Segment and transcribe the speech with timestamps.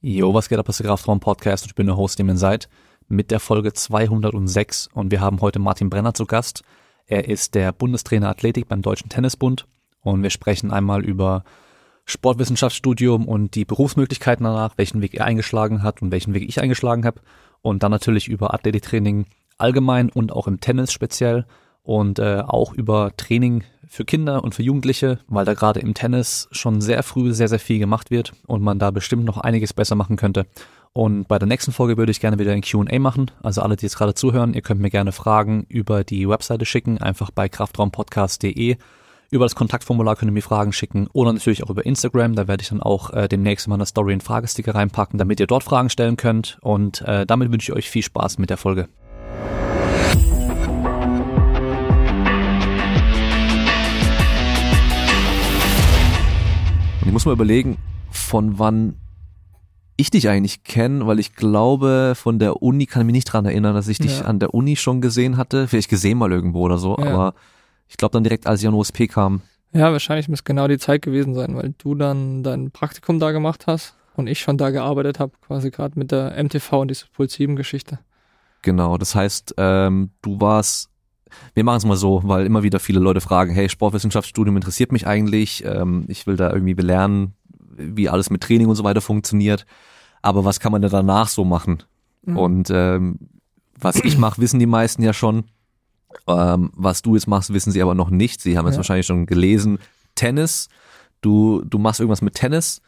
[0.00, 2.28] Jo, was geht ab, das ist der Kraftraum Podcast und ich bin der Host, dem
[2.28, 2.68] ihr seid,
[3.08, 6.62] mit der Folge 206 und wir haben heute Martin Brenner zu Gast.
[7.06, 9.66] Er ist der Bundestrainer Athletik beim Deutschen Tennisbund.
[10.00, 11.42] Und wir sprechen einmal über
[12.04, 17.04] Sportwissenschaftsstudium und die Berufsmöglichkeiten danach, welchen Weg er eingeschlagen hat und welchen Weg ich eingeschlagen
[17.04, 17.20] habe
[17.60, 19.26] und dann natürlich über Athletiktraining
[19.56, 21.44] allgemein und auch im Tennis speziell
[21.88, 26.46] und äh, auch über Training für Kinder und für Jugendliche, weil da gerade im Tennis
[26.52, 29.94] schon sehr früh sehr, sehr viel gemacht wird und man da bestimmt noch einiges besser
[29.94, 30.44] machen könnte.
[30.92, 33.30] Und bei der nächsten Folge würde ich gerne wieder ein QA machen.
[33.42, 36.98] Also alle, die jetzt gerade zuhören, ihr könnt mir gerne Fragen über die Webseite schicken,
[36.98, 38.76] einfach bei kraftraumpodcast.de.
[39.30, 42.34] Über das Kontaktformular könnt ihr mir Fragen schicken oder natürlich auch über Instagram.
[42.34, 45.46] Da werde ich dann auch äh, demnächst in meiner Story einen Fragesticker reinpacken, damit ihr
[45.46, 46.58] dort Fragen stellen könnt.
[46.60, 48.90] Und äh, damit wünsche ich euch viel Spaß mit der Folge.
[57.08, 57.78] Ich muss mal überlegen,
[58.10, 58.96] von wann
[59.96, 63.46] ich dich eigentlich kenne, weil ich glaube, von der Uni kann ich mich nicht dran
[63.46, 64.26] erinnern, dass ich dich Ja.
[64.26, 65.66] an der Uni schon gesehen hatte.
[65.68, 67.06] Vielleicht gesehen mal irgendwo oder so, Ja.
[67.06, 67.34] aber
[67.88, 69.40] ich glaube dann direkt, als ich an OSP kam.
[69.72, 73.66] Ja, wahrscheinlich muss genau die Zeit gewesen sein, weil du dann dein Praktikum da gemacht
[73.66, 77.32] hast und ich schon da gearbeitet habe, quasi gerade mit der MTV und dieser Puls
[77.32, 78.00] 7 Geschichte.
[78.60, 80.90] Genau, das heißt, ähm, du warst,
[81.54, 85.06] wir machen es mal so, weil immer wieder viele Leute fragen, hey, Sportwissenschaftsstudium interessiert mich
[85.06, 87.34] eigentlich, ähm, ich will da irgendwie lernen,
[87.76, 89.66] wie alles mit Training und so weiter funktioniert,
[90.22, 91.82] aber was kann man denn danach so machen?
[92.22, 92.36] Mhm.
[92.36, 93.18] Und ähm,
[93.78, 95.44] was ich mache, wissen die meisten ja schon.
[96.26, 98.40] Ähm, was du jetzt machst, wissen sie aber noch nicht.
[98.40, 98.78] Sie haben jetzt Ja.
[98.78, 99.78] wahrscheinlich schon gelesen.
[100.14, 100.68] Tennis,
[101.20, 102.80] du, du machst irgendwas mit Tennis.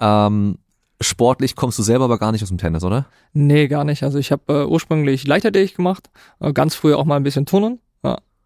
[0.00, 0.58] Ähm,
[1.02, 3.06] sportlich kommst du selber aber gar nicht aus dem Tennis, oder?
[3.32, 4.02] Nee, gar nicht.
[4.02, 7.80] Also ich habe äh, ursprünglich Leichtathletik gemacht, äh, ganz früher auch mal ein bisschen Turnen.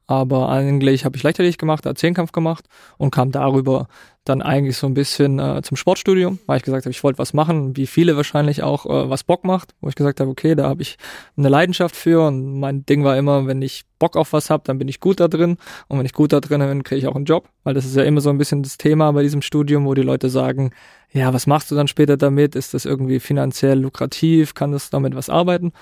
[0.07, 3.89] Aber eigentlich habe ich Leichtathletik gemacht, da Zehnkampf gemacht und kam darüber
[4.25, 7.33] dann eigentlich so ein bisschen äh, zum Sportstudium, weil ich gesagt habe, ich wollte was
[7.33, 10.69] machen, wie viele wahrscheinlich auch, äh, was Bock macht, wo ich gesagt habe, okay, da
[10.69, 10.97] habe ich
[11.37, 14.79] eine Leidenschaft für und mein Ding war immer, wenn ich Bock auf was habe, dann
[14.79, 17.15] bin ich gut da drin und wenn ich gut da drin bin, kriege ich auch
[17.15, 19.87] einen Job, weil das ist ja immer so ein bisschen das Thema bei diesem Studium,
[19.87, 20.73] wo die Leute sagen,
[21.13, 22.57] ja, was machst du dann später damit?
[22.57, 24.55] Ist das irgendwie finanziell lukrativ?
[24.55, 25.73] Kann das damit was arbeiten?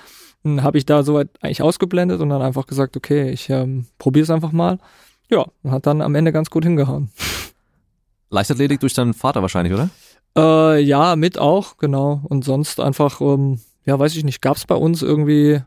[0.45, 4.31] Habe ich da soweit eigentlich ausgeblendet und dann einfach gesagt, okay, ich ähm, probiere es
[4.31, 4.79] einfach mal.
[5.31, 7.11] Ja, und hat dann am Ende ganz gut hingehauen.
[8.31, 9.89] Leichtathletik durch deinen Vater wahrscheinlich, oder?
[10.37, 12.21] Äh, ja, mit auch, genau.
[12.25, 15.61] Und sonst einfach, ähm, ja, weiß ich nicht, gab es bei uns irgendwie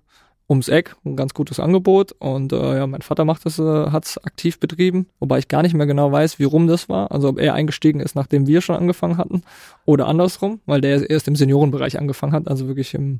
[0.49, 4.17] ums Eck ein ganz gutes Angebot und äh, ja, mein Vater macht das, äh, hat's
[4.17, 7.11] aktiv betrieben, wobei ich gar nicht mehr genau weiß, wie rum das war.
[7.11, 9.44] Also ob er eingestiegen ist, nachdem wir schon angefangen hatten
[9.85, 13.19] oder andersrum, weil der erst im Seniorenbereich angefangen hat, also wirklich im,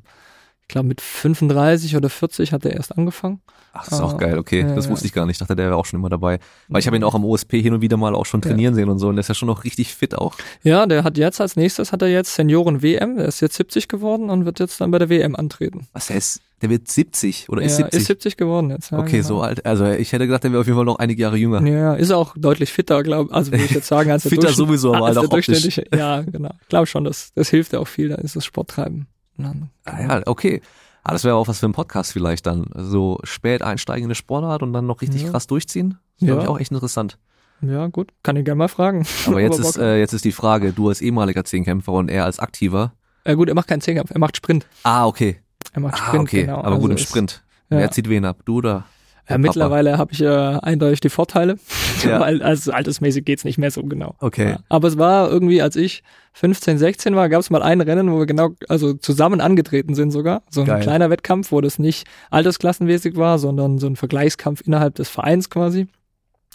[0.68, 3.40] ich glaube mit 35 oder 40 hat er erst angefangen.
[3.72, 4.60] Ach, das ist Ah, auch geil, okay.
[4.60, 4.90] ja, das ja.
[4.90, 5.36] wusste ich gar nicht.
[5.36, 6.40] Ich dachte, der wäre auch schon immer dabei.
[6.68, 8.90] Weil ich habe ihn auch am OSP hin und wieder mal auch schon trainieren sehen
[8.90, 10.34] und so und der ist ja schon noch richtig fit auch.
[10.62, 14.28] Ja, der hat jetzt als nächstes hat er jetzt Senioren-WM, der ist jetzt 70 geworden
[14.28, 15.86] und wird jetzt dann bei der WM antreten.
[15.94, 18.00] Was, der ist, der wird 70 oder ist ja, 70?
[18.00, 18.90] ist 70 geworden jetzt.
[18.90, 19.26] Ja, okay, genau.
[19.28, 19.64] so alt.
[19.64, 21.66] Also ich hätte gedacht, der wäre auf jeden Fall noch einige Jahre jünger.
[21.66, 24.92] Ja, ist auch deutlich fitter, glaube also würde ich jetzt sagen, als der Fitter sowieso,
[24.94, 25.46] aber als halt der auch optisch.
[25.46, 25.86] durchschnittliche.
[25.96, 26.50] Ja, genau.
[26.60, 29.06] Ich glaube schon, das, das hilft ja auch viel, dann ist das Sporttreiben.
[29.38, 30.60] Dann- Ah, ja, okay.
[31.04, 32.66] Ah, das wäre auch was für ein Podcast vielleicht dann.
[32.74, 35.30] So spät einsteigende Sportart und dann noch richtig Ja.
[35.30, 35.98] krass durchziehen.
[36.20, 36.50] Das glaube ich Ja.
[36.52, 37.18] auch echt interessant.
[37.60, 39.06] Ja, gut, kann ich gerne mal fragen.
[39.26, 42.38] Aber jetzt ist, äh, jetzt ist die Frage, du als ehemaliger Zehnkämpfer und er als
[42.38, 42.92] Aktiver.
[43.24, 44.66] äh, gut, er macht keinen Zehnkampf, er macht Sprint.
[44.82, 45.40] Ah, okay.
[45.72, 46.40] Er macht Ah, Sprint, okay.
[46.42, 46.58] genau.
[46.58, 47.42] Aber gut Also im ist- Sprint.
[47.70, 47.78] ja.
[47.78, 48.38] Wer zieht wen ab?
[48.44, 48.84] Du oder?
[49.28, 51.58] Ja, mittlerweile habe ich äh, eindeutig die Vorteile,
[52.08, 52.20] Ja.
[52.20, 54.14] weil also altersmäßig geht's nicht mehr so genau.
[54.20, 54.50] Okay.
[54.50, 54.58] Ja.
[54.68, 56.02] Aber es war irgendwie, als ich
[56.34, 60.10] 15, 16 war, gab es mal ein Rennen, wo wir genau, also zusammen angetreten sind
[60.10, 60.42] sogar.
[60.50, 60.80] So ein Geil.
[60.80, 65.88] kleiner Wettkampf, wo das nicht altersklassenmäßig war, sondern so ein Vergleichskampf innerhalb des Vereins quasi.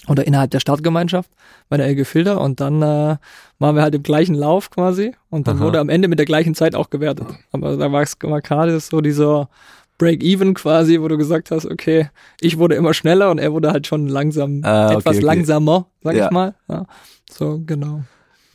[0.08, 1.32] Oder innerhalb der Stadtgemeinschaft
[1.70, 3.16] bei der Elge Filder und dann äh,
[3.60, 5.66] waren wir halt im gleichen Lauf quasi und dann Aha.
[5.66, 7.28] wurde am Ende mit der gleichen Zeit auch gewertet.
[7.54, 9.48] Aber da war es gerade so dieser
[9.98, 12.10] Break-Even quasi, wo du gesagt hast, okay,
[12.42, 15.26] ich wurde immer schneller und er wurde halt schon langsam, Ah, okay, etwas okay.
[15.26, 16.26] langsamer, sag Ja.
[16.26, 16.56] ich mal.
[16.68, 16.86] Ja.
[17.32, 18.04] So, genau.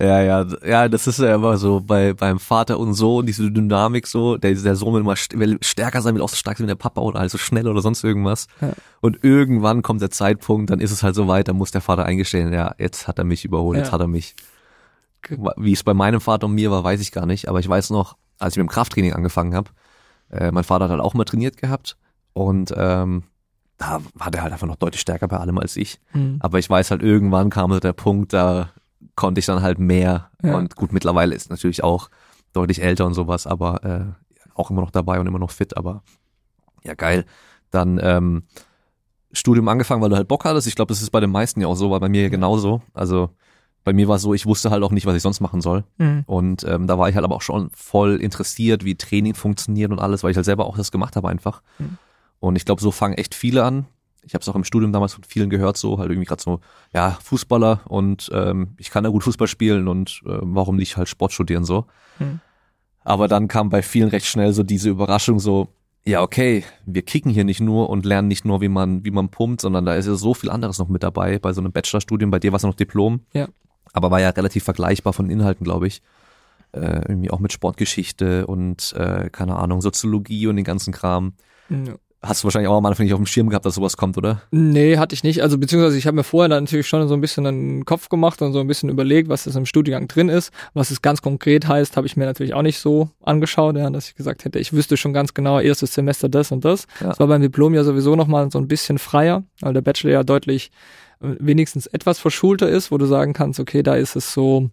[0.01, 4.07] Ja, ja, ja, das ist ja immer so bei beim Vater und Sohn, diese Dynamik
[4.07, 6.69] so, der, der Sohn will immer will stärker sein, will auch so stark sein wie
[6.69, 8.47] der Papa oder halt so schnell oder sonst irgendwas.
[8.61, 8.75] Ja.
[9.01, 12.05] Und irgendwann kommt der Zeitpunkt, dann ist es halt so weit, dann muss der Vater
[12.05, 13.93] eingestehen, ja, jetzt hat er mich überholt, jetzt Ja.
[13.95, 14.37] hat er mich.
[15.57, 17.91] Wie es bei meinem Vater und mir war, weiß ich gar nicht, aber ich weiß
[17.91, 19.71] noch, als ich mit dem Krafttraining angefangen habe,
[20.31, 21.97] äh, mein Vater hat halt auch mal trainiert gehabt
[22.33, 23.25] und ähm,
[23.79, 26.01] da war der halt einfach noch deutlich stärker bei allem als ich.
[26.09, 26.39] Hm.
[26.41, 28.71] Aber ich weiß halt, irgendwann kam halt der Punkt, da
[29.15, 30.31] konnte ich dann halt mehr.
[30.43, 30.57] Ja.
[30.57, 32.11] Und gut, mittlerweile ist natürlich auch
[32.53, 36.03] deutlich älter und sowas, aber äh, auch immer noch dabei und immer noch fit, aber
[36.83, 37.25] ja, geil.
[37.71, 38.45] Dann ähm,
[39.33, 40.67] Studium angefangen, weil du halt Bock hattest.
[40.67, 42.83] Ich glaube, das ist bei den meisten ja auch so, war bei mir ja genauso.
[42.95, 43.31] Also
[43.89, 45.83] bei mir war es so, ich wusste halt auch nicht, was ich sonst machen soll.
[45.97, 46.25] Mhm.
[46.27, 49.99] Und ähm, da war ich halt aber auch schon voll interessiert, wie Training funktioniert und
[49.99, 51.63] alles, weil ich halt selber auch das gemacht habe einfach.
[51.79, 51.97] Mhm.
[52.39, 53.87] Und ich glaube, so fangen echt viele an.
[54.23, 56.61] Ich habe es auch im Studium damals von vielen gehört, so halt irgendwie gerade so,
[56.93, 61.09] ja, Fußballer und ähm, ich kann ja gut Fußball spielen und äh, warum nicht halt
[61.09, 61.87] Sport studieren so.
[62.19, 62.41] Mhm.
[63.05, 65.69] Aber dann kam bei vielen recht schnell so diese Überraschung so,
[66.05, 69.31] ja, okay, wir kicken hier nicht nur und lernen nicht nur, wie man, wie man
[69.31, 72.31] pumpt, sondern da ist ja so viel anderes noch mit dabei bei so einem Bachelorstudium.
[72.31, 73.21] Bei dir war es noch Diplom.
[73.33, 73.49] Ja.
[73.93, 76.03] Aber war ja relativ vergleichbar von den Inhalten, glaube ich.
[76.73, 81.33] Äh, irgendwie auch mit Sportgeschichte und, äh, keine Ahnung, Soziologie und den ganzen Kram.
[81.71, 81.95] Ja.
[82.21, 84.43] Hast du wahrscheinlich auch am Anfang nicht auf dem Schirm gehabt, dass sowas kommt, oder?
[84.51, 85.41] Nee, hatte ich nicht.
[85.41, 88.43] Also beziehungsweise ich habe mir vorher dann natürlich schon so ein bisschen einen Kopf gemacht
[88.43, 90.53] und so ein bisschen überlegt, was das im Studiengang drin ist.
[90.75, 94.09] Was es ganz konkret heißt, habe ich mir natürlich auch nicht so angeschaut, ja, dass
[94.09, 96.89] ich gesagt hätte, ich wüsste schon ganz genau, erstes Semester das und das.
[97.01, 97.07] Ja.
[97.07, 100.25] Das war beim Diplom ja sowieso nochmal so ein bisschen freier, weil der Bachelor ja
[100.25, 100.73] deutlich
[101.21, 104.71] wenigstens etwas verschulter ist, wo du sagen kannst, okay, da ist es so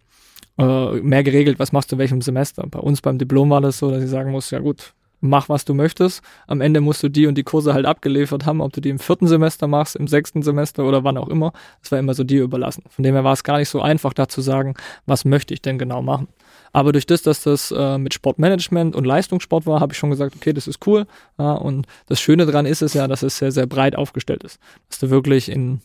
[0.58, 2.66] äh, mehr geregelt, was machst du in welchem Semester.
[2.68, 5.64] Bei uns beim Diplom war das so, dass ich sagen muss, ja gut, mach was
[5.64, 6.22] du möchtest.
[6.46, 8.98] Am Ende musst du die und die Kurse halt abgeliefert haben, ob du die im
[8.98, 11.52] vierten Semester machst, im sechsten Semester oder wann auch immer.
[11.82, 12.84] Das war immer so dir überlassen.
[12.88, 14.74] Von dem her war es gar nicht so einfach, da zu sagen,
[15.06, 16.28] was möchte ich denn genau machen.
[16.72, 20.36] Aber durch das, dass das äh, mit Sportmanagement und Leistungssport war, habe ich schon gesagt,
[20.36, 21.06] okay, das ist cool.
[21.38, 24.58] Ja, und das Schöne dran ist es ja, dass es sehr, sehr breit aufgestellt ist.
[24.90, 25.80] Dass du wirklich in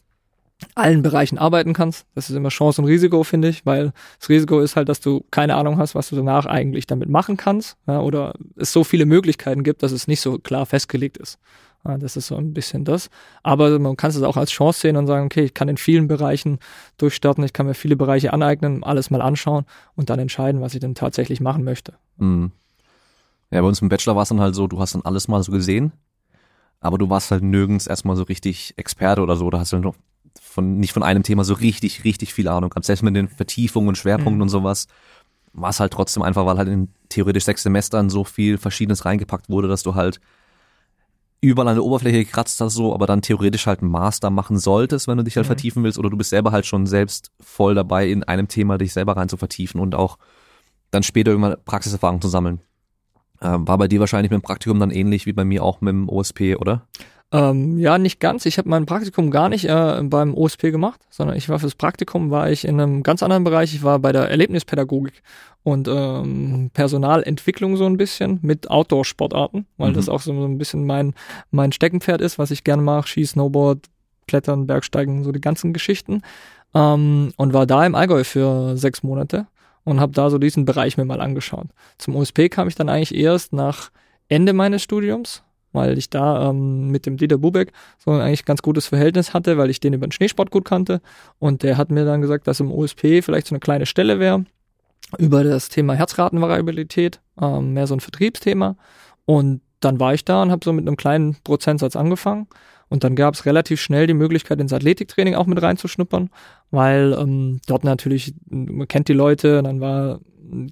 [0.75, 2.05] allen Bereichen arbeiten kannst.
[2.15, 5.25] Das ist immer Chance und Risiko, finde ich, weil das Risiko ist halt, dass du
[5.31, 9.05] keine Ahnung hast, was du danach eigentlich damit machen kannst, ja, oder es so viele
[9.05, 11.39] Möglichkeiten gibt, dass es nicht so klar festgelegt ist.
[11.83, 13.09] Ja, das ist so ein bisschen das.
[13.41, 16.07] Aber man kann es auch als Chance sehen und sagen, okay, ich kann in vielen
[16.07, 16.59] Bereichen
[16.97, 19.65] durchstarten, ich kann mir viele Bereiche aneignen, alles mal anschauen
[19.95, 21.93] und dann entscheiden, was ich denn tatsächlich machen möchte.
[22.17, 22.51] Mhm.
[23.49, 25.41] Ja, bei uns im Bachelor war es dann halt so, du hast dann alles mal
[25.43, 25.91] so gesehen,
[26.79, 29.49] aber du warst halt nirgends erstmal so richtig Experte oder so.
[29.49, 29.95] Da hast du halt noch
[30.39, 32.85] von, nicht von einem Thema so richtig, richtig viel Ahnung gehabt.
[32.85, 34.41] Selbst mit den Vertiefungen und Schwerpunkten Mhm.
[34.43, 34.87] und sowas
[35.53, 39.49] war es halt trotzdem einfach, weil halt in theoretisch sechs Semestern so viel Verschiedenes reingepackt
[39.49, 40.21] wurde, dass du halt
[41.41, 45.07] überall an der Oberfläche gekratzt hast, so, aber dann theoretisch halt einen Master machen solltest,
[45.07, 45.49] wenn du dich halt Mhm.
[45.49, 48.93] vertiefen willst, oder du bist selber halt schon selbst voll dabei, in einem Thema dich
[48.93, 50.17] selber rein zu vertiefen und auch
[50.91, 52.61] dann später irgendwann Praxiserfahrung zu sammeln.
[53.41, 55.91] Ähm, war bei dir wahrscheinlich mit dem Praktikum dann ähnlich wie bei mir auch mit
[55.93, 56.87] dem OSP, oder?
[57.33, 58.45] Ähm, ja, nicht ganz.
[58.45, 62.29] Ich habe mein Praktikum gar nicht äh, beim OSP gemacht, sondern ich war fürs Praktikum,
[62.29, 63.73] war ich in einem ganz anderen Bereich.
[63.73, 65.23] Ich war bei der Erlebnispädagogik
[65.63, 69.95] und ähm, Personalentwicklung so ein bisschen mit Outdoor-Sportarten, weil Mhm.
[69.95, 71.13] das auch so ein bisschen mein,
[71.51, 73.07] mein Steckenpferd ist, was ich gerne mache.
[73.07, 73.79] Ski, Snowboard,
[74.27, 76.21] Klettern, Bergsteigen, so die ganzen Geschichten.
[76.73, 79.47] Ähm, und war da im Allgäu für sechs Monate
[79.85, 81.67] und habe da so diesen Bereich mir mal angeschaut.
[81.97, 83.89] Zum OSP kam ich dann eigentlich erst nach
[84.27, 88.61] Ende meines Studiums, weil ich da ähm, mit dem Dieter Bubeck so ein eigentlich ganz
[88.61, 91.01] gutes Verhältnis hatte, weil ich den über den Schneesport gut kannte.
[91.39, 94.45] Und der hat mir dann gesagt, dass im OSP vielleicht so eine kleine Stelle wäre
[95.17, 98.75] über das Thema Herzratenvariabilität, ähm, mehr so ein Vertriebsthema.
[99.25, 102.47] Und dann war ich da und habe so mit einem kleinen Prozentsatz angefangen.
[102.89, 106.29] Und dann gab es relativ schnell die Möglichkeit, ins Athletiktraining auch mit reinzuschnuppern,
[106.71, 110.19] weil ähm, dort natürlich, man kennt die Leute, dann war,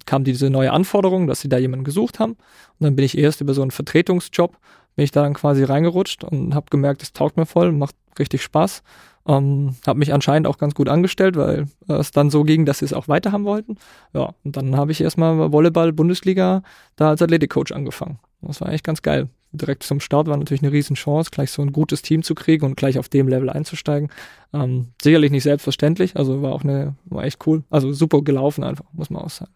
[0.04, 2.32] kam diese neue Anforderung, dass sie da jemanden gesucht haben.
[2.32, 2.38] Und
[2.80, 4.58] dann bin ich erst über so einen Vertretungsjob,
[5.00, 8.42] bin ich da dann quasi reingerutscht und habe gemerkt, es taugt mir voll, macht richtig
[8.42, 8.82] Spaß.
[9.26, 12.80] Ähm, habe mich anscheinend auch ganz gut angestellt, weil äh, es dann so ging, dass
[12.80, 13.78] sie es auch weiter haben wollten.
[14.12, 16.62] Ja, und dann habe ich erstmal Volleyball Bundesliga
[16.96, 18.18] da als Athletikcoach angefangen.
[18.42, 19.30] Das war eigentlich ganz geil.
[19.52, 22.76] Direkt zum Start war natürlich eine Riesenchance, gleich so ein gutes Team zu kriegen und
[22.76, 24.10] gleich auf dem Level einzusteigen.
[24.52, 27.64] Ähm, sicherlich nicht selbstverständlich, also war auch eine, war echt cool.
[27.70, 29.50] Also super gelaufen einfach, muss man auch sagen.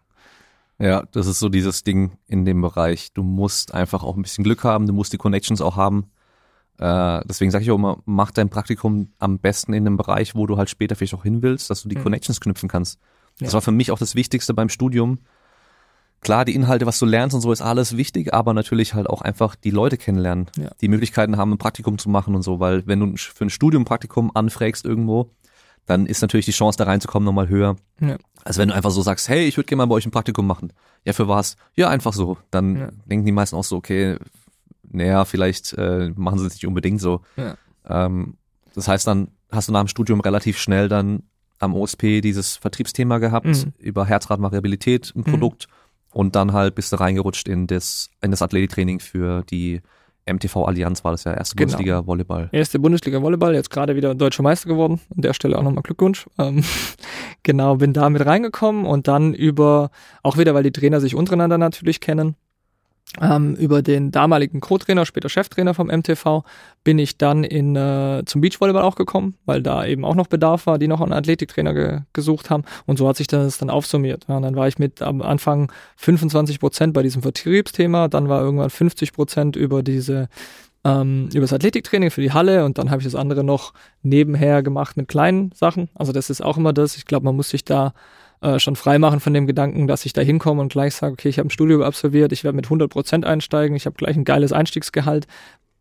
[0.79, 3.13] Ja, das ist so dieses Ding in dem Bereich.
[3.13, 6.11] Du musst einfach auch ein bisschen Glück haben, du musst die Connections auch haben.
[6.77, 10.45] Äh, deswegen sage ich auch immer, mach dein Praktikum am besten in einem Bereich, wo
[10.45, 12.03] du halt später vielleicht auch hin willst, dass du die Mhm.
[12.03, 12.99] Connections knüpfen kannst.
[13.39, 13.53] Das Ja.
[13.53, 15.19] war für mich auch das Wichtigste beim Studium.
[16.19, 19.21] Klar, die Inhalte, was du lernst und so ist alles wichtig, aber natürlich halt auch
[19.21, 20.71] einfach die Leute kennenlernen, Ja.
[20.81, 23.85] die Möglichkeiten haben, ein Praktikum zu machen und so, weil wenn du für ein Studium
[23.85, 25.29] Praktikum anfragst irgendwo,
[25.85, 27.75] dann ist natürlich die Chance, da reinzukommen, nochmal höher.
[27.99, 28.17] Ja.
[28.43, 30.45] Also wenn du einfach so sagst, hey, ich würde gerne mal bei euch ein Praktikum
[30.47, 30.71] machen.
[31.03, 31.55] Ja, für was?
[31.75, 32.37] Ja, einfach so.
[32.51, 32.89] Dann Ja.
[33.05, 34.17] denken die meisten auch so, okay,
[34.89, 37.21] naja, vielleicht äh, machen sie es nicht unbedingt so.
[37.37, 37.55] Ja.
[37.87, 38.35] Ähm,
[38.73, 41.23] das heißt, dann hast du nach dem Studium relativ schnell dann
[41.59, 43.73] am OSP dieses Vertriebsthema gehabt, Mhm.
[43.77, 45.25] über Herzratenvariabilität im Mhm.
[45.25, 45.67] Produkt
[46.11, 49.81] und dann halt bist du reingerutscht in das, in das Athletiktraining für die
[50.25, 51.67] MTV Allianz, war das ja erste Genau.
[51.71, 52.49] Bundesliga Volleyball.
[52.51, 54.99] Erste Bundesliga Volleyball, jetzt gerade wieder deutscher Meister geworden.
[55.15, 56.27] An der Stelle auch nochmal Glückwunsch.
[56.39, 56.63] Ähm,
[57.43, 59.91] genau, bin da mit reingekommen und dann über,
[60.23, 62.35] auch wieder, weil die Trainer sich untereinander natürlich kennen,
[63.21, 66.43] ähm, über den damaligen Co-Trainer, später Cheftrainer vom MTV,
[66.83, 70.65] bin ich dann in, äh, zum Beachvolleyball auch gekommen, weil da eben auch noch Bedarf
[70.65, 72.63] war, die noch einen Athletiktrainer ge gesucht haben.
[72.85, 74.25] Und so hat sich das dann aufsummiert.
[74.27, 78.41] Ja, und dann war ich mit am Anfang 25 Prozent bei diesem Vertriebsthema, dann war
[78.41, 80.27] irgendwann 50 Prozent über diese
[80.83, 84.61] ähm, über das Athletiktraining für die Halle und dann habe ich das andere noch nebenher
[84.61, 85.89] gemacht mit kleinen Sachen.
[85.95, 86.95] Also das ist auch immer das.
[86.95, 87.93] Ich glaube, man muss sich da
[88.41, 91.39] äh, schon freimachen von dem Gedanken, dass ich da hinkomme und gleich sage, okay, ich
[91.39, 94.51] habe ein Studium absolviert, ich werde mit 100 Prozent einsteigen, ich habe gleich ein geiles
[94.51, 95.27] Einstiegsgehalt.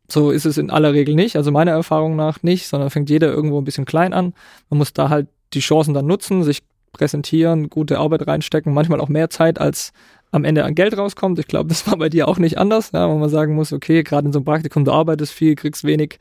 [0.08, 3.28] So ist es in aller Regel nicht, also meiner Erfahrung nach nicht, sondern fängt jeder
[3.28, 4.34] irgendwo ein bisschen klein an.
[4.68, 9.08] Man muss da halt die Chancen dann nutzen, sich präsentieren, gute Arbeit reinstecken, manchmal auch
[9.08, 9.92] mehr Zeit als
[10.30, 11.38] am Ende an Geld rauskommt.
[11.38, 14.02] Ich glaube, das war bei dir auch nicht anders, ja, wo man sagen muss, okay,
[14.02, 16.18] gerade in so einem Praktikum, du arbeitest viel, kriegst wenig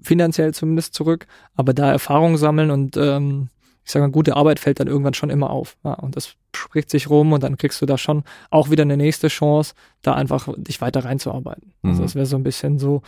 [0.00, 3.48] finanziell zumindest zurück, aber da Erfahrung sammeln und ähm,
[3.84, 5.76] ich sage mal, gute Arbeit fällt dann irgendwann schon immer auf.
[5.84, 8.96] Ja, und das spricht sich rum und dann kriegst du da schon auch wieder eine
[8.96, 11.72] nächste Chance, da einfach dich weiter reinzuarbeiten.
[11.82, 11.90] Also mhm.
[11.90, 13.02] Also das wäre so ein bisschen so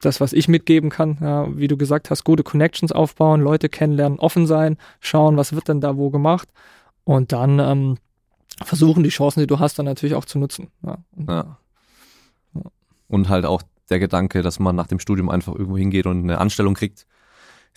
[0.00, 1.18] das, was ich mitgeben kann.
[1.20, 5.68] Ja, wie du gesagt hast, gute Connections aufbauen, Leute kennenlernen, offen sein, schauen, was wird
[5.68, 6.48] denn da wo gemacht
[7.04, 7.98] und dann ähm,
[8.62, 10.68] versuchen, die Chancen, die du hast, dann natürlich auch zu nutzen.
[10.84, 10.98] Ja.
[11.28, 11.58] Ja.
[13.08, 16.38] und halt auch der Gedanke, dass man nach dem Studium einfach irgendwo hingeht und eine
[16.38, 17.06] Anstellung kriegt,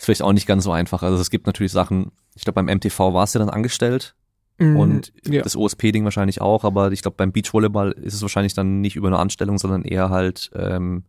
[0.04, 1.02] ist vielleicht auch nicht ganz so einfach.
[1.02, 4.14] Also es gibt natürlich Sachen, ich glaube beim MTV warst du dann angestellt
[4.58, 5.42] mm, und ja.
[5.42, 9.08] das OSP-Ding wahrscheinlich auch, aber ich glaube beim Beachvolleyball ist es wahrscheinlich dann nicht über
[9.08, 11.04] eine Anstellung, sondern eher halt ähm,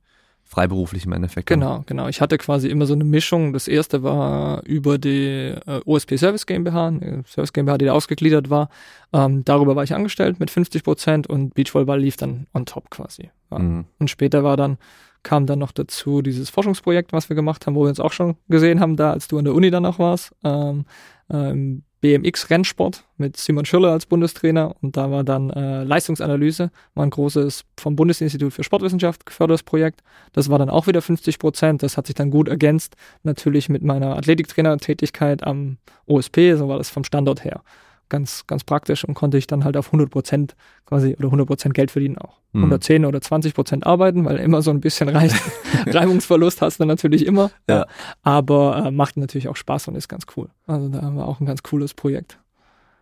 [0.45, 1.47] freiberuflich im Endeffekt.
[1.47, 2.07] Genau, genau.
[2.07, 3.51] Ich hatte quasi immer so eine Mischung.
[3.51, 8.49] Das erste war über die äh, OSP Service GmbH, eine Service GmbH, die da ausgegliedert
[8.49, 8.69] war.
[9.11, 13.29] Ähm, darüber war ich angestellt mit 50 Prozent und Beachvolleyball lief dann on top quasi.
[13.51, 13.59] Ja.
[13.59, 13.85] Mhm.
[13.99, 14.77] Und später war dann
[15.25, 18.37] kam dann noch dazu dieses Forschungsprojekt, was wir gemacht haben, wo wir uns auch schon
[18.47, 20.85] gesehen haben, da als du an der Uni dann noch warst, ähm,
[21.29, 27.09] ähm, BMX-Rennsport mit Simon Schürrle als Bundestrainer und da war dann äh, Leistungsanalyse, war ein
[27.09, 30.03] großes vom Bundesinstitut für Sportwissenschaft gefördertes Projekt.
[30.31, 31.81] Das war dann auch wieder 50 Prozent.
[31.81, 36.91] Das hat sich dann gut ergänzt, natürlich mit meiner Athletiktrainer-Tätigkeit am OSP, so war das
[36.91, 37.63] vom Standort her
[38.09, 41.73] ganz, ganz praktisch und konnte ich dann halt auf 100 Prozent quasi oder 100 Prozent
[41.73, 42.39] Geld verdienen auch.
[42.53, 42.61] Mhm.
[42.63, 45.33] 110 oder 20 Prozent arbeiten, weil immer so ein bisschen Reich
[45.87, 47.51] Reibungsverlust hast du natürlich immer.
[47.69, 47.85] Ja.
[48.21, 50.49] Aber äh, macht natürlich auch Spaß und ist ganz cool.
[50.67, 52.39] Also da haben wir auch ein ganz cooles Projekt.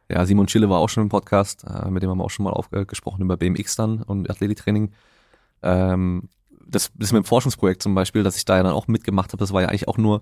[0.10, 2.44] Ja, Simon Schille war auch schon im Podcast, äh, mit dem haben wir auch schon
[2.44, 4.92] mal aufgesprochen über BMX dann und Athletiktraining.
[5.62, 6.30] Ähm,
[6.66, 9.40] das, das mit dem Forschungsprojekt zum Beispiel, dass ich da ja dann auch mitgemacht habe,
[9.40, 10.22] das war ja eigentlich auch nur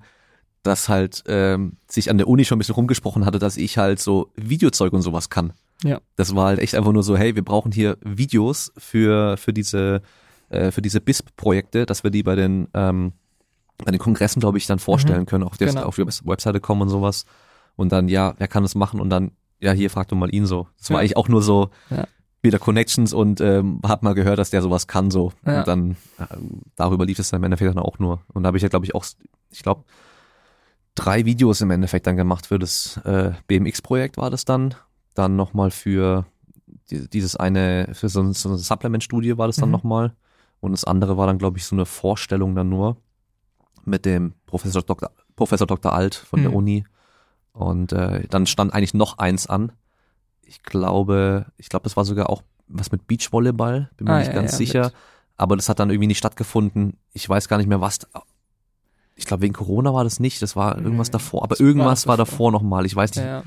[0.64, 4.00] dass halt ähm, sich an der Uni schon ein bisschen rumgesprochen hatte, dass ich halt
[4.00, 5.54] so Videozeug und sowas kann.
[5.84, 6.00] Ja.
[6.16, 10.02] Das war halt echt einfach nur so, hey, wir brauchen hier Videos für für diese
[10.50, 13.14] äh, für diese BISP-Projekte, dass wir die bei den ähm,
[13.84, 15.26] bei den Kongressen, glaube ich, dann vorstellen mhm.
[15.26, 15.84] können, auf, der, genau.
[15.84, 17.26] auf die Webseite kommen und sowas.
[17.76, 19.00] Und dann, ja, wer kann das machen?
[19.00, 20.68] Und dann, ja, hier fragt du mal ihn so.
[20.78, 21.02] Das war ja.
[21.02, 22.06] eigentlich auch nur so ja.
[22.42, 25.34] wieder Connections und ähm, hat mal gehört, dass der sowas kann so.
[25.46, 25.60] Ja.
[25.60, 26.26] Und dann äh,
[26.76, 28.22] darüber lief es dann im Endeffekt dann auch nur.
[28.34, 29.06] Und da habe ich ja, glaube ich, auch,
[29.50, 29.84] ich glaube,
[30.96, 34.76] drei Videos im Endeffekt dann gemacht für das äh, BMX-Projekt war das dann.
[35.14, 36.26] Dann nochmal für
[36.90, 39.74] die, dieses eine, für so, so eine Supplement-Studie war das dann mhm.
[39.74, 40.16] nochmal.
[40.60, 42.98] Und das andere war dann, glaube ich, so eine Vorstellung dann nur
[43.84, 45.12] mit dem Professor Dr.
[45.36, 45.94] Professor Dr.
[45.94, 46.44] Alt von mhm.
[46.44, 46.86] der Uni.
[47.54, 49.72] Und äh, dann stand eigentlich noch eins an.
[50.42, 54.28] Ich glaube, ich glaube, das war sogar auch was mit Beachvolleyball, bin mir ah, nicht
[54.28, 54.84] ja, ganz ja, sicher.
[54.86, 54.94] Mit.
[55.38, 56.98] Aber das hat dann irgendwie nicht stattgefunden.
[57.14, 58.00] Ich weiß gar nicht mehr, was
[59.22, 61.14] ich glaube, wegen Corona war das nicht, das war irgendwas mhm.
[61.14, 63.26] davor, aber das irgendwas war, davor, davor nochmal, ich weiß nicht.
[63.26, 63.44] Ja.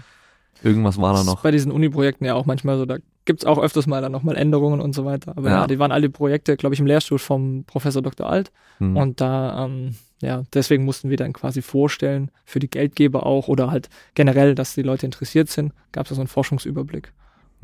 [0.62, 1.42] Irgendwas war da noch.
[1.42, 4.80] Bei diesen Uni-Projekten ja auch manchmal so, da gibt's auch öfters mal dann nochmal Änderungen
[4.80, 5.32] und so weiter.
[5.36, 8.30] Aber ja, ja die waren alle Projekte, glaube ich, im Lehrstuhl vom Professor Dr.
[8.30, 8.52] Alt.
[8.78, 8.96] Mhm.
[8.96, 13.70] Und da, ähm, ja, deswegen mussten wir dann quasi vorstellen, für die Geldgeber auch oder
[13.70, 17.12] halt generell, dass die Leute interessiert sind, gab es da so einen Forschungsüberblick.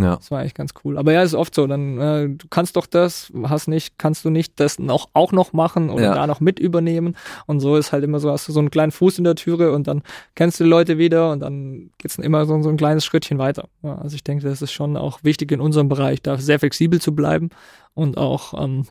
[0.02, 0.16] Ja.
[0.16, 0.98] Das war eigentlich ganz cool.
[0.98, 4.30] Aber ja, ist oft so, dann äh, du kannst doch das, hast nicht, kannst du
[4.30, 6.14] nicht das noch auch noch machen oder ja.
[6.14, 7.16] da noch mit übernehmen.
[7.46, 9.72] Und so ist halt immer so, hast du so einen kleinen Fuß in der Türe
[9.72, 10.02] und dann
[10.34, 13.68] kennst du die Leute wieder und dann geht's immer so, so ein kleines Schrittchen weiter.
[13.82, 17.00] Ja, also ich denke, das ist schon auch wichtig in unserem Bereich, da sehr flexibel
[17.00, 17.50] zu bleiben
[17.94, 18.86] und auch ähm,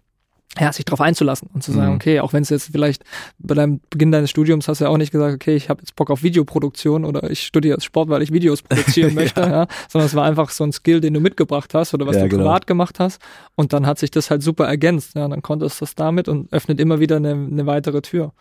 [0.57, 1.95] ja, sich darauf einzulassen und zu sagen, mhm.
[1.95, 3.03] okay, auch wenn es jetzt vielleicht
[3.37, 5.95] bei deinem Beginn deines Studiums hast du ja auch nicht gesagt, okay, ich habe jetzt
[5.95, 9.49] Bock auf Videoproduktion oder ich studiere jetzt Sport, weil ich Videos produzieren möchte, ja.
[9.49, 9.67] ja.
[9.87, 12.29] sondern es war einfach so ein Skill, den du mitgebracht hast oder was ja, du
[12.29, 12.43] genau.
[12.43, 13.21] privat gemacht hast
[13.55, 16.51] und dann hat sich das halt super ergänzt, ja, dann konntest du das damit und
[16.51, 18.33] öffnet immer wieder eine, eine weitere Tür.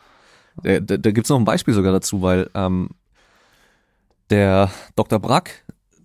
[0.62, 2.88] Da, da, da gibt's noch ein Beispiel sogar dazu, weil ähm,
[4.31, 5.19] der Dr.
[5.19, 5.65] Brack,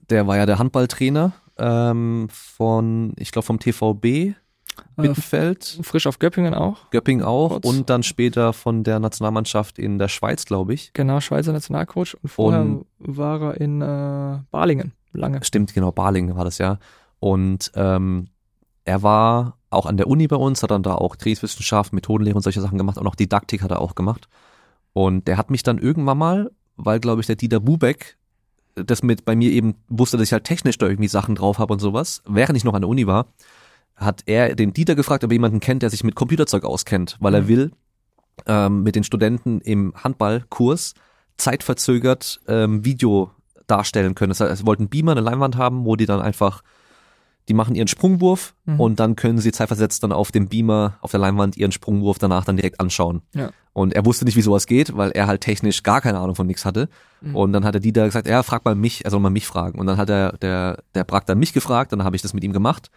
[0.09, 4.35] der war ja der Handballtrainer ähm, von, ich glaube vom TVB,
[4.95, 5.77] Bittenfeld.
[5.79, 6.89] Äh, frisch auf Göppingen auch.
[6.91, 7.65] Göppingen auch Kurz.
[7.65, 10.91] und dann später von der Nationalmannschaft in der Schweiz, glaube ich.
[10.93, 15.43] Genau, Schweizer Nationalcoach und vorher und, war er in äh, Balingen lange.
[15.43, 16.79] Stimmt, genau, Balingen war das ja.
[17.19, 18.27] Und ähm,
[18.85, 22.41] er war auch an der Uni bei uns, hat dann da auch Trainingswissenschaft, Methodenlehre und
[22.41, 24.27] solche Sachen gemacht und auch Didaktik hat er auch gemacht.
[24.91, 28.17] Und der hat mich dann irgendwann mal, weil glaube ich der Dieter Bubeck
[28.75, 31.73] das mit bei mir eben wusste, dass ich halt technisch da irgendwie Sachen drauf habe
[31.73, 33.27] und sowas, während ich noch an der Uni war,
[34.05, 37.33] hat er den Dieter gefragt, ob er jemanden kennt, der sich mit Computerzeug auskennt, weil
[37.33, 37.47] er Mhm.
[37.47, 37.71] will
[38.47, 40.95] ähm, mit den Studenten im Handballkurs
[41.37, 43.31] zeitverzögert ähm, Video
[43.67, 44.29] darstellen können.
[44.29, 46.63] Das heißt, sie wollten einen Beamer, eine Leinwand haben, wo die dann einfach,
[47.47, 48.79] die machen ihren Sprungwurf Mhm.
[48.79, 52.43] und dann können sie zeitversetzt dann auf dem Beamer, auf der Leinwand ihren Sprungwurf danach
[52.45, 53.21] dann direkt anschauen.
[53.35, 53.51] Ja.
[53.73, 56.47] Und er wusste nicht, wie sowas geht, weil er halt technisch gar keine Ahnung von
[56.47, 56.89] nichts hatte.
[57.21, 57.35] Mhm.
[57.35, 59.79] Und dann hat der Dieter gesagt, ja, frag mal mich, er soll mal mich fragen.
[59.79, 62.43] Und dann hat er, der, der Brack dann mich gefragt, dann habe ich das mit
[62.43, 62.89] ihm gemacht.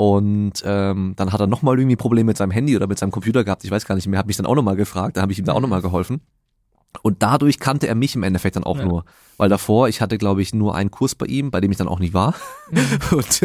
[0.00, 3.44] Und ähm, dann hat er nochmal irgendwie Probleme mit seinem Handy oder mit seinem Computer
[3.44, 5.38] gehabt, ich weiß gar nicht mehr, hat mich dann auch nochmal gefragt, da habe ich
[5.38, 6.22] ihm da auch nochmal geholfen.
[7.02, 8.86] Und dadurch kannte er mich im Endeffekt dann auch Ja.
[8.86, 9.04] nur.
[9.36, 11.86] Weil davor, ich hatte, glaube ich, nur einen Kurs bei ihm, bei dem ich dann
[11.86, 12.32] auch nicht war.
[12.70, 12.78] Mhm.
[13.18, 13.42] Und,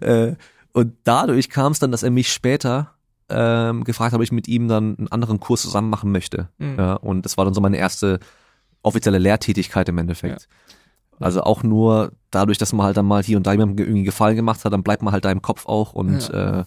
[0.00, 0.36] äh,
[0.72, 2.92] und dadurch kam es dann, dass er mich später
[3.28, 6.50] ähm, gefragt hat, ob ich mit ihm dann einen anderen Kurs zusammen machen möchte.
[6.58, 6.76] Mhm.
[6.78, 8.20] Ja, und das war dann so meine erste
[8.82, 10.46] offizielle Lehrtätigkeit im Endeffekt.
[11.18, 14.36] Also auch nur dadurch, dass man halt dann mal hier und da jemandem irgendwie Gefallen
[14.36, 16.64] gemacht hat, dann bleibt man halt da im Kopf auch und äh,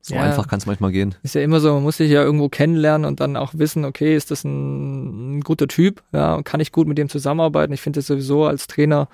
[0.00, 0.22] so Ja.
[0.22, 1.14] einfach kann es manchmal gehen.
[1.22, 4.16] Ist ja immer so, man muss sich ja irgendwo kennenlernen und dann auch wissen, okay,
[4.16, 7.72] ist das ein, ein guter Typ, ja, kann ich gut mit dem zusammenarbeiten.
[7.74, 9.08] Ich finde das sowieso als Trainer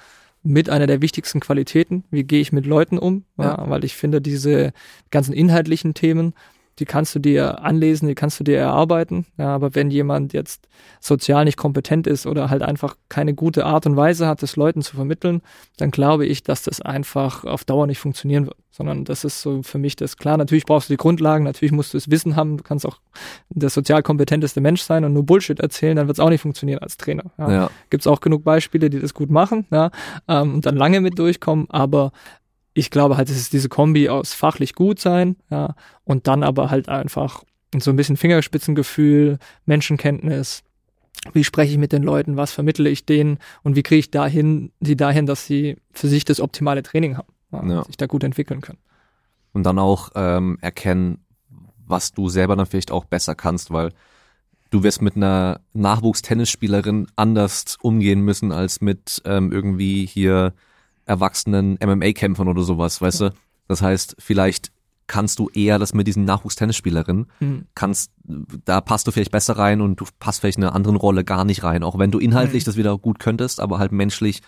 [0.45, 2.05] mit einer der wichtigsten Qualitäten.
[2.11, 3.25] Wie gehe ich mit Leuten um?
[3.39, 3.71] Ja, Ja.
[3.71, 4.73] weil ich finde, diese
[5.11, 6.35] ganzen inhaltlichen Themen,
[6.79, 9.27] die kannst du dir anlesen, die kannst du dir erarbeiten.
[9.39, 10.69] Ja, aber wenn jemand jetzt
[11.01, 14.83] sozial nicht kompetent ist oder halt einfach keine gute Art und Weise hat, das Leuten
[14.83, 15.43] zu vermitteln,
[15.77, 18.57] dann glaube ich, dass das einfach auf Dauer nicht funktionieren wird.
[18.71, 20.37] Sondern das ist so für mich das klar.
[20.37, 22.99] Natürlich brauchst du die Grundlagen, natürlich musst du das Wissen haben, du kannst auch
[23.51, 26.81] der sozial kompetenteste Mensch sein und nur Bullshit erzählen, dann wird es auch nicht funktionieren
[26.81, 27.31] als Trainer.
[27.39, 27.51] Ja.
[27.53, 27.71] Ja.
[27.91, 29.91] Gibt's auch genug Beispiele, die das gut machen, ja,
[30.27, 32.11] ähm, und dann lange mit durchkommen, aber
[32.75, 36.71] ich glaube halt, es ist diese Kombi aus fachlich gut sein, ja, und dann aber
[36.71, 37.45] halt einfach
[37.79, 40.63] so ein bisschen Fingerspitzengefühl, Menschenkenntnis.
[41.33, 42.37] Wie spreche ich mit den Leuten?
[42.37, 43.39] Was vermittle ich denen?
[43.63, 47.33] Und wie kriege ich dahin, sie dahin, dass sie für sich das optimale Training haben,
[47.53, 47.85] ja, Ja.
[47.85, 48.79] sich da gut entwickeln können.
[49.53, 51.25] Und dann auch ähm, erkennen,
[51.87, 53.93] was du selber dann vielleicht auch besser kannst, weil
[54.71, 60.53] du wirst mit einer Nachwuchstennisspielerin anders umgehen müssen als mit ähm, irgendwie hier
[61.07, 63.35] erwachsenen MMA-Kämpfern oder sowas, weißt du?
[63.69, 64.71] Das heißt, vielleicht
[65.07, 67.67] kannst du eher das mit diesen Nachwuchstennisspielerinnen, Mhm.
[67.75, 68.11] kannst,
[68.65, 71.45] da passt du vielleicht besser rein und du passt vielleicht in einer anderen Rolle gar
[71.45, 72.67] nicht rein, auch wenn du inhaltlich Mhm.
[72.67, 74.41] das wieder gut könntest, aber halt menschlich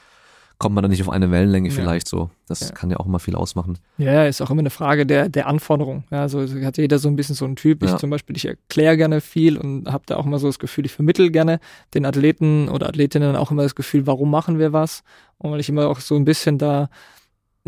[0.58, 1.74] kommt man dann nicht auf eine Wellenlänge Ja.
[1.74, 2.30] vielleicht so.
[2.48, 2.70] Das Ja.
[2.70, 3.78] kann ja auch immer viel ausmachen.
[3.98, 6.04] Ja, ist auch immer eine Frage der, der Anforderung.
[6.10, 7.82] Ja, also hat jeder so ein bisschen so einen Typ.
[7.82, 7.98] Ich Ja.
[7.98, 10.92] zum Beispiel, ich erkläre gerne viel und habe da auch immer so das Gefühl, ich
[10.92, 11.60] vermittel gerne
[11.94, 15.02] den Athleten oder Athletinnen auch immer das Gefühl, warum machen wir was?
[15.38, 16.88] Und weil ich immer auch so ein bisschen da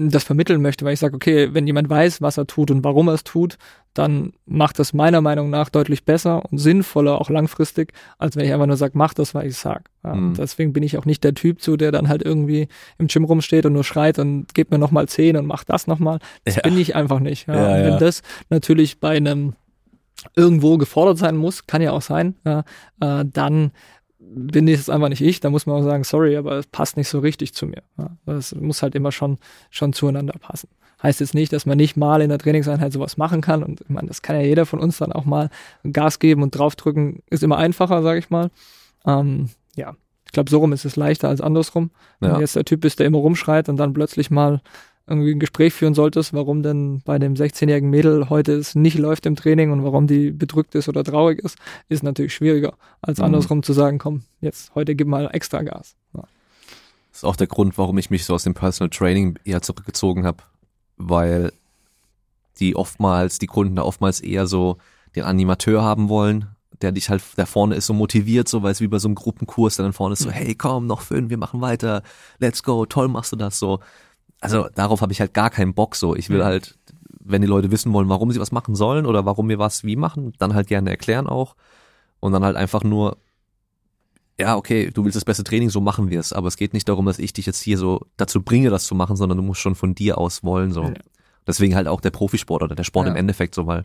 [0.01, 3.09] das vermitteln möchte, weil ich sage, okay, wenn jemand weiß, was er tut und warum
[3.09, 3.59] er es tut,
[3.95, 8.53] dann macht das meiner Meinung nach deutlich besser und sinnvoller, auch langfristig, als wenn ich
[8.53, 9.91] einfach nur sage, mach das, was ich sag.
[10.05, 10.35] Ja, Mhm.
[10.35, 13.67] Deswegen bin ich auch nicht der Typ zu, der dann halt irgendwie im Gym rumsteht
[13.67, 16.21] und nur schreit und gebt mir nochmal zehn und macht das nochmal.
[16.45, 16.63] Das Ja.
[16.63, 17.49] bin ich einfach nicht.
[17.49, 17.55] Ja.
[17.57, 19.55] Ja, und wenn das natürlich bei einem
[20.37, 22.63] irgendwo gefordert sein muss, kann ja auch sein, äh,
[23.01, 23.73] dann
[24.35, 25.41] bin ich es einfach nicht ich.
[25.41, 27.83] Da muss man auch sagen, sorry, aber es passt nicht so richtig zu mir.
[27.97, 28.11] Ja.
[28.27, 29.39] Das muss halt immer schon,
[29.71, 30.69] schon zueinander passen.
[31.03, 33.63] Heißt jetzt nicht, dass man nicht mal in der Trainingseinheit sowas machen kann.
[33.63, 35.49] Und ich meine, das kann ja jeder von uns dann auch mal
[35.93, 38.51] Gas geben und draufdrücken, ist immer einfacher, sage ich mal.
[39.07, 39.95] Ähm, ja,
[40.27, 41.91] ich glaube, so rum ist es leichter als andersrum.
[42.21, 42.35] Wenn Ja.
[42.37, 44.61] du jetzt der Typ bist, der immer rumschreit und dann plötzlich mal
[45.09, 49.27] irgendwie ein Gespräch führen solltest, warum denn bei dem 16-jährigen Mädel heute es nicht läuft
[49.27, 51.57] im Training und warum die bedrückt ist oder traurig ist,
[51.89, 53.25] ist natürlich schwieriger, als Mhm.
[53.25, 55.97] andersrum zu sagen, komm, jetzt heute gib mal extra Gas.
[56.15, 56.23] Ja.
[57.11, 60.25] Das ist auch der Grund, warum ich mich so aus dem Personal Training eher zurückgezogen
[60.27, 60.43] habe,
[60.97, 61.53] weil
[62.61, 64.79] die oftmals, die Kunden da oftmals eher so
[65.17, 66.47] den Animateur haben wollen,
[66.83, 69.15] der dich halt, der vorne ist so motiviert, so weil es wie bei so einem
[69.17, 70.33] Gruppenkurs, der dann vorne ist so, Mhm.
[70.35, 72.03] hey komm, noch fünf, wir machen weiter,
[72.39, 73.81] let's go, toll machst du das so.
[74.41, 76.15] Also darauf habe ich halt gar keinen Bock so.
[76.15, 76.45] Ich will Mhm.
[76.45, 76.79] halt,
[77.21, 79.97] wenn die Leute wissen wollen, warum sie was machen sollen oder warum wir was wie
[79.97, 81.57] machen, dann halt gerne erklären auch.
[82.21, 83.17] Und dann halt einfach nur,
[84.41, 86.33] ja, okay, du willst das beste Training, so machen wir es.
[86.33, 88.95] Aber es geht nicht darum, dass ich dich jetzt hier so dazu bringe, das zu
[88.95, 90.71] machen, sondern du musst schon von dir aus wollen.
[90.73, 90.85] So.
[90.85, 90.95] Ja.
[91.47, 93.13] Deswegen halt auch der Profisport oder der Sport Ja.
[93.13, 93.85] im Endeffekt so, weil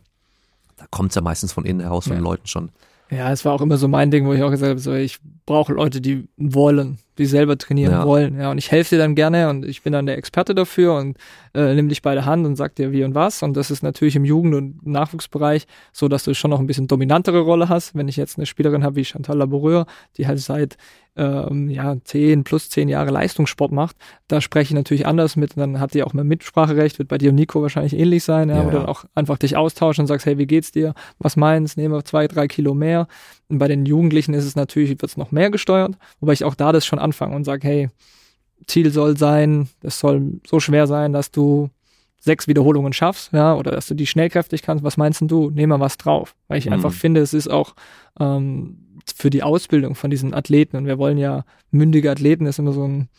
[0.78, 2.20] da kommt's ja meistens von innen heraus, von Ja.
[2.20, 2.70] den Leuten schon.
[3.10, 5.20] Ja, es war auch immer so mein Ding, wo ich auch gesagt habe, so, ich
[5.46, 8.06] brauche Leute, die wollen, die selber trainieren Ja.
[8.06, 8.40] wollen.
[8.40, 11.18] Ja, und ich helfe dir dann gerne und ich bin dann der Experte dafür und
[11.54, 13.44] äh, nimm dich bei der Hand und sag dir wie und was.
[13.44, 16.88] Und das ist natürlich im Jugend- und Nachwuchsbereich so, dass du schon noch ein bisschen
[16.88, 17.96] dominantere Rolle hast.
[17.96, 19.86] Wenn ich jetzt eine Spielerin habe wie Chantal Laboureur,
[20.18, 20.78] die halt seit
[21.16, 23.96] ähm, ja, zehn plus zehn Jahre Leistungssport macht,
[24.28, 25.56] da spreche ich natürlich anders mit.
[25.56, 28.50] Und dann hat die auch mehr Mitspracherecht, wird bei dir und Nico wahrscheinlich ähnlich sein,
[28.50, 30.96] ja, Ja, wo du dann auch einfach dich austauschen und sagst, hey, wie geht's dir?
[31.20, 31.78] Was meinst?
[31.78, 33.08] Nehmen wir zwei, drei Kilo mehr.
[33.48, 36.56] Und bei den Jugendlichen ist es natürlich, wird es noch mehr gesteuert, wobei ich auch
[36.56, 37.90] da das schon anfange und sage, hey,
[38.68, 41.70] Ziel soll sein, es soll so schwer sein, dass du
[42.20, 44.84] sechs Wiederholungen schaffst, ja, oder dass du die schnellkräftig kannst.
[44.84, 45.50] Was meinst du?
[45.50, 46.36] Nehm mal was drauf.
[46.48, 46.74] Weil ich Mhm.
[46.74, 47.76] einfach finde, es ist auch
[48.20, 48.78] ähm,
[49.14, 52.88] für die Ausbildung von diesen Athleten und wir wollen ja mündige Athleten, ist immer so
[52.88, 53.10] ein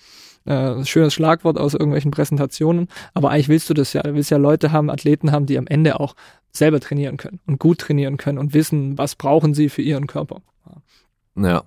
[0.46, 2.88] äh, schönes Schlagwort aus irgendwelchen Präsentationen.
[3.12, 4.02] Aber eigentlich willst du das ja.
[4.02, 6.14] Du willst ja Leute haben, Athleten haben, die am Ende auch
[6.52, 10.40] selber trainieren können und gut trainieren können und wissen, was brauchen sie für ihren Körper.
[11.36, 11.64] Ja.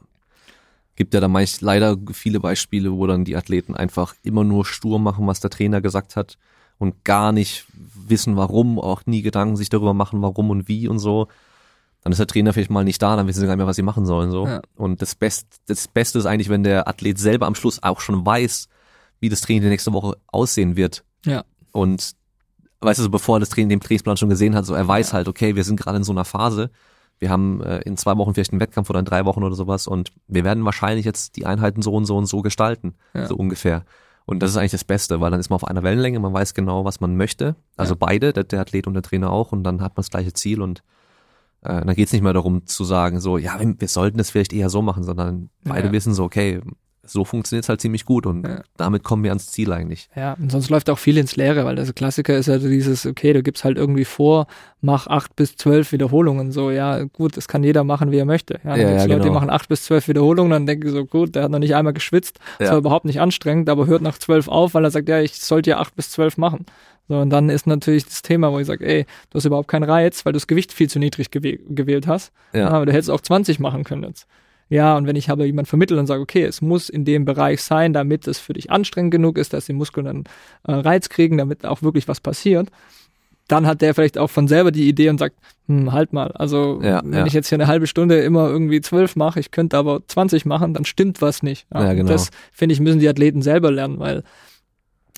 [0.97, 4.99] Gibt ja da meist leider viele Beispiele, wo dann die Athleten einfach immer nur stur
[4.99, 6.37] machen, was der Trainer gesagt hat
[6.79, 10.99] und gar nicht wissen, warum, auch nie Gedanken sich darüber machen, warum und wie und
[10.99, 11.27] so.
[12.01, 13.75] Dann ist der Trainer vielleicht mal nicht da, dann wissen sie gar nicht mehr, was
[13.75, 14.31] sie machen sollen.
[14.31, 14.45] so.
[14.47, 14.61] Ja.
[14.75, 18.25] Und das, Best, das Beste ist eigentlich, wenn der Athlet selber am Schluss auch schon
[18.25, 18.67] weiß,
[19.19, 21.03] wie das Training die nächste Woche aussehen wird.
[21.25, 21.45] Ja.
[21.71, 22.11] Und
[22.79, 25.09] weißt du, so bevor er das Training den Trainingsplan schon gesehen hat, so er weiß
[25.09, 25.13] Ja.
[25.13, 26.71] halt, okay, wir sind gerade in so einer Phase.
[27.19, 29.87] Wir haben äh, in zwei Wochen vielleicht einen Wettkampf oder in drei Wochen oder sowas
[29.87, 33.27] und wir werden wahrscheinlich jetzt die Einheiten so und so und so gestalten, Ja.
[33.27, 33.83] so ungefähr.
[34.25, 36.53] Und das ist eigentlich das Beste, weil dann ist man auf einer Wellenlänge, man weiß
[36.53, 37.55] genau, was man möchte.
[37.77, 37.97] Also Ja.
[37.99, 40.61] beide, der, der Athlet und der Trainer auch, und dann hat man das gleiche Ziel
[40.61, 40.83] und
[41.63, 44.53] äh, dann geht's nicht mehr darum zu sagen, so, ja, wir, wir sollten das vielleicht
[44.53, 45.91] eher so machen, sondern beide Ja.
[45.93, 46.61] wissen so, okay,
[47.09, 48.61] so funktioniert's halt ziemlich gut und Ja.
[48.77, 50.09] damit kommen wir ans Ziel eigentlich.
[50.15, 53.33] Ja, und sonst läuft auch viel ins Leere, weil das Klassiker ist ja dieses, okay,
[53.33, 54.47] du gibst halt irgendwie vor,
[54.81, 56.51] mach acht bis zwölf Wiederholungen.
[56.51, 58.59] So, ja, gut, das kann jeder machen, wie er möchte.
[58.63, 59.33] Ja, Ja, ja, Leute, die genau.
[59.33, 61.93] machen acht bis zwölf Wiederholungen, dann denke ich so, gut, der hat noch nicht einmal
[61.93, 65.19] geschwitzt, das war überhaupt nicht anstrengend, aber hört nach zwölf auf, weil er sagt, ja,
[65.21, 66.65] ich sollte ja acht bis zwölf machen.
[67.09, 69.83] So, und dann ist natürlich das Thema, wo ich sage, ey, du hast überhaupt keinen
[69.89, 72.33] Reiz, weil du das Gewicht viel zu niedrig gewäh gewählt hast.
[72.53, 72.67] Ja.
[72.69, 74.27] aber du hättest auch 20 machen können jetzt.
[74.69, 77.61] Ja, und wenn ich aber jemand vermittle und sage, okay, es muss in dem Bereich
[77.61, 80.23] sein, damit es für dich anstrengend genug ist, dass die Muskeln dann
[80.67, 82.69] äh, Reiz kriegen, damit auch wirklich was passiert,
[83.47, 86.81] dann hat der vielleicht auch von selber die Idee und sagt, hm, halt mal, also
[86.83, 87.25] Ja, wenn ja.
[87.25, 90.73] ich jetzt hier eine halbe Stunde immer irgendwie zwölf mache, ich könnte aber 20 machen,
[90.73, 91.65] dann stimmt was nicht.
[91.73, 92.11] Ja, genau.
[92.11, 94.23] Das, finde ich, müssen die Athleten selber lernen, weil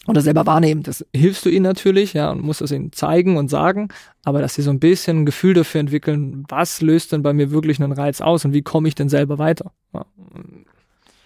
[0.08, 0.84] oder selber wahrnehmen.
[0.84, 3.90] Das hilfst du ihnen natürlich, ja, und musst es ihnen zeigen und sagen,
[4.24, 7.52] aber dass sie so ein bisschen ein Gefühl dafür entwickeln, was löst denn bei mir
[7.52, 9.72] wirklich einen Reiz aus und wie komme ich denn selber weiter?
[9.94, 10.06] Ja.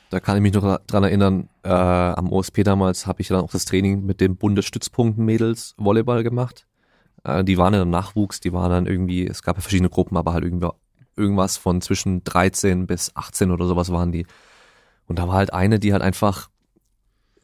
[0.09, 3.49] Da kann ich mich noch dran erinnern, äh, am OSP damals habe ich dann auch
[3.49, 6.67] das Training mit dem Bundesstützpunkt-Mädels Volleyball gemacht.
[7.23, 10.15] Äh, die waren in einem Nachwuchs, die waren dann irgendwie, es gab ja verschiedene Gruppen,
[10.15, 10.67] aber halt irgendwie
[11.15, 14.27] irgendwas von zwischen 13 bis 18 oder sowas waren die.
[15.07, 16.49] Und da war halt eine, die halt einfach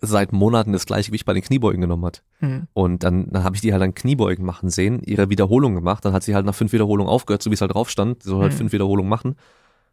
[0.01, 2.23] seit Monaten das gleiche Gewicht bei den Kniebeugen genommen hat.
[2.39, 2.67] Hm.
[2.73, 6.05] Und dann, dann habe ich die halt dann Kniebeugen machen sehen, ihre Wiederholung gemacht.
[6.05, 8.23] Dann hat sie halt nach fünf Wiederholungen aufgehört, so wie es halt drauf stand.
[8.23, 8.57] Sie soll halt Mhm.
[8.57, 9.35] fünf Wiederholungen machen.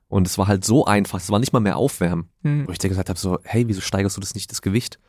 [0.08, 2.28] Und es war halt so einfach, es war nicht mal mehr Aufwärmen.
[2.42, 2.66] Hm.
[2.68, 5.00] Wo ich dir gesagt habe, so, hey, wieso steigerst du das nicht, das Gewicht?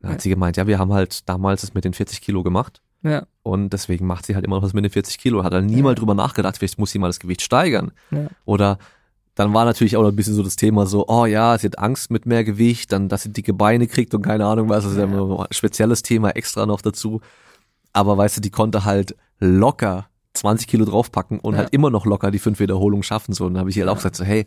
[0.00, 0.14] Dann Ja.
[0.14, 2.82] hat sie gemeint, ja, wir haben halt damals das mit den 40 Kilo gemacht.
[3.02, 5.42] Ja, Und deswegen macht sie halt immer noch was mit den 40 Kilo.
[5.44, 6.00] Hat dann niemals Ja.
[6.00, 7.92] drüber nachgedacht, vielleicht muss sie mal das Gewicht steigern.
[8.10, 8.78] ja, Oder
[9.34, 11.78] dann war natürlich auch noch ein bisschen so das Thema so, oh ja, sie hat
[11.78, 14.92] Angst mit mehr Gewicht, dann, dass sie dicke Beine kriegt und keine Ahnung was, das
[14.92, 15.12] ist ja Ja.
[15.12, 17.20] immer ein spezielles Thema extra noch dazu.
[17.92, 21.60] Aber weißt du, die konnte halt locker 20 Kilo draufpacken und Ja.
[21.60, 23.32] halt immer noch locker die fünf Wiederholungen schaffen.
[23.32, 23.98] So, und dann habe ich ihr halt auch Ja.
[24.02, 24.46] gesagt, so, hey,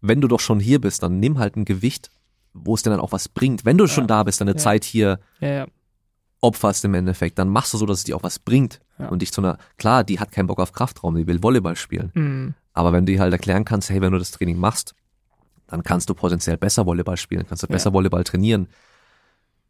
[0.00, 2.10] wenn du doch schon hier bist, dann nimm halt ein Gewicht,
[2.54, 3.64] wo es dir dann auch was bringt.
[3.64, 4.56] Wenn du schon da bist, deine Ja.
[4.56, 5.66] Zeit hier ja, ja.
[6.40, 8.80] opferst im Endeffekt, dann machst du so, dass es dir auch was bringt.
[8.98, 9.08] Ja.
[9.08, 12.10] Und dich zu einer, klar, die hat keinen Bock auf Kraftraum, die will Volleyball spielen.
[12.14, 12.54] Hm.
[12.74, 14.94] Aber wenn du dir halt erklären kannst, hey, wenn du das Training machst,
[15.66, 17.94] dann kannst du potenziell besser Volleyball spielen, kannst du besser Ja.
[17.94, 18.68] Volleyball trainieren.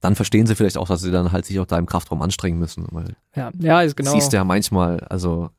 [0.01, 2.59] Dann verstehen sie vielleicht auch, dass sie dann halt sich auch da im Kraftraum anstrengen
[2.59, 2.87] müssen.
[2.91, 4.13] Weil ja, ja, ist genau.
[4.13, 5.51] siehst du ja manchmal, also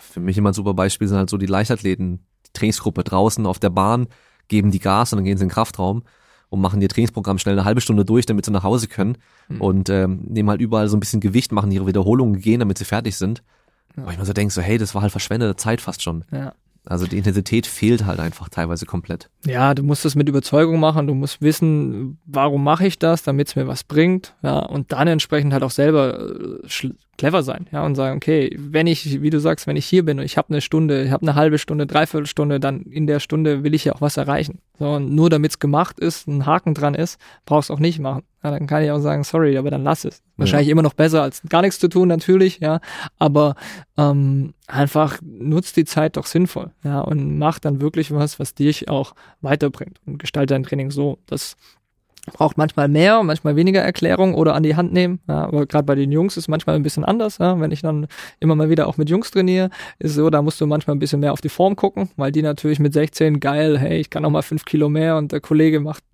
[0.00, 3.58] für mich immer ein super Beispiel sind halt so die Leichtathleten, die Trainingsgruppe draußen auf
[3.58, 4.06] der Bahn,
[4.48, 6.02] geben die Gas und dann gehen sie in den Kraftraum
[6.48, 9.16] und machen ihr Trainingsprogramm schnell eine halbe Stunde durch, damit sie nach Hause können
[9.48, 9.60] Hm.
[9.60, 12.84] und ähm, nehmen halt überall so ein bisschen Gewicht, machen ihre Wiederholungen, gehen, damit sie
[12.84, 13.42] fertig sind.
[13.96, 14.06] Ja.
[14.06, 16.24] Wo ich mir so denke, so hey, das war halt verschwendete Zeit fast schon.
[16.30, 16.52] ja.
[16.84, 19.30] Also die Intensität fehlt halt einfach teilweise komplett.
[19.46, 23.48] Ja, du musst es mit Überzeugung machen, du musst wissen, warum mache ich das, damit
[23.48, 27.84] es mir was bringt, ja, und dann entsprechend halt auch selber äh, clever sein, ja,
[27.86, 30.48] und sagen, okay, wenn ich, wie du sagst, wenn ich hier bin und ich habe
[30.50, 33.84] eine Stunde, ich habe eine halbe Stunde, dreiviertel Stunde, dann in der Stunde will ich
[33.84, 34.58] ja auch was erreichen.
[34.82, 38.00] So, und nur damit es gemacht ist, ein Haken dran ist, brauchst du auch nicht
[38.00, 38.24] machen.
[38.42, 40.24] Ja, dann kann ich auch sagen, sorry, aber dann lass es.
[40.36, 42.80] Wahrscheinlich immer noch besser als gar nichts zu tun, natürlich, ja,
[43.16, 43.54] aber
[43.96, 48.88] ähm, einfach nutzt die Zeit doch sinnvoll, ja, und mach dann wirklich was, was dich
[48.88, 51.56] auch weiterbringt und gestalte dein Training so, dass
[52.30, 55.18] braucht manchmal mehr, manchmal weniger Erklärung oder an die Hand nehmen.
[55.28, 57.38] Ja, aber gerade bei den Jungs ist manchmal ein bisschen anders.
[57.38, 57.58] Ja.
[57.60, 58.06] Wenn ich dann
[58.38, 61.18] immer mal wieder auch mit Jungs trainiere, ist so, da musst du manchmal ein bisschen
[61.18, 64.30] mehr auf die Form gucken, weil die natürlich mit 16 geil, hey, ich kann noch
[64.30, 66.04] mal fünf Kilo mehr und der Kollege macht,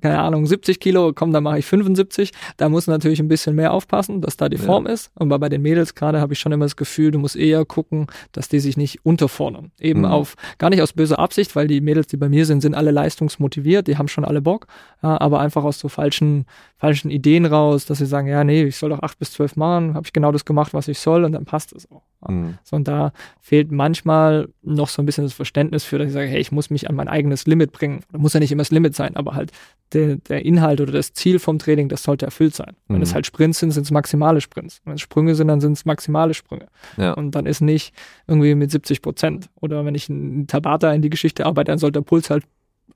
[0.00, 2.32] keine Ahnung, 70 Kilo, komm, dann mache ich 75.
[2.56, 4.94] Da muss natürlich ein bisschen mehr aufpassen, dass da die Form ja.
[4.94, 5.12] ist.
[5.14, 8.08] Aber bei den Mädels gerade habe ich schon immer das Gefühl, du musst eher gucken,
[8.32, 9.70] dass die sich nicht unterfordern.
[9.78, 10.06] Eben mhm.
[10.06, 12.90] auf, gar nicht aus böser Absicht, weil die Mädels, die bei mir sind, sind alle
[12.90, 14.66] leistungsmotiviert, die haben schon alle Bock,
[15.02, 16.46] ja, aber einfach einfach aus so falschen,
[16.78, 19.94] falschen Ideen raus, dass sie sagen, ja, nee, ich soll doch acht bis zwölf machen,
[19.94, 22.02] habe ich genau das gemacht, was ich soll und dann passt es auch.
[22.28, 22.58] Mhm.
[22.62, 26.28] So, und da fehlt manchmal noch so ein bisschen das Verständnis für, dass ich sage,
[26.28, 28.02] hey, ich muss mich an mein eigenes Limit bringen.
[28.12, 29.52] Da muss ja nicht immer das Limit sein, aber halt
[29.92, 32.74] der, der Inhalt oder das Ziel vom Training, das sollte erfüllt sein.
[32.88, 32.94] Mhm.
[32.94, 34.80] Wenn es halt Sprints sind, sind es maximale Sprints.
[34.84, 36.68] Wenn es Sprünge sind, dann sind es maximale Sprünge.
[36.96, 37.12] Ja.
[37.12, 37.92] Und dann ist nicht
[38.26, 39.50] irgendwie mit 70 Prozent.
[39.60, 42.44] Oder wenn ich einen Tabata in die Geschichte arbeite, dann sollte der Puls halt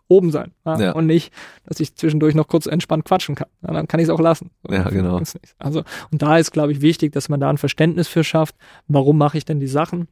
[0.09, 0.53] oben sein.
[0.65, 0.79] Ja?
[0.79, 0.93] Ja.
[0.93, 1.33] Und nicht,
[1.65, 3.49] dass ich zwischendurch noch kurz entspannt quatschen kann.
[3.63, 4.51] Ja, dann kann ich es auch lassen.
[4.69, 5.21] Ja, genau.
[5.59, 8.55] Also, und da ist, glaube ich, wichtig, dass man da ein Verständnis für schafft,
[8.89, 10.09] warum mache ich denn die Sachen?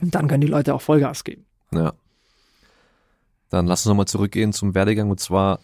[0.00, 1.44] Und dann können die Leute auch Vollgas geben.
[1.72, 1.92] Ja.
[3.50, 5.60] Dann lass uns nochmal zurückgehen zum Werdegang und zwar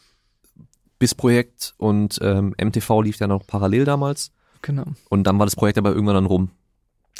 [0.98, 4.32] BIS-Projekt und ähm, MTV lief ja noch parallel damals.
[4.62, 4.84] Genau.
[5.10, 6.50] Und dann war das Projekt aber irgendwann dann rum.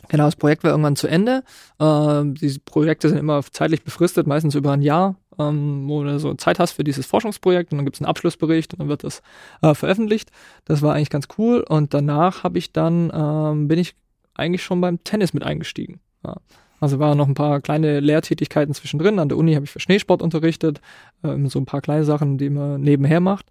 [0.09, 1.45] Genau, das Projekt war irgendwann zu Ende.
[1.79, 6.35] Äh, diese Projekte sind immer zeitlich befristet, meistens über ein Jahr ähm, wo du so
[6.35, 9.23] Zeit hast für dieses Forschungsprojekt und dann gibt es einen Abschlussbericht und dann wird das
[9.63, 10.31] äh, veröffentlicht.
[10.65, 13.95] Das war eigentlich ganz cool und danach habe ich dann, ähm, bin ich
[14.35, 16.01] eigentlich schon beim Tennis mit eingestiegen.
[16.25, 16.37] Ja.
[16.81, 19.19] Also waren noch ein paar kleine Lehrtätigkeiten zwischendrin.
[19.19, 20.81] An der Uni habe ich für Schneesport unterrichtet,
[21.23, 23.47] ähm, so ein paar kleine Sachen, die man nebenher macht.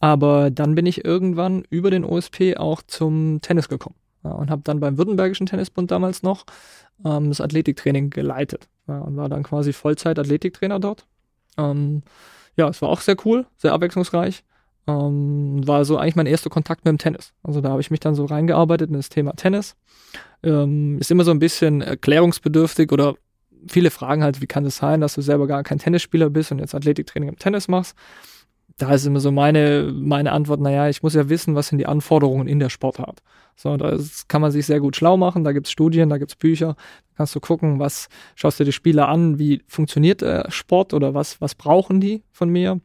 [0.00, 4.62] Aber dann bin ich irgendwann über den OSP auch zum Tennis gekommen ja, und habe
[4.64, 6.44] dann beim Württembergischen Tennisbund damals noch
[7.04, 11.06] ähm, das Athletiktraining geleitet ja, und war dann quasi Vollzeit-Athletiktrainer dort
[11.58, 12.02] ähm,
[12.56, 14.44] ja, es war auch sehr cool, sehr abwechslungsreich.
[14.86, 17.34] Ähm, war so eigentlich mein erster Kontakt mit dem Tennis.
[17.42, 19.76] Also da habe ich mich dann so reingearbeitet in das Thema Tennis.
[20.42, 23.14] Ähm, ist immer so ein bisschen erklärungsbedürftig oder
[23.68, 26.58] viele fragen halt, wie kann es sein, dass du selber gar kein Tennisspieler bist und
[26.58, 27.96] jetzt Athletiktraining im Tennis machst
[28.78, 31.86] da ist immer so meine, meine Antwort, naja, ich muss ja wissen, was sind die
[31.86, 33.22] Anforderungen in der Sportart.
[33.56, 36.76] So, da kann man sich sehr gut schlau machen, da gibt's Studien, da gibt's Bücher,
[36.76, 41.12] da kannst du gucken, was schaust du die Spieler an, wie funktioniert der Sport oder
[41.12, 42.80] was, was brauchen die von mir?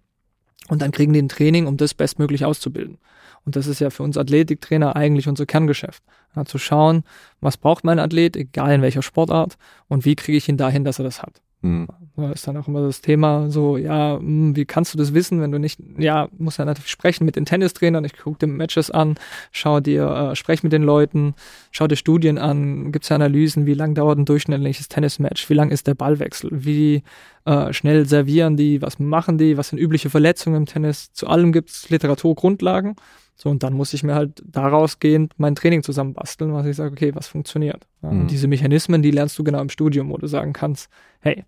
[0.69, 2.97] Und dann kriegen die ein Training, um das bestmöglich auszubilden.
[3.45, 6.01] Und das ist ja für uns Athletiktrainer eigentlich unser Kerngeschäft.
[6.35, 7.03] Ja, zu schauen,
[7.41, 9.57] was braucht mein Athlet, egal in welcher Sportart,
[9.89, 11.41] und wie kriege ich ihn dahin, dass er das hat.
[11.63, 11.87] Mhm.
[12.15, 15.41] Da ist dann auch immer das Thema so, ja, hm, wie kannst du das wissen,
[15.41, 18.91] wenn du nicht, ja, musst ja natürlich sprechen mit den Tennistrainern, ich gucke dir Matches
[18.91, 19.15] an,
[19.51, 21.33] schau dir, äh, sprech mit den Leuten,
[21.71, 25.71] schau dir Studien an, gibt's ja Analysen, wie lang dauert ein durchschnittliches Tennismatch, wie lang
[25.71, 27.01] ist der Ballwechsel, wie
[27.45, 31.53] äh, schnell servieren die, was machen die, was sind übliche Verletzungen im Tennis, zu allem
[31.53, 32.95] gibt's Literaturgrundlagen
[33.43, 36.93] so, und dann muss ich mir halt daraus gehend mein Training zusammenbasteln, was ich sage,
[36.93, 37.85] okay, was funktioniert.
[38.01, 38.27] Ja, mhm.
[38.27, 41.43] diese Mechanismen, die lernst du genau im Studium, wo du sagen kannst, hey,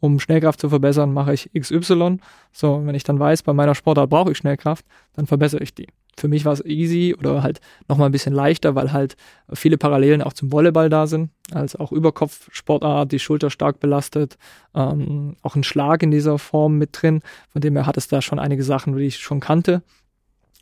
[0.00, 2.18] um Schnellkraft zu verbessern, mache ich XY.
[2.52, 5.86] So, wenn ich dann weiß, bei meiner Sportart brauche ich Schnellkraft, dann verbessere ich die.
[6.18, 9.16] Für mich war es easy oder halt nochmal ein bisschen leichter, weil halt
[9.54, 14.36] viele Parallelen auch zum Volleyball da sind, als auch Überkopfsportart, die Schulter stark belastet,
[14.74, 17.22] ähm, auch ein Schlag in dieser Form mit drin.
[17.48, 19.82] Von dem her hat es da schon einige Sachen, die ich schon kannte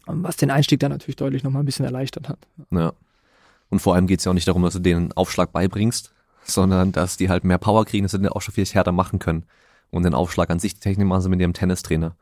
[0.09, 2.39] was den Einstieg dann natürlich deutlich nochmal ein bisschen erleichtert hat.
[2.71, 2.93] Ja.
[3.71, 6.13] Und vor allem geht es ja auch nicht darum, dass du denen Aufschlag beibringst,
[6.45, 9.19] sondern dass die halt mehr Power kriegen, dass sie den auch schon viel härter machen
[9.19, 9.45] können.
[9.91, 12.15] Und den Aufschlag an sich, die Technik machen sie mit ihrem Tennistrainer.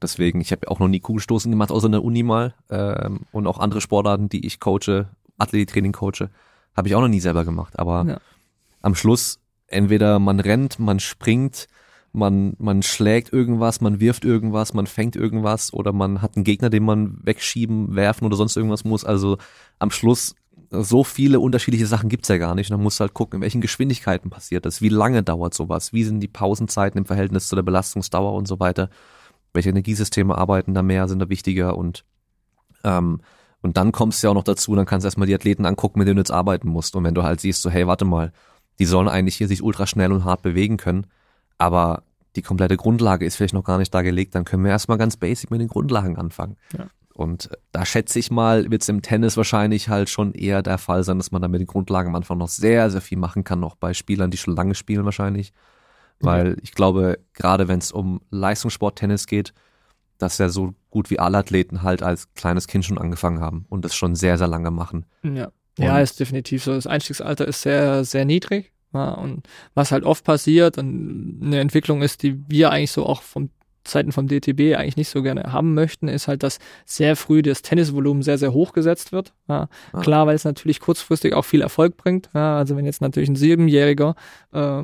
[0.00, 2.54] Deswegen, ich habe auch noch nie Kugelstoßen gemacht, außer in der Uni mal.
[2.70, 5.08] Ähm, und auch andere Sportarten, die ich coache,
[5.38, 6.30] Athletiktraining coache,
[6.76, 7.78] habe ich auch noch nie selber gemacht.
[7.78, 8.18] Aber ja.
[8.82, 11.68] am Schluss, entweder man rennt, man springt,
[12.14, 16.70] man, man schlägt irgendwas, man wirft irgendwas, man fängt irgendwas oder man hat einen Gegner,
[16.70, 19.04] den man wegschieben, werfen oder sonst irgendwas muss.
[19.04, 19.36] Also
[19.80, 20.36] am Schluss
[20.70, 22.70] so viele unterschiedliche Sachen gibt's ja gar nicht.
[22.70, 26.04] Und man muss halt gucken, in welchen Geschwindigkeiten passiert das, wie lange dauert sowas, wie
[26.04, 28.90] sind die Pausenzeiten im Verhältnis zu der Belastungsdauer und so weiter.
[29.52, 32.04] Welche Energiesysteme arbeiten da mehr, sind da wichtiger und
[32.84, 33.20] ähm,
[33.60, 35.98] und dann kommst du ja auch noch dazu, dann kannst du erstmal die Athleten angucken,
[35.98, 36.94] mit denen du jetzt arbeiten musst.
[36.96, 38.30] Und wenn du halt siehst, so, hey, warte mal,
[38.78, 41.06] die sollen eigentlich hier sich ultra schnell und hart bewegen können,
[41.56, 42.03] aber
[42.36, 45.16] die komplette Grundlage ist vielleicht noch gar nicht da gelegt, dann können wir erstmal ganz
[45.16, 46.56] basic mit den Grundlagen anfangen.
[46.76, 46.88] Ja.
[47.14, 51.04] Und da schätze ich mal, wird es im Tennis wahrscheinlich halt schon eher der Fall
[51.04, 53.60] sein, dass man da mit den Grundlagen am Anfang noch sehr, sehr viel machen kann,
[53.60, 55.52] noch bei Spielern, die schon lange spielen wahrscheinlich.
[56.18, 56.56] Weil ja.
[56.62, 59.54] ich glaube, gerade wenn es um Leistungssport-Tennis geht,
[60.18, 63.84] dass ja so gut wie alle Athleten halt als kleines Kind schon angefangen haben und
[63.84, 65.06] das schon sehr, sehr lange machen.
[65.22, 65.52] Ja.
[65.78, 66.72] Und ja, ist definitiv so.
[66.72, 68.72] Das Einstiegsalter ist sehr, sehr niedrig.
[68.94, 73.22] Ja, und was halt oft passiert und eine Entwicklung ist, die wir eigentlich so auch
[73.22, 73.50] vom
[73.86, 77.60] Seiten vom DTB eigentlich nicht so gerne haben möchten, ist halt, dass sehr früh das
[77.60, 79.34] Tennisvolumen sehr, sehr hoch gesetzt wird.
[79.48, 79.68] Ja.
[79.92, 80.00] Ah.
[80.00, 82.30] Klar, weil es natürlich kurzfristig auch viel Erfolg bringt.
[82.34, 84.14] Ja, also wenn jetzt natürlich ein Siebenjähriger
[84.52, 84.82] äh,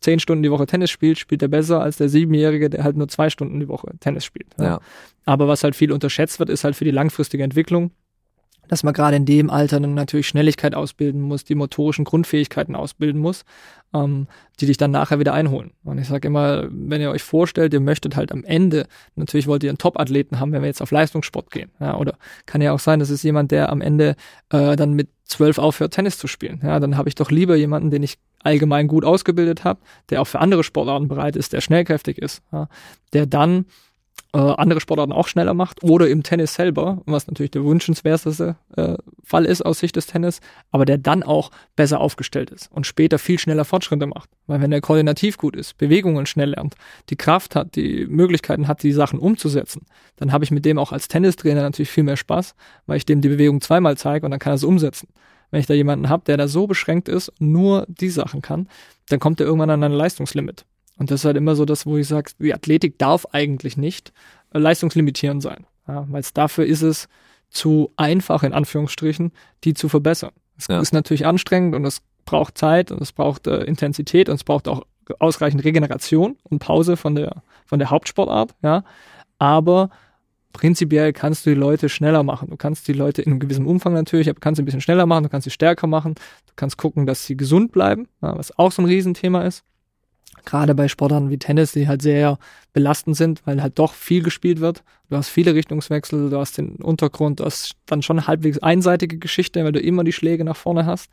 [0.00, 3.08] zehn Stunden die Woche Tennis spielt, spielt er besser als der Siebenjährige, der halt nur
[3.08, 4.48] zwei Stunden die Woche Tennis spielt.
[4.58, 4.80] Ja.
[5.26, 7.90] Aber was halt viel unterschätzt wird, ist halt für die langfristige Entwicklung
[8.70, 13.20] dass man gerade in dem Alter dann natürlich Schnelligkeit ausbilden muss, die motorischen Grundfähigkeiten ausbilden
[13.20, 13.44] muss,
[13.92, 14.28] ähm,
[14.60, 15.72] die dich dann nachher wieder einholen.
[15.82, 19.64] Und ich sage immer, wenn ihr euch vorstellt, ihr möchtet halt am Ende, natürlich wollt
[19.64, 21.72] ihr einen Top-Athleten haben, wenn wir jetzt auf Leistungssport gehen.
[21.80, 24.14] Ja, oder kann ja auch sein, das ist jemand, der am Ende
[24.50, 26.60] äh, dann mit zwölf aufhört, Tennis zu spielen.
[26.62, 29.80] Ja, dann habe ich doch lieber jemanden, den ich allgemein gut ausgebildet habe,
[30.10, 32.68] der auch für andere Sportarten bereit ist, der schnellkräftig ist, ja,
[33.12, 33.66] der dann
[34.32, 38.94] äh, andere Sportarten auch schneller macht oder im Tennis selber, was natürlich der wünschenswerteste äh,
[39.24, 40.40] Fall ist aus Sicht des Tennis,
[40.70, 44.30] aber der dann auch besser aufgestellt ist und später viel schneller Fortschritte macht.
[44.46, 46.76] Weil wenn er koordinativ gut ist, Bewegungen schnell lernt,
[47.08, 50.92] die Kraft hat, die Möglichkeiten hat, die Sachen umzusetzen, dann habe ich mit dem auch
[50.92, 52.54] als Tennistrainer natürlich viel mehr Spaß,
[52.86, 55.08] weil ich dem die Bewegung zweimal zeige und dann kann er es umsetzen.
[55.50, 58.68] Wenn ich da jemanden habe, der da so beschränkt ist, nur die Sachen kann,
[59.08, 60.64] dann kommt er irgendwann an ein Leistungslimit.
[61.00, 64.12] Und das ist halt immer so das, wo ich sage, die Athletik darf eigentlich nicht
[64.52, 65.64] äh, leistungslimitierend sein.
[65.88, 67.08] Ja, weil dafür ist es
[67.48, 69.32] zu einfach, in Anführungsstrichen,
[69.64, 70.32] die zu verbessern.
[70.58, 70.78] Es ja.
[70.78, 74.68] ist natürlich anstrengend und es braucht Zeit und es braucht äh, Intensität und es braucht
[74.68, 74.84] auch
[75.18, 78.84] ausreichend Regeneration und Pause von der, von der Hauptsportart, ja.
[79.38, 79.88] Aber
[80.52, 82.50] prinzipiell kannst du die Leute schneller machen.
[82.50, 85.06] Du kannst die Leute in einem gewissen Umfang natürlich, aber kannst sie ein bisschen schneller
[85.06, 88.56] machen, du kannst sie stärker machen, du kannst gucken, dass sie gesund bleiben, ja, was
[88.58, 89.64] auch so ein Riesenthema ist
[90.44, 92.38] gerade bei Sportarten wie Tennis, die halt sehr
[92.72, 94.82] belastend sind, weil halt doch viel gespielt wird.
[95.08, 99.64] Du hast viele Richtungswechsel, du hast den Untergrund, du hast dann schon halbwegs einseitige Geschichte,
[99.64, 101.10] weil du immer die Schläge nach vorne hast.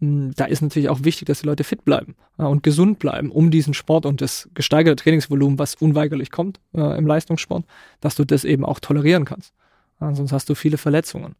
[0.00, 3.50] Hm, da ist natürlich auch wichtig, dass die Leute fit bleiben und gesund bleiben, um
[3.50, 7.64] diesen Sport und das gesteigerte Trainingsvolumen, was unweigerlich kommt äh, im Leistungssport,
[8.00, 9.52] dass du das eben auch tolerieren kannst.
[10.00, 11.34] Sonst hast du viele Verletzungen.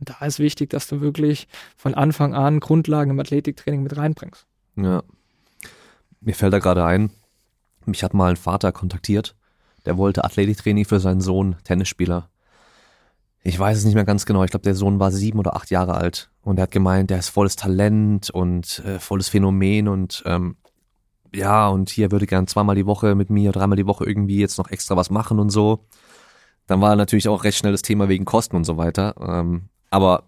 [0.00, 4.46] Und da ist wichtig, dass du wirklich von Anfang an Grundlagen im Athletiktraining mit reinbringst.
[4.76, 5.02] Ja,
[6.20, 7.10] mir fällt da gerade ein,
[7.86, 9.34] mich hat mal ein Vater kontaktiert,
[9.86, 12.28] der wollte Athletiktraining für seinen Sohn, Tennisspieler.
[13.42, 14.44] Ich weiß es nicht mehr ganz genau.
[14.44, 17.18] Ich glaube, der Sohn war sieben oder acht Jahre alt und er hat gemeint, der
[17.18, 20.56] ist volles Talent und äh, volles Phänomen und ähm,
[21.34, 24.58] ja, und hier würde gern zweimal die Woche mit mir, dreimal die Woche irgendwie jetzt
[24.58, 25.86] noch extra was machen und so.
[26.66, 29.14] Dann war natürlich auch recht schnell das Thema wegen Kosten und so weiter.
[29.20, 30.24] Ähm, aber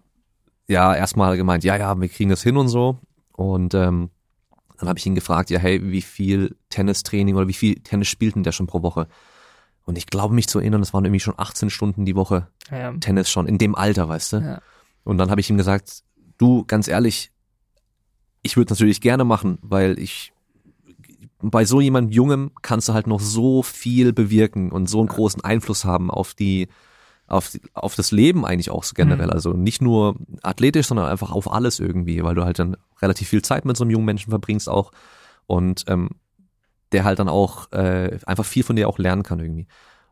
[0.67, 2.97] ja, erstmal gemeint, ja, ja, wir kriegen das hin und so.
[3.33, 4.09] Und ähm,
[4.81, 8.33] dann habe ich ihn gefragt, ja, hey, wie viel Tennistraining oder wie viel Tennis spielt
[8.33, 9.07] denn der schon pro Woche?
[9.85, 12.91] Und ich glaube mich zu erinnern, es waren irgendwie schon 18 Stunden die Woche ja.
[12.93, 14.37] Tennis schon, in dem Alter, weißt du?
[14.37, 14.61] Ja.
[15.03, 16.01] Und dann habe ich ihm gesagt,
[16.39, 17.31] du, ganz ehrlich,
[18.41, 20.33] ich würde natürlich gerne machen, weil ich
[21.43, 25.43] bei so jemand Jungem kannst du halt noch so viel bewirken und so einen großen
[25.43, 26.69] Einfluss haben auf die
[27.31, 29.27] auf, auf das Leben eigentlich auch so generell.
[29.27, 29.33] Mhm.
[29.33, 33.41] Also nicht nur athletisch, sondern einfach auf alles irgendwie, weil du halt dann relativ viel
[33.41, 34.91] Zeit mit so einem jungen Menschen verbringst auch
[35.47, 36.09] und ähm,
[36.91, 39.67] der halt dann auch äh, einfach viel von dir auch lernen kann irgendwie.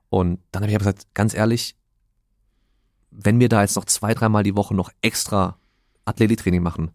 [0.10, 1.76] Und dann habe ich gesagt, ganz ehrlich,
[3.12, 5.58] wenn wir da jetzt noch zwei, dreimal die Woche noch extra
[6.06, 6.92] Athletiktraining machen,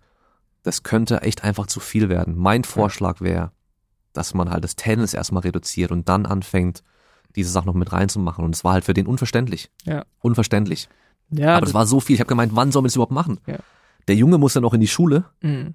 [0.62, 2.34] das könnte echt einfach zu viel werden.
[2.36, 3.52] Mein Vorschlag wäre,
[4.14, 6.82] dass man halt das Tennis erstmal reduziert und dann anfängt,
[7.36, 8.44] diese Sachen noch mit reinzumachen.
[8.44, 9.70] Und es war halt für den unverständlich.
[9.84, 10.04] Ja.
[10.20, 10.88] Unverständlich.
[11.30, 12.14] Ja, Aber das, war so viel.
[12.14, 13.40] Ich habe gemeint, wann sollen wir das überhaupt machen?
[13.46, 13.58] Ja.
[14.08, 15.24] Der Junge muss ja noch in die Schule.
[15.40, 15.74] Mhm.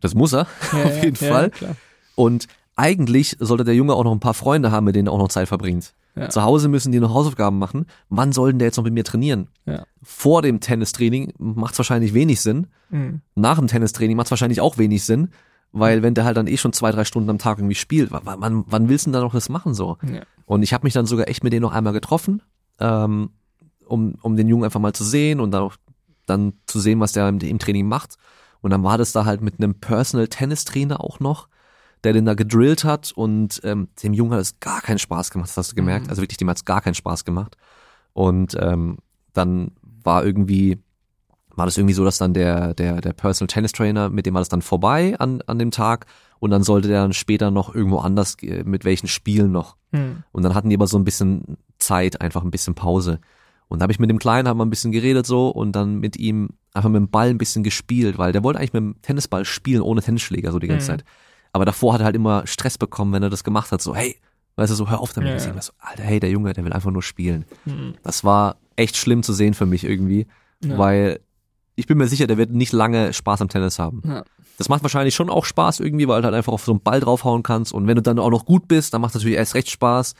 [0.00, 1.50] Das muss er, ja, auf jeden ja, Fall.
[1.50, 1.76] Klar.
[2.14, 5.18] Und eigentlich sollte der Junge auch noch ein paar Freunde haben, mit denen er auch
[5.18, 5.94] noch Zeit verbringt.
[6.14, 6.30] Ja.
[6.30, 7.86] Zu Hause müssen die noch Hausaufgaben machen.
[8.08, 9.48] Wann soll denn der jetzt noch mit mir trainieren?
[9.66, 9.84] Ja.
[10.02, 12.68] Vor dem Tennistraining macht es wahrscheinlich wenig Sinn.
[12.88, 13.20] Mhm.
[13.34, 15.28] Nach dem Tennistraining macht es wahrscheinlich auch wenig Sinn.
[15.78, 18.64] Weil wenn der halt dann eh schon zwei, drei Stunden am Tag irgendwie spielt, wann,
[18.66, 19.98] wann willst du denn da noch das machen so?
[20.10, 20.22] Ja.
[20.46, 22.40] Und ich habe mich dann sogar echt mit denen noch einmal getroffen,
[22.80, 23.30] ähm,
[23.84, 25.76] um, um den Jungen einfach mal zu sehen und dann auch
[26.24, 28.16] dann zu sehen, was der im, im Training macht.
[28.62, 31.46] Und dann war das da halt mit einem Personal Tennis Trainer auch noch,
[32.04, 35.50] der den da gedrillt hat und ähm, dem Jungen hat es gar keinen Spaß gemacht,
[35.50, 36.06] das hast du gemerkt.
[36.06, 36.10] Mhm.
[36.10, 37.58] Also wirklich, dem hat es gar keinen Spaß gemacht.
[38.14, 38.96] Und ähm,
[39.34, 40.78] dann war irgendwie
[41.56, 44.40] war das irgendwie so, dass dann der, der, der Personal Tennis Trainer, mit dem war
[44.40, 46.06] das dann vorbei an, an dem Tag
[46.38, 49.76] und dann sollte der dann später noch irgendwo anders, mit welchen Spielen noch.
[49.92, 50.22] Mhm.
[50.32, 53.20] Und dann hatten die aber so ein bisschen Zeit, einfach ein bisschen Pause.
[53.68, 55.96] Und da habe ich mit dem Kleinen haben wir ein bisschen geredet so und dann
[55.98, 59.02] mit ihm einfach mit dem Ball ein bisschen gespielt, weil der wollte eigentlich mit dem
[59.02, 60.98] Tennisball spielen ohne Tennisschläger so die ganze mhm.
[60.98, 61.04] Zeit.
[61.52, 64.16] Aber davor hat er halt immer Stress bekommen, wenn er das gemacht hat, so hey,
[64.56, 65.40] weißt du, so hör auf damit.
[65.40, 65.60] Ja, ja.
[65.60, 67.44] So, Alter, hey, der Junge, der will einfach nur spielen.
[67.64, 67.94] Mhm.
[68.02, 70.26] Das war echt schlimm zu sehen für mich irgendwie,
[70.62, 70.76] ja.
[70.78, 71.20] weil
[71.76, 74.02] ich bin mir sicher, der wird nicht lange Spaß am Tennis haben.
[74.06, 74.24] Ja.
[74.58, 77.00] Das macht wahrscheinlich schon auch Spaß irgendwie, weil du halt einfach auf so einen Ball
[77.00, 79.54] draufhauen kannst und wenn du dann auch noch gut bist, dann macht es natürlich erst
[79.54, 80.14] recht Spaß.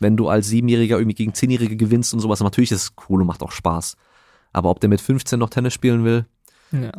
[0.00, 3.26] wenn du als Siebenjähriger irgendwie gegen Zehnjährige gewinnst und sowas, natürlich ist es cool und
[3.26, 3.96] macht auch Spaß.
[4.52, 6.24] Aber ob der mit 15 noch Tennis spielen will,
[6.72, 6.92] Ja,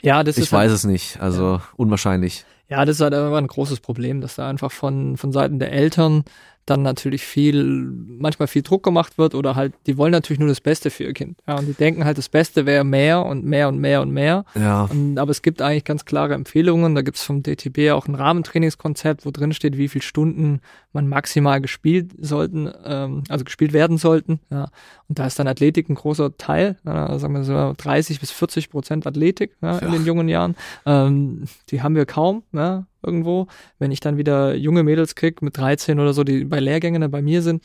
[0.00, 1.20] ja das ich ist weiß halt, es nicht.
[1.20, 2.44] Also unwahrscheinlich.
[2.68, 5.72] Ja, das ist halt immer ein großes Problem, dass da einfach von, von Seiten der
[5.72, 6.24] Eltern
[6.66, 10.60] dann natürlich viel, manchmal viel Druck gemacht wird oder halt, die wollen natürlich nur das
[10.60, 11.38] Beste für ihr Kind.
[11.46, 14.44] Ja, und die denken halt, das Beste wäre mehr und mehr und mehr und mehr.
[14.54, 14.84] Ja.
[14.84, 16.94] Und, aber es gibt eigentlich ganz klare Empfehlungen.
[16.94, 20.60] Da gibt es vom DTB auch ein Rahmentrainingskonzept, wo drin steht, wie viele Stunden
[20.92, 24.38] man maximal gespielt sollten, ähm, also gespielt werden sollten.
[24.50, 24.68] Ja.
[25.08, 28.70] Und da ist dann Athletik ein großer Teil, ja, sagen wir so 30 bis 40
[28.70, 30.54] Prozent Athletik ja, in den jungen Jahren.
[30.86, 33.46] Ähm, die haben wir kaum, ja, irgendwo.
[33.78, 37.22] Wenn ich dann wieder junge Mädels krieg mit 13 oder so, die bei Lehrgängen bei
[37.22, 37.62] mir sind,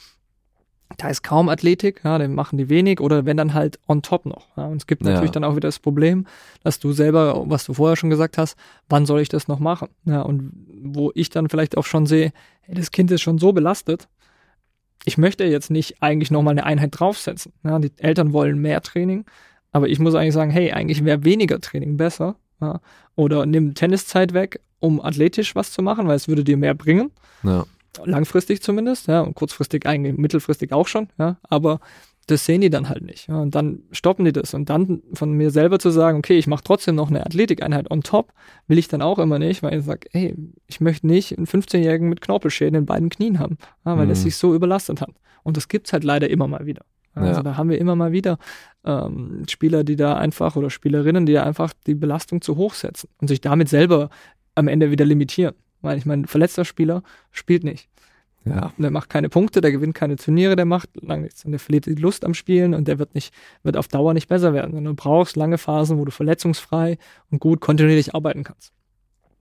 [0.98, 4.26] da ist kaum Athletik, ja, dann machen die wenig oder wenn dann halt on top
[4.26, 4.48] noch.
[4.56, 4.68] Ja.
[4.68, 5.12] Und es gibt Ja.
[5.12, 6.26] natürlich dann auch wieder das Problem,
[6.64, 8.58] dass du selber, was du vorher schon gesagt hast,
[8.88, 9.90] wann soll ich das noch machen?
[10.06, 12.32] Ja, und wo ich dann vielleicht auch schon sehe,
[12.62, 14.08] hey, das Kind ist schon so belastet,
[15.04, 17.54] ich möchte jetzt nicht eigentlich nochmal eine Einheit draufsetzen.
[17.64, 19.26] Ja, die Eltern wollen mehr Training,
[19.72, 22.38] aber ich muss eigentlich sagen, hey, eigentlich wäre weniger Training besser.
[22.62, 22.80] Ja,
[23.16, 27.12] oder nimm Tenniszeit weg, um athletisch was zu machen, weil es würde dir mehr bringen
[27.44, 27.66] Ja.
[28.06, 31.80] langfristig zumindest, ja, und kurzfristig eigentlich, mittelfristig auch schon, ja, aber
[32.28, 33.30] das sehen die dann halt nicht.
[33.30, 34.54] Ja, und dann stoppen die das.
[34.54, 38.04] Und dann von mir selber zu sagen, okay, ich mache trotzdem noch eine Athletikeinheit on
[38.04, 38.34] top,
[38.68, 40.36] will ich dann auch immer nicht, weil ich sage, hey,
[40.68, 44.10] ich möchte nicht einen 15-Jährigen mit Knorpelschäden in beiden Knien haben, ja, weil Mhm.
[44.10, 45.12] das sich so überlastet hat.
[45.44, 46.82] Und das gibt's halt leider immer mal wieder.
[47.16, 47.44] Also Ja.
[47.44, 48.38] da haben wir immer mal wieder
[48.86, 53.10] ähm, Spieler, die da einfach oder Spielerinnen, die da einfach die Belastung zu hoch setzen
[53.22, 54.10] und sich damit selber
[54.58, 55.56] am Ende wieder limitieren.
[55.82, 57.88] Weil ich meine, ein verletzter Spieler spielt nicht.
[58.46, 58.72] Ja.
[58.78, 61.44] Der macht keine Punkte, der gewinnt keine Turniere, der macht lang nichts.
[61.46, 63.34] Und der verliert die Lust am Spielen und der wird nicht,
[63.64, 64.72] wird auf Dauer nicht besser werden.
[64.72, 66.98] Sondern du brauchst lange Phasen, wo du verletzungsfrei
[67.30, 68.72] und gut kontinuierlich arbeiten kannst.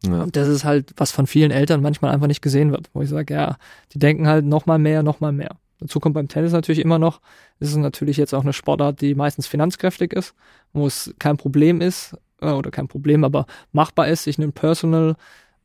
[0.04, 0.22] Ja.
[0.22, 2.90] Und das ist halt, was von vielen Eltern manchmal einfach nicht gesehen wird.
[2.92, 3.56] Wo ich sage, ja,
[3.92, 5.56] die denken halt noch mal mehr, noch mal mehr.
[5.78, 7.20] Dazu kommt beim Tennis natürlich immer noch,
[7.60, 10.34] es ist natürlich jetzt auch eine Sportart, die meistens finanzkräftig ist,
[10.72, 15.16] wo es kein Problem ist, äh, oder kein Problem, aber machbar ist, sich einen Personal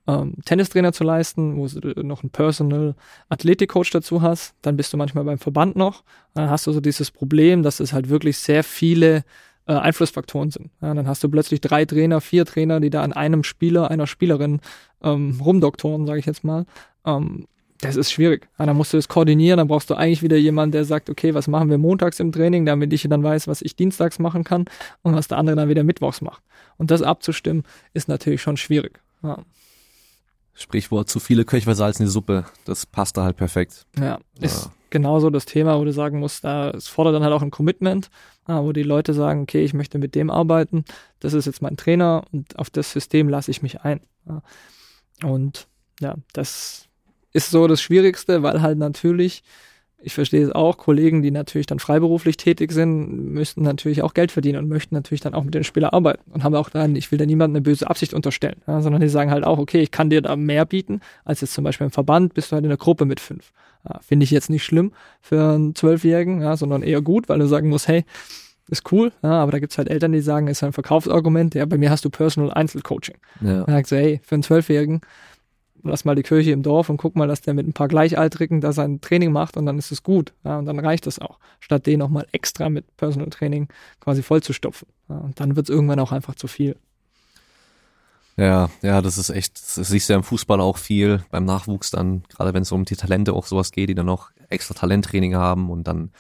[0.08, 2.96] ähm, Tennistrainer zu leisten, wo du noch einen Personal
[3.30, 6.04] Athletikcoach dazu hast, dann bist du manchmal beim Verband noch,
[6.34, 9.24] dann hast du so dieses Problem, dass es halt wirklich sehr viele
[9.68, 10.72] äh, Einflussfaktoren sind.
[10.82, 14.08] Ja, dann hast du plötzlich drei Trainer, vier Trainer, die da an einem Spieler, einer
[14.08, 14.60] Spielerin
[15.04, 16.66] ähm, rumdoktoren, sage ich jetzt mal.
[17.06, 17.48] Ähm,
[17.82, 18.48] das ist schwierig.
[18.58, 21.34] Ja, dann musst du das koordinieren, dann brauchst du eigentlich wieder jemanden, der sagt, okay,
[21.34, 24.66] was machen wir montags im Training, damit ich dann weiß, was ich dienstags machen kann
[25.02, 26.44] und was der andere dann wieder mittwochs macht.
[26.78, 27.64] Und das abzustimmen,
[27.94, 29.00] ist natürlich schon schwierig.
[29.24, 29.40] Ja,
[30.54, 32.46] Sprichwort, zu viele Köche salzen die Suppe.
[32.66, 33.86] Das passt da halt perfekt.
[33.98, 34.20] ja.
[34.40, 34.72] ist Ja.
[34.90, 38.10] genauso das Thema, wo du sagen musst, da es fordert dann halt auch ein Commitment,
[38.46, 40.84] wo die Leute sagen, okay, ich möchte mit dem arbeiten,
[41.20, 44.02] das ist jetzt mein Trainer und auf das System lasse ich mich ein.
[45.24, 45.68] Und
[46.02, 46.90] ja, das
[47.34, 49.44] ist so das Schwierigste, weil halt natürlich,
[50.00, 54.32] ich verstehe es auch, Kollegen, die natürlich dann freiberuflich tätig sind, müssten natürlich auch Geld
[54.32, 57.12] verdienen und möchten natürlich dann auch mit den Spielern arbeiten und haben auch dann, ich
[57.12, 59.92] will da niemandem eine böse Absicht unterstellen, ja, sondern die sagen halt auch, okay, ich
[59.92, 62.70] kann dir da mehr bieten, als jetzt zum Beispiel im Verband, bist du halt in
[62.70, 63.52] der Gruppe mit fünf.
[63.88, 67.48] Ja, Finde ich jetzt nicht schlimm für einen Zwölfjährigen, ja, sondern eher gut, weil du
[67.48, 68.06] sagen musst, hey,
[68.68, 71.78] ist cool, ja, aber da gibt's halt Eltern, die sagen, ist ein Verkaufsargument, ja, bei
[71.78, 73.18] mir hast du Personal Einzelcoaching.
[73.42, 73.64] Ja.
[73.64, 75.02] Dann sagst du, hey, für einen Zwölfjährigen,
[75.84, 78.62] lass mal die Kirche im Dorf und guck mal, dass der mit ein paar Gleichaltrigen
[78.62, 80.34] da sein Training macht und dann ist es gut.
[80.44, 83.68] Ja, und dann reicht es auch, statt den nochmal extra mit Personal Training
[84.00, 84.88] quasi vollzustopfen.
[85.10, 86.76] Ja, und dann wird's irgendwann auch einfach zu viel.
[88.38, 91.92] Ja, ja, das ist echt, das siehst du ja im Fußball auch viel, beim Nachwuchs
[91.92, 95.36] dann, gerade wenn es um die Talente auch sowas geht, die dann noch extra Talenttraining
[95.36, 96.12] haben und dann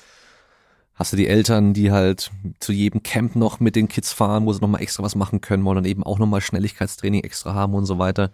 [0.93, 4.53] hast du die Eltern, die halt zu jedem Camp noch mit den Kids fahren, wo
[4.53, 7.85] sie nochmal extra was machen können, wollen dann eben auch nochmal Schnelligkeitstraining extra haben und
[7.85, 8.29] so weiter.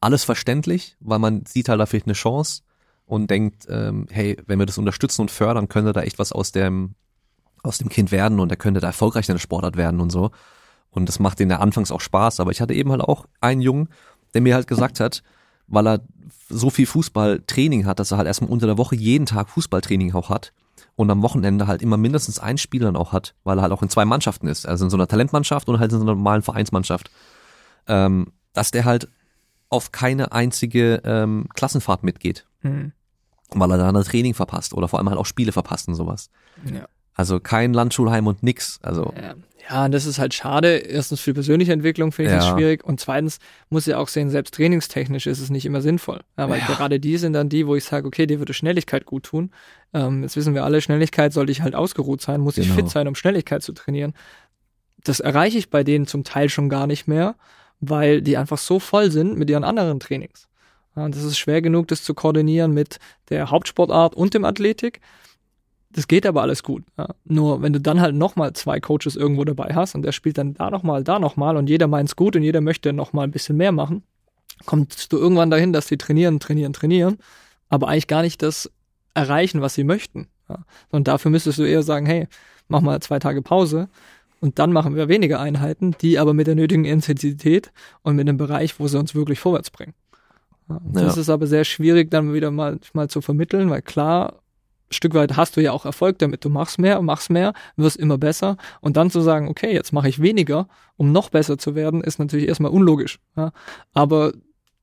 [0.00, 2.62] Alles verständlich, weil man sieht halt da vielleicht eine Chance
[3.06, 6.52] und denkt, ähm, hey, wenn wir das unterstützen und fördern, könnte da echt was aus
[6.52, 6.94] dem,
[7.62, 10.30] aus dem Kind werden und er könnte da erfolgreich in der Sportart werden und so.
[10.90, 12.40] Und das macht denen ja anfangs auch Spaß.
[12.40, 13.88] Aber ich hatte eben halt auch einen Jungen,
[14.34, 15.22] der mir halt gesagt hat,
[15.66, 16.00] weil er
[16.48, 20.30] so viel Fußballtraining hat, dass er halt erstmal unter der Woche jeden Tag Fußballtraining auch
[20.30, 20.52] hat
[20.96, 23.82] und am Wochenende halt immer mindestens einen Spieler dann auch hat, weil er halt auch
[23.82, 24.66] in zwei Mannschaften ist.
[24.66, 27.10] Also in so einer Talentmannschaft und halt in so einer normalen Vereinsmannschaft.
[27.86, 29.08] Ähm, dass der halt
[29.70, 32.92] auf keine einzige ähm, Klassenfahrt mitgeht, Hm.
[33.50, 36.30] weil er da ein Training verpasst oder vor allem halt auch Spiele verpasst und sowas.
[36.72, 36.86] Ja.
[37.14, 38.78] Also kein Landschulheim und nix.
[38.82, 39.34] Also Ja,
[39.68, 40.76] ja, und das ist halt schade.
[40.76, 42.54] Erstens für die persönliche Entwicklung finde ich das Ja.
[42.54, 42.84] schwierig.
[42.84, 43.38] Und zweitens
[43.70, 46.20] muss ich auch sehen, selbst trainingstechnisch ist es nicht immer sinnvoll.
[46.38, 46.66] Ja, weil Ja.
[46.66, 49.50] gerade die sind dann die, wo ich sage, okay, dir würde Schnelligkeit gut tun.
[49.92, 52.76] Ähm, jetzt wissen wir alle, Schnelligkeit sollte ich halt ausgeruht sein, muss ich Genau.
[52.76, 54.14] fit sein, um Schnelligkeit zu trainieren.
[55.04, 57.34] Das erreiche ich bei denen zum Teil schon gar nicht mehr,
[57.80, 60.48] weil die einfach so voll sind mit ihren anderen Trainings.
[60.94, 62.98] Und das ist schwer genug, das zu koordinieren mit
[63.30, 65.00] der Hauptsportart und dem Athletik.
[65.90, 66.84] Das geht aber alles gut.
[66.98, 67.08] Ja.
[67.24, 70.54] Nur wenn du dann halt nochmal zwei Coaches irgendwo dabei hast und der spielt dann
[70.54, 73.72] da nochmal, da nochmal und jeder meint's gut und jeder möchte nochmal ein bisschen mehr
[73.72, 74.02] machen,
[74.66, 77.18] kommst du irgendwann dahin, dass die trainieren, trainieren, trainieren,
[77.68, 78.70] aber eigentlich gar nicht das
[79.14, 80.28] erreichen, was sie möchten.
[80.48, 80.58] Ja.
[80.90, 82.28] Und dafür müsstest du eher sagen, hey,
[82.68, 83.88] mach mal zwei Tage Pause
[84.40, 87.72] und dann machen wir weniger Einheiten, die aber mit der nötigen Intensität
[88.02, 89.94] und mit einem Bereich, wo sie uns wirklich vorwärts bringen.
[90.68, 91.22] Ja, das ja.
[91.22, 94.40] ist aber sehr schwierig dann wieder mal, mal zu vermitteln, weil klar,
[94.90, 96.44] Stück weit hast du ja auch Erfolg damit.
[96.44, 98.56] Du machst mehr, machst mehr, wirst immer besser.
[98.80, 100.66] Und dann zu sagen, okay, jetzt mache ich weniger,
[100.96, 103.18] um noch besser zu werden, ist natürlich erstmal unlogisch.
[103.36, 103.52] Ja?
[103.92, 104.32] Aber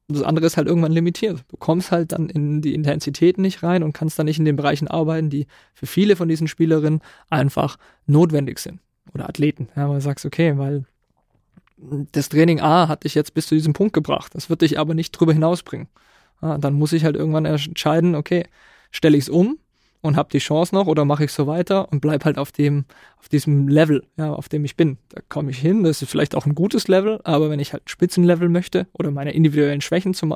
[0.08, 1.44] das andere ist halt irgendwann limitiert.
[1.48, 4.56] Du kommst halt dann in die Intensität nicht rein und kannst dann nicht in den
[4.56, 8.80] Bereichen arbeiten, die für viele von diesen Spielerinnen einfach notwendig sind.
[9.14, 9.70] Oder Athleten.
[9.76, 10.86] Ja, weil du sagst, okay, weil
[12.12, 14.34] das Training A hat dich jetzt bis zu diesem Punkt gebracht.
[14.34, 15.88] Das wird dich aber nicht drüber hinausbringen.
[16.42, 18.46] Ja, dann muss ich halt irgendwann entscheiden, okay,
[18.92, 19.58] stelle ich es um
[20.02, 22.86] und habe die Chance noch oder mache ich so weiter und bleib halt auf dem,
[23.18, 24.98] auf diesem Level, ja, auf dem ich bin.
[25.10, 27.90] Da komme ich hin, das ist vielleicht auch ein gutes Level, aber wenn ich halt
[27.90, 30.34] Spitzenlevel möchte oder meine individuellen Schwächen zum,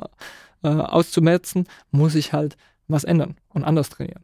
[0.62, 2.56] äh, auszumerzen, muss ich halt
[2.92, 4.22] was ändern und anders trainieren.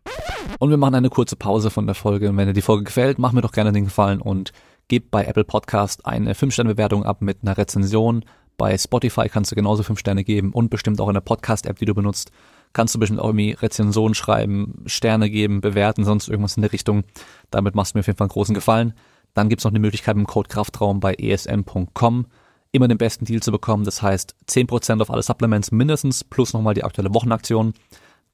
[0.59, 2.31] Und wir machen eine kurze Pause von der Folge.
[2.31, 4.53] Und wenn dir die Folge gefällt, mach mir doch gerne den Gefallen und
[4.89, 8.25] gib bei Apple Podcast eine 5-Sterne-Bewertung ab mit einer Rezension.
[8.57, 11.85] Bei Spotify kannst du genauso 5 Sterne geben und bestimmt auch in der Podcast-App, die
[11.85, 12.31] du benutzt
[12.77, 17.05] kannst du bestimmt auch irgendwie Rezensionen schreiben, Sterne geben, bewerten, sonst irgendwas in der Richtung.
[17.51, 18.93] Damit machst du mir auf jeden Fall einen großen Gefallen.
[19.33, 22.27] Dann gibt's noch eine Möglichkeit mit dem Code Kraftraum bei esm.com
[22.73, 23.85] immer den besten Deal zu bekommen.
[23.85, 27.73] Das heißt 10% auf alle Supplements mindestens plus nochmal die aktuelle Wochenaktion.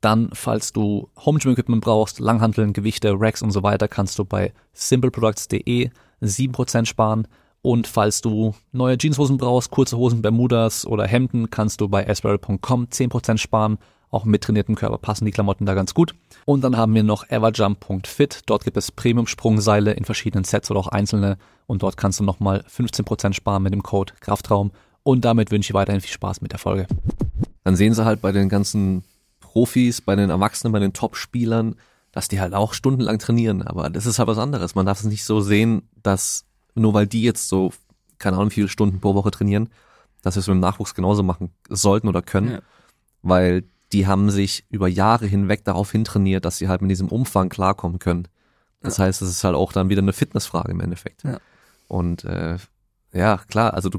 [0.02, 4.26] Dann, falls du Home Gym Equipment brauchst, Langhanteln, Gewichte, Racks und so weiter, kannst du
[4.26, 5.90] bei simpleproducts.de
[6.20, 7.26] 7% sparen.
[7.62, 12.88] Und falls du neue Jeanshosen brauchst, kurze Hosen, Bermudas oder Hemden, kannst du bei asparrow.com
[12.90, 13.78] 10% sparen
[14.12, 16.14] auch mit trainiertem Körper passen die Klamotten da ganz gut.
[16.44, 18.42] Und dann haben wir noch everjump.fit.
[18.44, 21.38] Dort gibt es Premium-Sprungseile in verschiedenen Sets oder auch einzelne.
[21.66, 24.70] Und dort kannst du nochmal 15% sparen mit dem Code Kraftraum.
[25.02, 26.86] Und damit wünsche ich weiterhin viel Spaß mit der Folge.
[27.64, 29.02] Dann sehen sie halt bei den ganzen
[29.52, 31.76] Profis, bei den Erwachsenen, bei den Top-Spielern,
[32.10, 33.60] dass die halt auch stundenlang trainieren.
[33.60, 34.74] Aber das ist halt was anderes.
[34.74, 37.70] Man darf es nicht so sehen, dass nur weil die jetzt so,
[38.16, 39.68] keine Ahnung, wie viele Stunden pro Woche trainieren,
[40.22, 42.52] dass wir es mit dem Nachwuchs genauso machen sollten oder können.
[42.52, 42.60] Ja.
[43.20, 47.50] Weil die haben sich über Jahre hinweg darauf hintrainiert, dass sie halt mit diesem Umfang
[47.50, 48.28] klarkommen können.
[48.80, 49.04] Das ja.
[49.04, 51.24] heißt, es ist halt auch dann wieder eine Fitnessfrage im Endeffekt.
[51.24, 51.40] Ja.
[51.88, 52.56] Und äh,
[53.12, 53.98] ja, klar, also du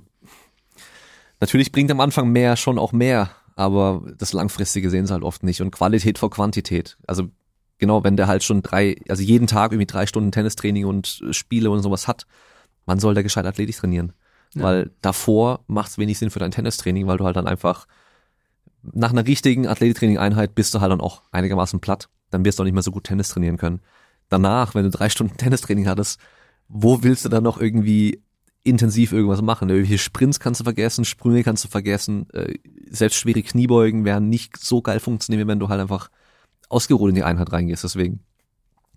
[1.39, 5.43] natürlich bringt am Anfang mehr schon auch mehr, aber das Langfristige sehen sie halt oft
[5.43, 5.61] nicht.
[5.61, 6.97] Und Qualität vor Quantität.
[7.07, 7.29] Also
[7.77, 11.69] genau, wenn der halt schon drei, also jeden Tag irgendwie drei Stunden Tennistraining und Spiele
[11.69, 12.25] und sowas hat,
[12.85, 14.13] man soll da gescheit athletisch trainieren.
[14.55, 14.63] Ja.
[14.63, 17.87] Weil davor macht es wenig Sinn für dein Tennistraining, weil du halt dann einfach
[18.81, 22.09] nach einer richtigen Athletiktraining-Einheit bist du halt dann auch einigermaßen platt.
[22.29, 23.81] Dann wirst du auch nicht mehr so gut Tennis trainieren können.
[24.29, 26.19] Danach, wenn du drei Stunden Tennistraining hattest,
[26.67, 28.21] wo willst du dann noch irgendwie
[28.63, 29.69] intensiv irgendwas machen?
[29.69, 32.55] Irgendwelche Sprints kannst du vergessen, Sprünge kannst du vergessen, äh,
[32.89, 36.09] selbst schwere Kniebeugen werden nicht so geil funktionieren, wenn du halt einfach
[36.69, 37.83] ausgeruht in die Einheit reingehst.
[37.83, 38.21] Deswegen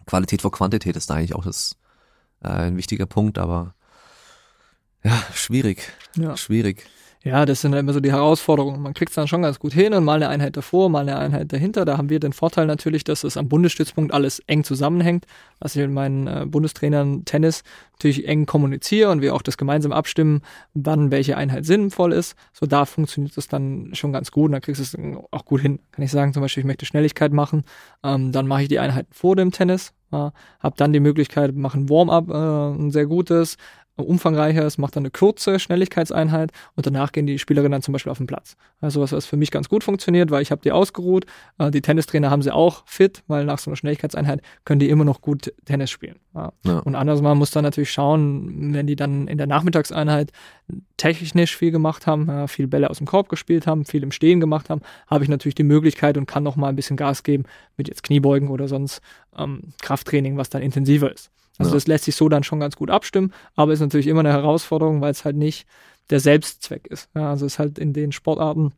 [0.06, 1.76] Qualität vor Quantität ist da eigentlich auch das
[2.42, 3.74] äh, ein wichtiger Punkt, aber
[5.04, 5.92] ja, schwierig.
[6.16, 6.36] Ja.
[6.36, 6.88] Schwierig.
[7.26, 8.80] Ja, das sind immer so die Herausforderungen.
[8.80, 11.18] Man kriegt es dann schon ganz gut hin und mal eine Einheit davor, mal eine
[11.18, 11.84] Einheit dahinter.
[11.84, 15.26] Da haben wir den Vorteil natürlich, dass es am Bundesstützpunkt alles eng zusammenhängt,
[15.58, 17.64] was ich mit meinen äh, Bundestrainern Tennis
[17.94, 20.42] natürlich eng kommuniziere und wir auch das gemeinsam abstimmen,
[20.74, 22.36] wann welche Einheit sinnvoll ist.
[22.52, 25.62] So da funktioniert das dann schon ganz gut und dann kriegst du es auch gut
[25.62, 25.80] hin.
[25.90, 27.64] Kann ich sagen, zum Beispiel, ich möchte Schnelligkeit machen,
[28.04, 31.76] ähm, dann mache ich die Einheiten vor dem Tennis, äh, habe dann die Möglichkeit, mache
[31.76, 33.56] ein Warm-up, äh, ein sehr gutes,
[34.04, 38.10] umfangreicher ist, macht dann eine kurze Schnelligkeitseinheit und danach gehen die Spielerinnen dann zum Beispiel
[38.10, 38.56] auf den Platz.
[38.80, 41.26] Also was, was für mich ganz gut funktioniert, weil ich habe die ausgeruht.
[41.58, 45.04] Äh, die Tennistrainer haben sie auch fit, weil nach so einer Schnelligkeitseinheit können die immer
[45.04, 46.16] noch gut Tennis spielen.
[46.34, 46.52] Ja.
[46.64, 46.78] Ja.
[46.80, 50.32] Und anders man muss dann natürlich schauen, wenn die dann in der Nachmittagseinheit
[50.96, 54.40] technisch viel gemacht haben, ja, viel Bälle aus dem Korb gespielt haben, viel im Stehen
[54.40, 57.44] gemacht haben, habe ich natürlich die Möglichkeit und kann noch mal ein bisschen Gas geben
[57.76, 59.00] mit jetzt Kniebeugen oder sonst
[59.36, 61.30] ähm, Krafttraining, was dann intensiver ist.
[61.58, 61.76] Also ja.
[61.76, 65.00] das lässt sich so dann schon ganz gut abstimmen, aber ist natürlich immer eine Herausforderung,
[65.00, 65.66] weil es halt nicht
[66.10, 67.08] der Selbstzweck ist.
[67.14, 68.72] Ja, also es ist halt in den Sportarten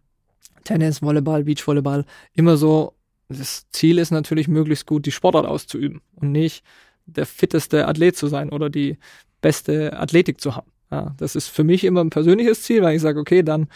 [0.64, 2.04] Tennis, Volleyball, Beachvolleyball
[2.34, 2.94] immer so,
[3.28, 6.62] das Ziel ist natürlich möglichst gut die Sportart auszuüben und nicht
[7.06, 8.98] der fitteste Athlet zu sein oder die
[9.40, 10.70] beste Athletik zu haben.
[10.90, 13.68] Ja, das ist für mich immer ein persönliches Ziel, weil ich sage, okay, dann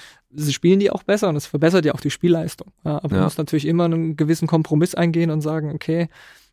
[0.48, 2.72] spielen die auch besser und es verbessert ja auch die Spielleistung.
[2.84, 3.16] Ja, aber ja.
[3.16, 6.08] man muss natürlich immer einen gewissen Kompromiss eingehen und sagen, okay,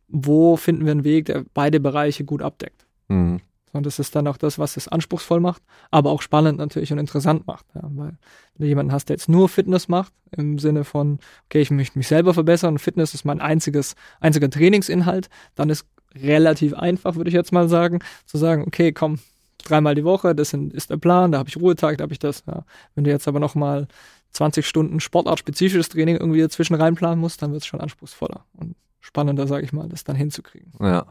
[0.10, 2.86] wo finden wir einen Weg, der beide Bereiche gut abdeckt.
[3.08, 3.42] Mhm.
[3.72, 6.98] Und das ist dann auch das, was es anspruchsvoll macht, aber auch spannend natürlich und
[6.98, 7.66] interessant macht.
[7.76, 8.18] Ja, weil
[8.56, 11.98] wenn du jemanden hast, der jetzt nur Fitness macht, im Sinne von, okay, ich möchte
[11.98, 15.86] mich selber verbessern und Fitness ist mein einziges, einziger Trainingsinhalt, dann ist
[16.16, 19.20] relativ einfach, würde ich jetzt mal sagen, zu sagen, okay, komm,
[19.60, 22.44] dreimal die Woche, das ist der Plan, da habe ich Ruhetag, da habe ich das.
[22.48, 22.66] Ja.
[22.96, 23.88] Wenn du jetzt aber nochmal
[24.32, 29.48] 20 Stunden sportartspezifisches Training irgendwie dazwischen reinplanen musst, dann wird es schon anspruchsvoller und spannender,
[29.48, 30.72] sage ich mal, das dann hinzukriegen.
[30.80, 31.06] Ja.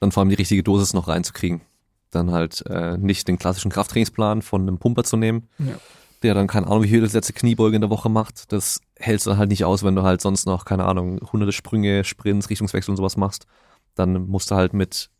[0.00, 1.60] Dann vor allem die richtige Dosis noch reinzukriegen.
[2.10, 5.74] Dann halt äh, nicht den klassischen Krafttrainingsplan von einem Pumper zu nehmen, ja.
[6.22, 8.52] der dann keine Ahnung, wie viele Sätze Kniebeuge in der Woche macht.
[8.52, 12.04] Das hältst du halt nicht aus, wenn du halt sonst noch, keine Ahnung, hunderte Sprünge,
[12.04, 13.46] Sprints, Richtungswechsel und sowas machst.
[13.94, 15.10] Dann musst du halt mit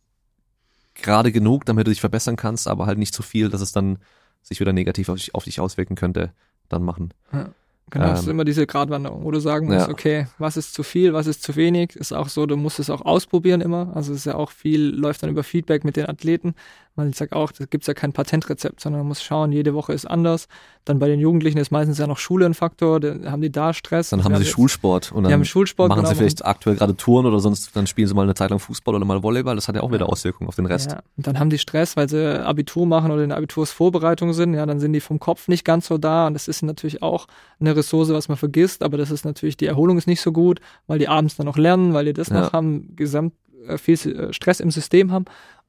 [0.94, 3.98] gerade genug, damit du dich verbessern kannst, aber halt nicht zu viel, dass es dann
[4.42, 6.32] sich wieder negativ auf dich, auf dich auswirken könnte,
[6.68, 7.12] dann machen.
[7.32, 7.50] Ja.
[7.90, 9.88] Genau, ähm, es ist ähm, immer diese Gratwanderung, wo du sagen musst, ja.
[9.88, 11.96] okay, was ist zu viel, was ist zu wenig.
[11.96, 13.92] Ist auch so, du musst es auch ausprobieren immer.
[13.94, 16.54] Also es ist ja auch viel, läuft dann über Feedback mit den Athleten.
[16.98, 20.04] Man sagt auch, da gibt's ja kein Patentrezept, sondern man muss schauen, jede Woche ist
[20.04, 20.48] anders.
[20.84, 23.72] Dann bei den Jugendlichen ist meistens ja noch Schule ein Faktor, dann haben die da
[23.72, 24.10] Stress.
[24.10, 27.24] Dann haben sie Schulsport und dann haben Schulsport, machen genau, sie vielleicht aktuell gerade Touren
[27.26, 29.54] oder sonst, dann spielen sie mal eine Zeit lang Fußball oder mal Volleyball.
[29.54, 30.90] Das hat ja auch wieder Auswirkungen auf den Rest.
[30.90, 31.02] Ja.
[31.16, 34.54] Und dann haben die Stress, weil sie Abitur machen oder in Abitursvorbereitung sind.
[34.54, 37.28] Ja, dann sind die vom Kopf nicht ganz so da und das ist natürlich auch
[37.60, 40.60] eine Ressource, was man vergisst, aber das ist natürlich, die Erholung ist nicht so gut,
[40.88, 42.40] weil die abends dann noch lernen, weil die das ja.
[42.40, 43.34] noch haben, gesamt
[43.68, 45.26] äh, viel äh, Stress im System haben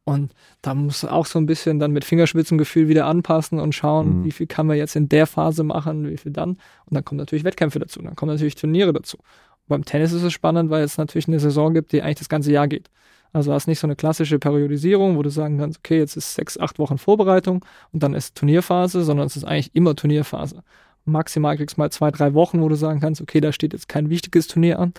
[0.10, 0.34] und
[0.64, 4.24] da muss auch so ein bisschen dann mit Fingerspitzengefühl wieder anpassen und schauen, mhm.
[4.26, 6.58] wie viel kann man jetzt in der Phase machen, wie viel dann.
[6.86, 9.18] Und dann kommen natürlich Wettkämpfe dazu, dann kommen natürlich Turniere dazu.
[9.18, 12.30] Und beim Tennis ist es spannend, weil es natürlich eine Saison gibt, die eigentlich das
[12.30, 12.90] ganze Jahr geht.
[13.34, 16.60] Also hast nicht so eine klassische Periodisierung, wo du sagen kannst, okay, jetzt ist sechs,
[16.60, 20.64] acht Wochen Vorbereitung und dann ist Turnierphase, sondern es ist eigentlich immer Turnierphase.
[21.06, 23.88] Maximal kriegst du mal zwei, drei Wochen, wo du sagen kannst, okay, da steht jetzt
[23.88, 24.94] kein wichtiges Turnier an.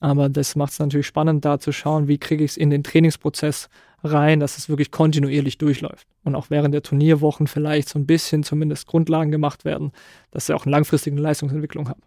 [0.00, 2.82] Aber das macht es natürlich spannend, da zu schauen, wie kriege ich es in den
[2.82, 3.68] Trainingsprozess
[4.02, 6.06] rein, dass es wirklich kontinuierlich durchläuft.
[6.24, 9.92] Und auch während der Turnierwochen vielleicht so ein bisschen zumindest Grundlagen gemacht werden,
[10.30, 12.00] dass ich auch eine langfristige Leistungsentwicklung habe.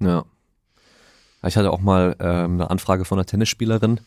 [0.00, 0.24] Ja.
[1.42, 4.00] Ich hatte auch mal ähm, eine Anfrage von einer Tennisspielerin,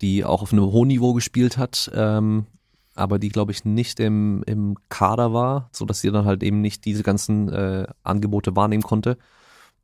[0.00, 2.46] die auch auf einem hohen Niveau gespielt hat, ähm,
[2.94, 6.60] aber die, glaube ich, nicht im, im Kader war, so dass sie dann halt eben
[6.60, 9.18] nicht diese ganzen äh, Angebote wahrnehmen konnte.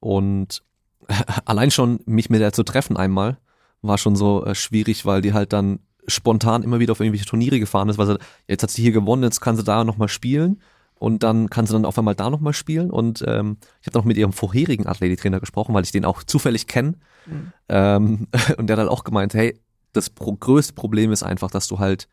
[0.01, 0.63] Und
[1.45, 3.39] allein schon mich mit der zu treffen einmal
[3.83, 7.59] war schon so äh, schwierig, weil die halt dann spontan immer wieder auf irgendwelche Turniere
[7.59, 10.61] gefahren ist, weil sie, jetzt hat sie hier gewonnen, jetzt kann sie da nochmal spielen.
[10.99, 12.91] Und dann kann sie dann auf einmal da nochmal spielen.
[12.91, 16.67] Und ähm, ich habe noch mit ihrem vorherigen Athletiktrainer gesprochen, weil ich den auch zufällig
[16.67, 16.95] kenne
[17.27, 17.53] mhm.
[17.69, 19.61] ähm, und der hat halt auch gemeint, hey,
[19.93, 22.09] das pro größte Problem ist einfach, dass du halt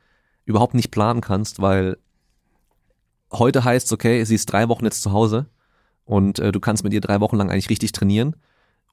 [0.46, 1.98] überhaupt nicht planen kannst, weil
[3.32, 5.48] heute heißt es, okay, sie ist drei Wochen jetzt zu Hause
[6.04, 8.36] und äh, du kannst mit ihr drei Wochen lang eigentlich richtig trainieren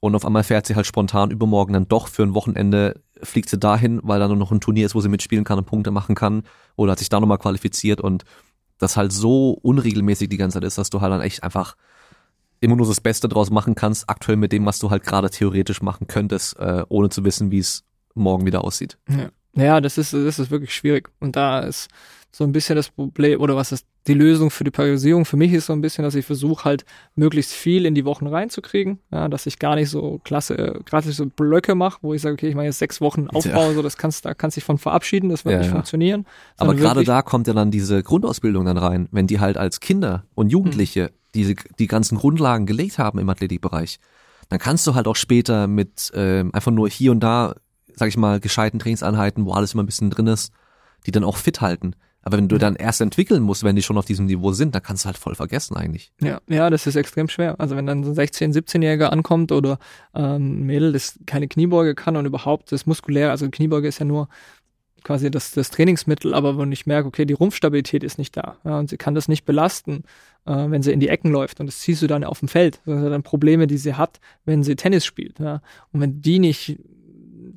[0.00, 3.58] und auf einmal fährt sie halt spontan übermorgen dann doch für ein Wochenende, fliegt sie
[3.58, 6.14] dahin, weil da nur noch ein Turnier ist, wo sie mitspielen kann und Punkte machen
[6.14, 6.42] kann.
[6.76, 8.24] Oder hat sich da nochmal qualifiziert und
[8.78, 11.76] das halt so unregelmäßig die ganze Zeit ist, dass du halt dann echt einfach
[12.60, 15.82] immer nur das Beste draus machen kannst, aktuell mit dem, was du halt gerade theoretisch
[15.82, 17.84] machen könntest, äh, ohne zu wissen, wie es
[18.14, 18.98] morgen wieder aussieht.
[19.08, 19.28] Ja.
[19.54, 21.10] Ja, das ist, das ist wirklich schwierig.
[21.18, 21.88] Und da ist
[22.30, 25.52] so ein bisschen das Problem, oder was ist die Lösung für die Periodisierung für mich
[25.52, 26.84] ist so ein bisschen, dass ich versuche halt
[27.16, 31.10] möglichst viel in die Wochen reinzukriegen, ja, dass ich gar nicht so klasse, äh, gerade
[31.12, 33.74] so Blöcke mache, wo ich sage, okay, ich mache jetzt sechs Wochen Aufbau, ja.
[33.74, 36.26] so das kannst, da kannst dich von verabschieden, das wird ja, nicht funktionieren.
[36.56, 40.24] Aber gerade da kommt ja dann diese Grundausbildung dann rein, wenn die halt als Kinder
[40.34, 41.14] und Jugendliche mhm.
[41.34, 43.98] diese die ganzen Grundlagen gelegt haben im Athletikbereich,
[44.48, 47.54] dann kannst du halt auch später mit äh, einfach nur hier und da,
[47.94, 50.52] sag ich mal, gescheiten Trainingseinheiten, wo alles immer ein bisschen drin ist,
[51.06, 51.94] die dann auch fit halten.
[52.22, 54.82] Aber wenn du dann erst entwickeln musst, wenn die schon auf diesem Niveau sind, dann
[54.82, 56.12] kannst du halt voll vergessen eigentlich.
[56.20, 57.58] Ja, ja, das ist extrem schwer.
[57.58, 59.78] Also wenn dann so ein 16-, 17-Jähriger ankommt oder
[60.14, 64.04] ähm, ein Mädel, das keine Kniebeuge kann und überhaupt das muskulär, also Kniebeuge ist ja
[64.04, 64.28] nur
[65.02, 68.78] quasi das, das Trainingsmittel, aber wenn ich merke, okay, die Rumpfstabilität ist nicht da ja,
[68.78, 70.04] und sie kann das nicht belasten,
[70.44, 72.80] äh, wenn sie in die Ecken läuft und das siehst du dann auf dem Feld.
[72.84, 75.38] Das sind dann Probleme, die sie hat, wenn sie Tennis spielt.
[75.38, 75.62] Ja.
[75.92, 76.78] Und wenn die nicht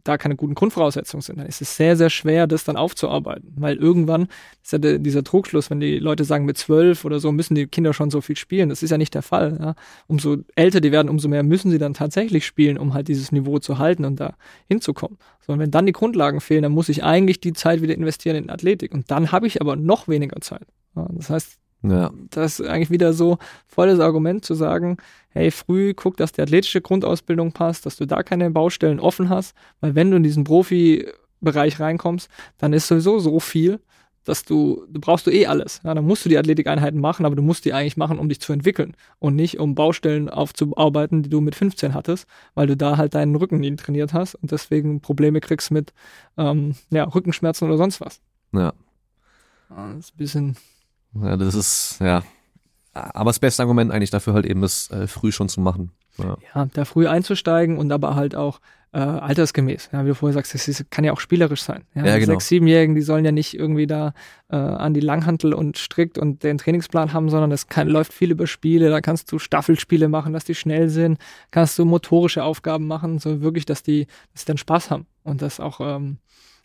[0.03, 3.53] da keine guten Grundvoraussetzungen sind, dann ist es sehr, sehr schwer, das dann aufzuarbeiten.
[3.55, 4.27] Weil irgendwann
[4.61, 7.67] ist ja der, dieser Trugschluss, wenn die Leute sagen, mit zwölf oder so müssen die
[7.67, 8.69] Kinder schon so viel spielen.
[8.69, 9.57] Das ist ja nicht der Fall.
[9.59, 9.75] Ja.
[10.07, 13.59] Umso älter die werden, umso mehr müssen sie dann tatsächlich spielen, um halt dieses Niveau
[13.59, 14.35] zu halten und da
[14.67, 15.17] hinzukommen.
[15.45, 18.35] So, und wenn dann die Grundlagen fehlen, dann muss ich eigentlich die Zeit wieder investieren
[18.35, 18.93] in Athletik.
[18.93, 20.67] Und dann habe ich aber noch weniger Zeit.
[20.95, 22.11] Ja, das heißt, ja.
[22.29, 24.97] Das ist eigentlich wieder so volles Argument zu sagen,
[25.29, 29.55] hey, früh guck, dass die athletische Grundausbildung passt, dass du da keine Baustellen offen hast,
[29.81, 33.79] weil wenn du in diesen Profibereich reinkommst, dann ist sowieso so viel,
[34.23, 35.81] dass du, du brauchst du eh alles.
[35.83, 38.39] Ja, dann musst du die Athletikeinheiten machen, aber du musst die eigentlich machen, um dich
[38.39, 42.97] zu entwickeln und nicht um Baustellen aufzuarbeiten, die du mit 15 hattest, weil du da
[42.97, 45.93] halt deinen Rücken nie trainiert hast und deswegen Probleme kriegst mit
[46.37, 48.21] ähm, ja, Rückenschmerzen oder sonst was.
[48.53, 48.73] Ja.
[49.69, 50.57] das ist ein bisschen.
[51.21, 52.23] Ja, das ist, ja.
[52.93, 55.91] Aber das beste Argument eigentlich dafür halt eben, das äh, früh schon zu machen.
[56.17, 56.37] Ja.
[56.53, 58.59] ja, da früh einzusteigen und aber halt auch
[58.93, 59.89] äh, altersgemäß.
[59.91, 61.83] Ja, wie du vorher sagst, das kann ja auch spielerisch sein.
[61.95, 62.33] Ja, ja genau.
[62.33, 64.13] Sechs, siebenjährigen, die sollen ja nicht irgendwie da
[64.49, 68.29] äh, an die Langhantel und strikt und den Trainingsplan haben, sondern es kann, läuft viel
[68.29, 68.91] über Spiele.
[68.91, 71.17] Da kannst du Staffelspiele machen, dass die schnell sind.
[71.49, 75.41] Kannst du motorische Aufgaben machen, so wirklich, dass die, dass die dann Spaß haben und
[75.41, 76.19] das auch ähm,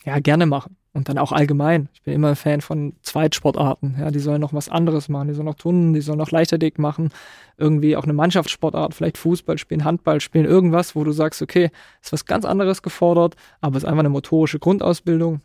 [0.05, 0.77] ja gerne machen.
[0.95, 1.89] Und dann auch allgemein.
[1.93, 3.97] Ich bin immer ein Fan von Zweitsportarten.
[4.01, 5.29] Ja, die sollen noch was anderes machen.
[5.29, 7.11] Die sollen noch Tunnen, die sollen noch Leichtathletik machen.
[7.57, 11.71] Irgendwie auch eine Mannschaftssportart, vielleicht Fußball spielen, Handball spielen, irgendwas, wo du sagst, okay,
[12.03, 15.41] ist was ganz anderes gefordert, aber es ist einfach eine motorische Grundausbildung,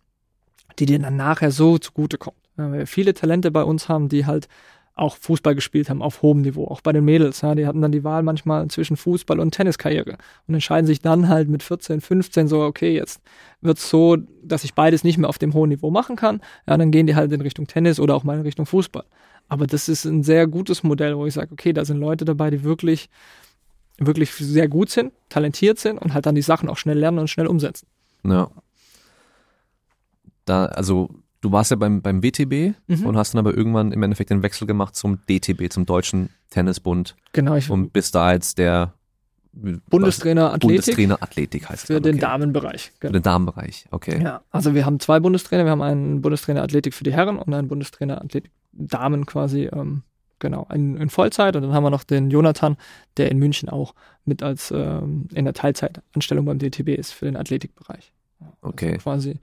[0.80, 2.38] die dir dann nachher so zugutekommt.
[2.56, 4.48] Weil wir viele Talente bei uns haben, die halt
[4.96, 7.42] auch Fußball gespielt haben auf hohem Niveau, auch bei den Mädels.
[7.42, 10.18] Ja, die hatten dann die Wahl manchmal zwischen Fußball und Tenniskarriere
[10.48, 13.22] und entscheiden sich dann halt mit 14, 15 so, okay, jetzt
[13.62, 16.42] wird's so, dass ich beides nicht mehr auf dem hohen Niveau machen kann.
[16.68, 19.06] Ja, dann gehen die halt in Richtung Tennis oder auch mal in Richtung Fußball.
[19.50, 22.52] Aber das ist ein sehr gutes Modell, wo ich sage, okay, da sind Leute dabei,
[22.52, 23.10] die wirklich,
[23.98, 27.30] wirklich sehr gut sind, talentiert sind und halt dann die Sachen auch schnell lernen und
[27.30, 27.88] schnell umsetzen.
[28.24, 28.52] Ja.
[30.46, 31.10] Da, also
[31.44, 33.06] du warst ja beim, beim WTB mhm.
[33.06, 37.16] und hast dann aber irgendwann im Endeffekt den Wechsel gemacht zum DTB, zum Deutschen Tennisbund.
[37.34, 37.56] Genau.
[37.56, 38.94] Ich, und bist da jetzt der
[39.52, 40.62] Bundestrainer Athletik.
[40.62, 42.12] Bundestrainer Athletik heißt Für dann, okay.
[42.14, 42.92] den Damenbereich.
[43.00, 43.10] Genau.
[43.10, 44.24] Für den Damenbereich, okay.
[44.24, 45.66] Ja, also wir haben zwei Bundestrainer.
[45.66, 50.02] Wir haben einen Bundestrainer Athletik für die Herren und einen Bundestrainer Athletik Damen quasi, ähm,
[50.40, 51.56] genau, in, in, Vollzeit.
[51.56, 52.78] Und dann haben wir noch den Jonathan,
[53.18, 53.94] der in München auch
[54.26, 58.12] mit als ähm, in der Teilzeitanstellung beim DTB ist für den Athletikbereich.
[58.40, 58.98] Also okay.
[58.98, 59.40] quasi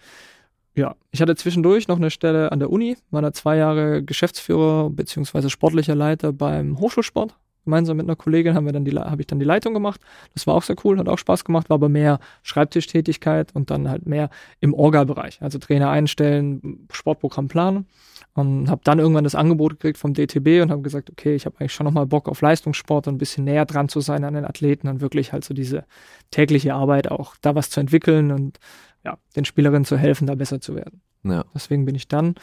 [0.81, 4.89] ja, ich hatte zwischendurch noch eine Stelle an der Uni, war da zwei Jahre Geschäftsführer
[4.89, 7.35] beziehungsweise sportlicher Leiter beim Hochschulsport.
[7.67, 10.01] Gemeinsam mit einer Kollegin haben wir habe ich dann die Leitung gemacht.
[10.33, 13.91] Das war auch sehr cool, hat auch Spaß gemacht, war aber mehr Schreibtischtätigkeit und dann
[13.91, 17.87] halt mehr im Orga-Bereich, also Trainer einstellen, Sportprogramm planen.
[18.33, 21.57] Und habe dann irgendwann das Angebot gekriegt vom DTB und habe gesagt, okay, ich habe
[21.59, 24.45] eigentlich schon nochmal Bock auf Leistungssport und ein bisschen näher dran zu sein an den
[24.45, 25.85] Athleten und wirklich halt so diese
[26.31, 28.59] tägliche Arbeit auch da was zu entwickeln und
[29.05, 31.03] ja, den Spielerinnen zu helfen, da besser zu werden.
[31.23, 31.45] Ja.
[31.55, 32.35] Deswegen bin ich dann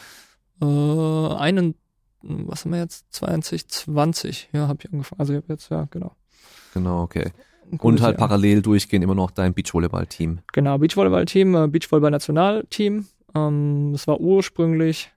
[0.60, 1.74] äh, einen,
[2.22, 5.20] was haben wir jetzt, 2020, ja, habe ich angefangen.
[5.20, 6.12] Also ich habe jetzt, ja, genau.
[6.74, 7.32] Genau, okay.
[7.78, 8.28] Und halt Jahr.
[8.28, 10.40] parallel durchgehen immer noch dein Beachvolleyball-Team.
[10.52, 13.06] Genau, Beachvolleyball-Team, äh, Beachvolleyball-Nationalteam.
[13.34, 15.10] Ähm, das war ursprünglich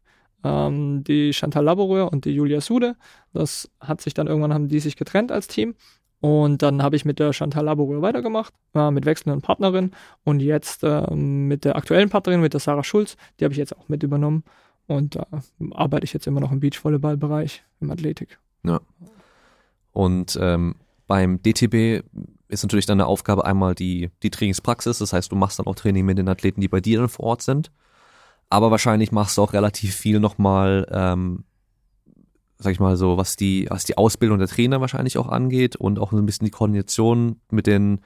[0.44, 2.96] ähm, die Chantal Laboureur und die Julia Sude.
[3.34, 5.76] Das hat sich dann irgendwann, haben die sich getrennt als Team.
[6.22, 9.92] Und dann habe ich mit der Chantal Laboureux weitergemacht, äh, mit wechselnden Partnerinnen
[10.24, 13.76] und jetzt äh, mit der aktuellen Partnerin, mit der Sarah Schulz, die habe ich jetzt
[13.76, 14.44] auch mit übernommen
[14.86, 18.38] und da äh, arbeite ich jetzt immer noch im Beachvolleyball-Bereich, im Athletik.
[18.64, 18.82] Ja.
[19.94, 20.76] Und ähm,
[21.08, 22.06] beim DTB
[22.48, 26.06] ist natürlich deine Aufgabe einmal die, die Trainingspraxis, das heißt, du machst dann auch Training
[26.06, 27.72] mit den Athleten, die bei dir dann vor Ort sind.
[28.50, 31.46] Aber wahrscheinlich machst du auch relativ viel nochmal ähm,
[32.62, 36.00] sag ich mal so, was die, was die Ausbildung der Trainer wahrscheinlich auch angeht und
[36.00, 38.02] auch so ein bisschen die Koordination mit den,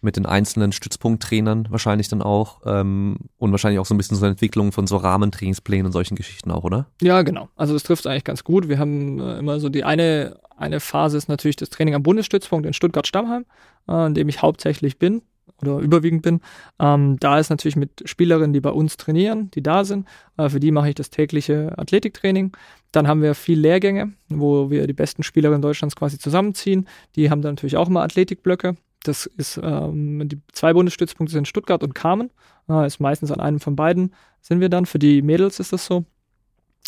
[0.00, 4.24] mit den einzelnen Stützpunkttrainern wahrscheinlich dann auch ähm, und wahrscheinlich auch so ein bisschen so
[4.24, 6.86] eine Entwicklung von so Rahmentrainingsplänen und solchen Geschichten auch, oder?
[7.02, 7.48] Ja, genau.
[7.56, 8.68] Also das trifft eigentlich ganz gut.
[8.68, 12.66] Wir haben äh, immer so die eine, eine Phase ist natürlich das Training am Bundesstützpunkt
[12.66, 13.44] in Stuttgart-Stammheim,
[13.88, 15.22] äh, in dem ich hauptsächlich bin
[15.62, 16.40] oder überwiegend bin.
[16.78, 20.06] Ähm, da ist natürlich mit Spielerinnen, die bei uns trainieren, die da sind.
[20.36, 22.52] Äh, für die mache ich das tägliche Athletiktraining.
[22.92, 26.88] Dann haben wir viel Lehrgänge, wo wir die besten Spielerinnen Deutschlands quasi zusammenziehen.
[27.16, 28.76] Die haben dann natürlich auch immer Athletikblöcke.
[29.02, 32.30] Das ist ähm, die zwei Bundesstützpunkte sind Stuttgart und Kamen.
[32.68, 34.86] Äh, ist meistens an einem von beiden sind wir dann.
[34.86, 36.04] Für die Mädels ist das so.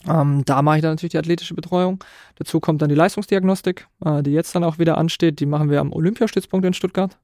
[0.09, 2.03] Ähm, da mache ich dann natürlich die athletische Betreuung.
[2.37, 5.41] Dazu kommt dann die Leistungsdiagnostik, äh, die jetzt dann auch wieder ansteht.
[5.41, 7.19] Die machen wir am Olympiastützpunkt in Stuttgart.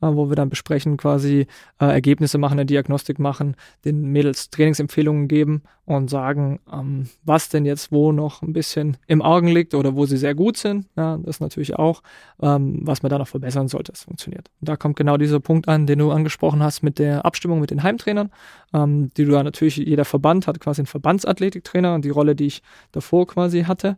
[0.00, 1.48] Äh, wo wir dann besprechen, quasi
[1.80, 7.64] äh, Ergebnisse machen, eine Diagnostik machen, den Mädels Trainingsempfehlungen geben und sagen, ähm, was denn
[7.64, 10.86] jetzt wo noch ein bisschen im Augen liegt oder wo sie sehr gut sind.
[10.96, 12.02] Ja, das natürlich auch,
[12.40, 14.50] ähm, was man da noch verbessern sollte, es funktioniert.
[14.60, 17.72] Und da kommt genau dieser Punkt an, den du angesprochen hast mit der Abstimmung mit
[17.72, 18.30] den Heimtrainern,
[18.72, 22.46] ähm, die du da natürlich, jeder Verband hat quasi einen Verbandsathletiktrainer und die Rolle, die
[22.46, 23.96] ich davor quasi hatte.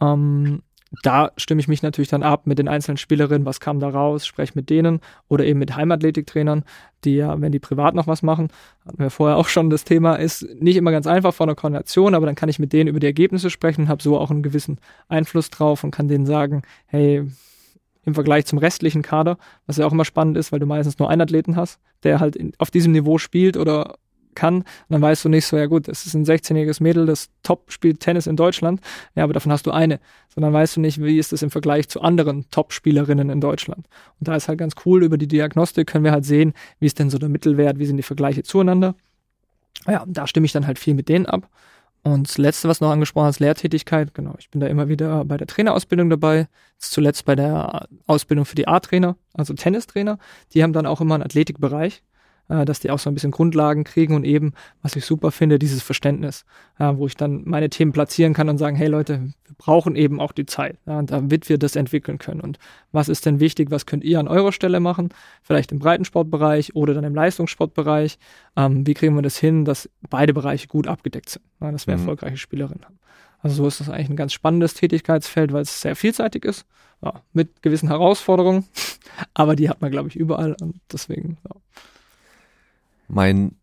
[0.00, 0.60] Ähm,
[1.02, 4.26] da stimme ich mich natürlich dann ab mit den einzelnen Spielerinnen, was kam da raus,
[4.26, 6.64] spreche mit denen oder eben mit Heimathletiktrainern,
[7.04, 8.48] die ja, wenn die privat noch was machen,
[8.86, 12.14] hatten wir vorher auch schon das Thema, ist nicht immer ganz einfach vor einer Koordination,
[12.14, 14.42] aber dann kann ich mit denen über die Ergebnisse sprechen und habe so auch einen
[14.42, 14.78] gewissen
[15.08, 17.26] Einfluss drauf und kann denen sagen, hey,
[18.04, 19.36] im Vergleich zum restlichen Kader,
[19.66, 22.34] was ja auch immer spannend ist, weil du meistens nur einen Athleten hast, der halt
[22.34, 23.96] in, auf diesem Niveau spielt oder
[24.38, 27.72] kann, dann weißt du nicht so, ja gut, das ist ein 16-jähriges Mädel, das top
[27.72, 28.80] spielt Tennis in Deutschland,
[29.14, 30.00] ja, aber davon hast du eine.
[30.34, 33.88] Sondern weißt du nicht, wie ist das im Vergleich zu anderen Top-Spielerinnen in Deutschland.
[34.20, 36.98] Und da ist halt ganz cool, über die Diagnostik können wir halt sehen, wie ist
[36.98, 38.94] denn so der Mittelwert, wie sind die Vergleiche zueinander.
[39.86, 41.48] Ja, da stimme ich dann halt viel mit denen ab.
[42.02, 44.34] Und das Letzte, was noch angesprochen hast, Lehrtätigkeit, genau.
[44.38, 46.48] Ich bin da immer wieder bei der Trainerausbildung dabei.
[46.78, 50.18] Zuletzt bei der Ausbildung für die A-Trainer, also Tennistrainer.
[50.54, 52.02] Die haben dann auch immer einen Athletikbereich
[52.48, 55.58] äh, dass die auch so ein bisschen Grundlagen kriegen und eben, was ich super finde,
[55.58, 56.44] dieses Verständnis,
[56.78, 60.20] äh, wo ich dann meine Themen platzieren kann und sagen, hey Leute, wir brauchen eben
[60.20, 62.40] auch die Zeit, ja, damit wir das entwickeln können.
[62.40, 62.58] Und
[62.92, 65.10] was ist denn wichtig, was könnt ihr an eurer Stelle machen?
[65.42, 68.18] Vielleicht im Breitensportbereich oder dann im Leistungssportbereich.
[68.56, 71.94] Ähm, wie kriegen wir das hin, dass beide Bereiche gut abgedeckt sind, ja, dass wir
[71.94, 72.00] mhm.
[72.00, 72.98] erfolgreiche Spielerinnen haben.
[73.40, 76.66] Also so ist das eigentlich ein ganz spannendes Tätigkeitsfeld, weil es sehr vielseitig ist,
[77.02, 78.64] ja, mit gewissen Herausforderungen,
[79.34, 81.54] aber die hat man, glaube ich, überall und deswegen, ja
[83.08, 83.56] mein,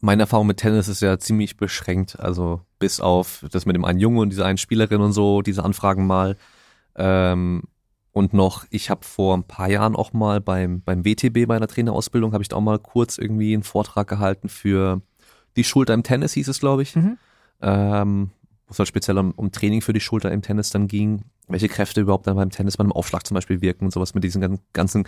[0.00, 2.18] meine Erfahrung mit Tennis ist ja ziemlich beschränkt.
[2.18, 5.64] Also bis auf das mit dem einen Junge und dieser einen Spielerin und so, diese
[5.64, 6.36] Anfragen mal.
[6.96, 7.62] Ähm,
[8.12, 11.68] und noch, ich habe vor ein paar Jahren auch mal beim, beim WTB bei einer
[11.68, 15.00] Trainerausbildung, habe ich da auch mal kurz irgendwie einen Vortrag gehalten für
[15.56, 16.94] die Schulter im Tennis, hieß es, glaube ich.
[16.94, 17.18] Mhm.
[17.62, 18.30] Ähm,
[18.66, 21.68] wo es halt speziell um, um Training für die Schulter im Tennis dann ging, welche
[21.68, 25.04] Kräfte überhaupt dann beim Tennis, beim Aufschlag zum Beispiel wirken und sowas mit diesen ganzen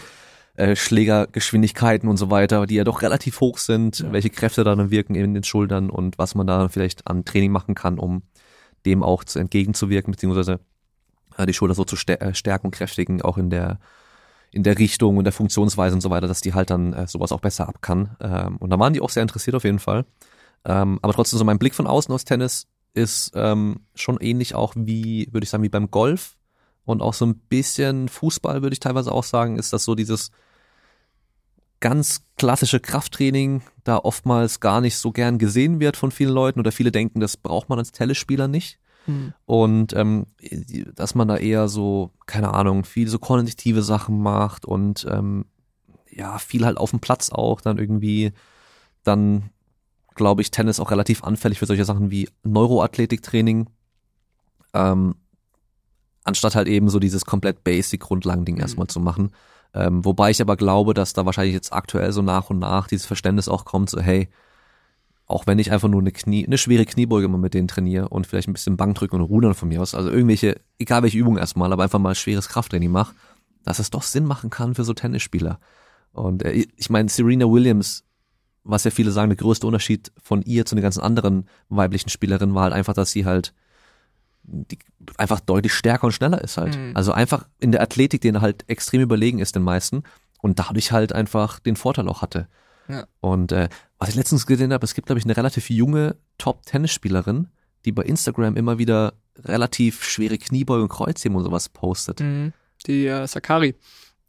[0.56, 4.12] äh, Schlägergeschwindigkeiten und so weiter, die ja doch relativ hoch sind, ja.
[4.12, 7.50] welche Kräfte da dann wirken in den Schultern und was man da vielleicht an Training
[7.50, 8.22] machen kann, um
[8.86, 10.60] dem auch zu entgegenzuwirken, beziehungsweise
[11.36, 13.78] äh, die Schulter so zu äh, stärken und kräftigen, auch in der
[14.50, 17.32] in der Richtung und der Funktionsweise und so weiter, dass die halt dann äh, sowas
[17.32, 18.16] auch besser ab kann.
[18.20, 20.04] Ähm, und da waren die auch sehr interessiert auf jeden Fall.
[20.64, 24.74] Ähm, aber trotzdem so mein Blick von außen aus Tennis ist ähm, schon ähnlich auch
[24.76, 26.36] wie, würde ich sagen, wie beim Golf
[26.84, 30.30] und auch so ein bisschen Fußball, würde ich teilweise auch sagen, ist das so dieses
[31.80, 36.72] ganz klassische Krafttraining da oftmals gar nicht so gern gesehen wird von vielen Leuten oder
[36.72, 38.78] viele denken, das braucht man als Telespieler nicht.
[39.04, 39.34] Hm.
[39.44, 40.26] Und ähm,
[40.94, 45.44] dass man da eher so, keine Ahnung, viel so kognitive Sachen macht und ähm,
[46.10, 48.32] ja, viel halt auf dem Platz auch dann irgendwie
[49.02, 49.50] dann
[50.14, 53.68] glaube ich, Tennis auch relativ anfällig für solche Sachen wie Neuroathletiktraining.
[54.72, 55.16] Ähm,
[56.24, 58.60] anstatt halt eben so dieses komplett basic Grundlagending mhm.
[58.62, 59.30] erstmal zu machen.
[59.74, 63.06] Ähm, wobei ich aber glaube, dass da wahrscheinlich jetzt aktuell so nach und nach dieses
[63.06, 64.28] Verständnis auch kommt, so hey,
[65.26, 68.26] auch wenn ich einfach nur eine Knie, eine schwere Kniebeuge mal mit denen trainiere und
[68.26, 71.72] vielleicht ein bisschen Bankdrücken und Rudern von mir aus, also irgendwelche, egal welche Übung erstmal,
[71.72, 73.14] aber einfach mal schweres Krafttraining mache,
[73.64, 75.58] dass es doch Sinn machen kann für so Tennisspieler.
[76.12, 78.04] Und äh, ich meine, Serena Williams,
[78.62, 82.54] was ja viele sagen, der größte Unterschied von ihr zu den ganzen anderen weiblichen Spielerinnen
[82.54, 83.54] war halt einfach, dass sie halt
[84.44, 84.78] die
[85.16, 86.76] einfach deutlich stärker und schneller ist halt.
[86.78, 86.92] Mhm.
[86.94, 90.02] Also einfach in der Athletik, denen halt extrem überlegen ist den meisten
[90.40, 92.48] und dadurch halt einfach den Vorteil auch hatte.
[92.88, 93.06] Ja.
[93.20, 93.68] Und äh,
[93.98, 97.48] was ich letztens gesehen habe, es gibt, glaube ich, eine relativ junge Top-Tennisspielerin,
[97.84, 102.20] die bei Instagram immer wieder relativ schwere Kniebeugen und Kreuzheben und sowas postet.
[102.20, 102.52] Mhm.
[102.86, 103.74] Die äh, Sakari.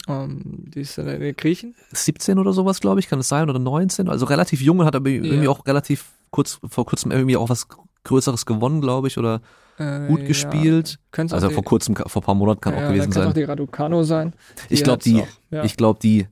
[0.07, 1.75] Um, ähm, die ist äh, Griechen.
[1.91, 4.07] 17 oder sowas, glaube ich, kann es sein, oder 19.
[4.07, 5.23] Also relativ jung und hat aber ja.
[5.23, 7.67] irgendwie auch relativ kurz vor kurzem irgendwie auch was
[8.03, 9.41] Größeres gewonnen, glaube ich, oder
[9.77, 10.99] äh, gut gespielt.
[11.15, 13.23] Ja, also vor kurzem, vor paar Monaten kann ja, auch gewesen sein.
[13.23, 14.33] Kann auch die Raducano sein.
[14.69, 15.63] Die ich glaube die, ja.
[15.63, 16.27] ich glaube die,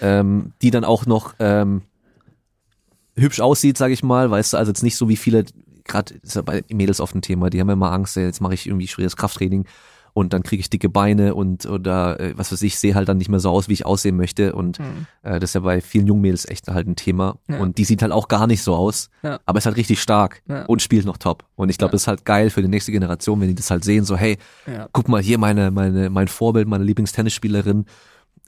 [0.00, 1.82] ähm, die dann auch noch ähm,
[3.16, 5.44] hübsch aussieht, sage ich mal, weißt du, also jetzt nicht so wie viele,
[5.84, 8.66] gerade ist ja bei Mädels oft ein Thema, die haben immer Angst, jetzt mache ich
[8.66, 9.66] irgendwie schweres Krafttraining
[10.12, 13.18] und dann kriege ich dicke Beine und oder äh, was weiß ich, sehe halt dann
[13.18, 14.54] nicht mehr so aus, wie ich aussehen möchte.
[14.54, 15.06] Und mhm.
[15.22, 17.38] äh, das ist ja bei vielen Jungmädels echt halt ein Thema.
[17.48, 17.58] Ja.
[17.58, 19.38] Und die sieht halt auch gar nicht so aus, ja.
[19.46, 20.64] aber ist halt richtig stark ja.
[20.66, 21.44] und spielt noch top.
[21.56, 23.84] Und ich glaube, das ist halt geil für die nächste Generation, wenn die das halt
[23.84, 24.38] sehen, so, hey,
[24.92, 27.86] guck mal, hier meine, meine, mein Vorbild, meine Lieblingstennisspielerin,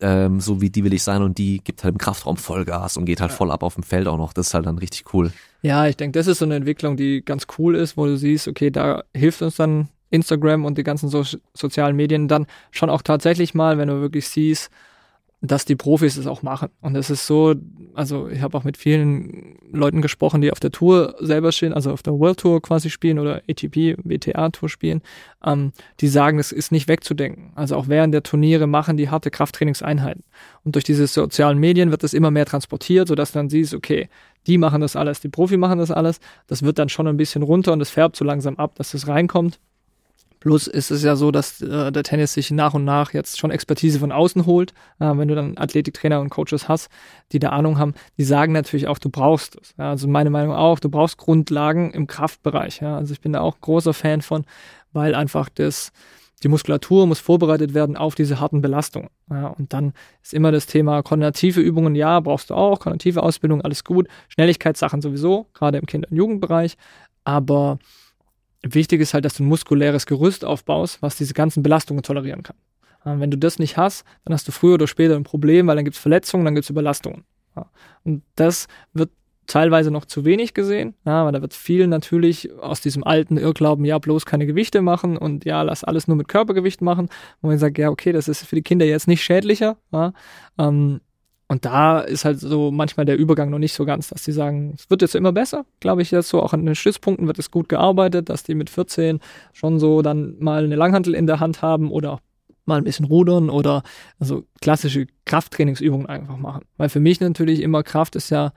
[0.02, 3.04] ähm, so wie die will ich sein und die gibt halt im Kraftraum Vollgas und
[3.04, 4.32] geht halt voll ab auf dem Feld auch noch.
[4.32, 5.32] Das ist halt dann richtig cool.
[5.62, 8.48] Ja, ich denke, das ist so eine Entwicklung, die ganz cool ist, wo du siehst,
[8.48, 13.02] okay, da hilft uns dann Instagram und die ganzen so sozialen Medien dann schon auch
[13.02, 14.70] tatsächlich mal, wenn du wirklich siehst,
[15.44, 16.68] dass die Profis es auch machen.
[16.80, 17.54] Und es ist so,
[17.94, 21.90] also ich habe auch mit vielen Leuten gesprochen, die auf der Tour selber stehen, also
[21.90, 25.02] auf der World Tour quasi spielen oder ATP, WTA Tour spielen,
[25.44, 27.50] ähm, die sagen, es ist nicht wegzudenken.
[27.56, 30.22] Also auch während der Turniere machen die harte Krafttrainingseinheiten.
[30.62, 34.08] Und durch diese sozialen Medien wird das immer mehr transportiert, sodass dann siehst, okay,
[34.46, 36.20] die machen das alles, die Profi machen das alles.
[36.46, 39.08] Das wird dann schon ein bisschen runter und es färbt so langsam ab, dass das
[39.08, 39.58] reinkommt.
[40.42, 43.52] Plus ist es ja so, dass äh, der Tennis sich nach und nach jetzt schon
[43.52, 44.72] Expertise von außen holt.
[44.98, 46.88] Äh, wenn du dann Athletiktrainer und Coaches hast,
[47.30, 49.72] die da Ahnung haben, die sagen natürlich auch, du brauchst es.
[49.78, 52.80] Ja, also meine Meinung auch, du brauchst Grundlagen im Kraftbereich.
[52.80, 52.96] Ja.
[52.96, 54.44] Also ich bin da auch großer Fan von,
[54.92, 55.92] weil einfach das,
[56.42, 59.10] die Muskulatur muss vorbereitet werden auf diese harten Belastungen.
[59.30, 59.92] Ja, und dann
[60.24, 65.02] ist immer das Thema koordinative Übungen, ja, brauchst du auch, koordinative Ausbildung, alles gut, Schnelligkeitssachen
[65.02, 66.76] sowieso, gerade im Kinder- und Jugendbereich,
[67.22, 67.78] aber
[68.64, 72.56] Wichtig ist halt, dass du ein muskuläres Gerüst aufbaust, was diese ganzen Belastungen tolerieren kann.
[73.04, 75.84] wenn du das nicht hast, dann hast du früher oder später ein Problem, weil dann
[75.84, 77.24] gibt es Verletzungen, dann gibt es Überlastungen.
[78.04, 79.10] Und das wird
[79.46, 83.98] teilweise noch zu wenig gesehen, weil da wird viel natürlich aus diesem alten Irrglauben, ja,
[83.98, 87.08] bloß keine Gewichte machen und ja, lass alles nur mit Körpergewicht machen,
[87.40, 89.76] wo man sagt, ja, okay, das ist für die Kinder jetzt nicht schädlicher,
[90.58, 91.00] ähm,
[91.48, 94.72] und da ist halt so manchmal der Übergang noch nicht so ganz, dass die sagen,
[94.74, 96.42] es wird jetzt immer besser, glaube ich jetzt so.
[96.42, 99.20] Auch an den Stützpunkten wird es gut gearbeitet, dass die mit 14
[99.52, 102.20] schon so dann mal eine Langhantel in der Hand haben oder
[102.64, 103.82] mal ein bisschen rudern oder
[104.18, 106.64] also klassische Krafttrainingsübungen einfach machen.
[106.76, 108.52] Weil für mich natürlich immer Kraft ist ja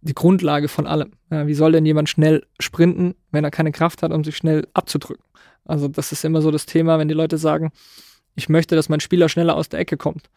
[0.00, 1.12] die Grundlage von allem.
[1.30, 4.68] Ja, wie soll denn jemand schnell sprinten, wenn er keine Kraft hat, um sich schnell
[4.74, 5.24] abzudrücken?
[5.64, 7.72] Also das ist immer so das Thema, wenn die Leute sagen,
[8.34, 10.30] ich möchte, dass mein Spieler schneller aus der Ecke kommt.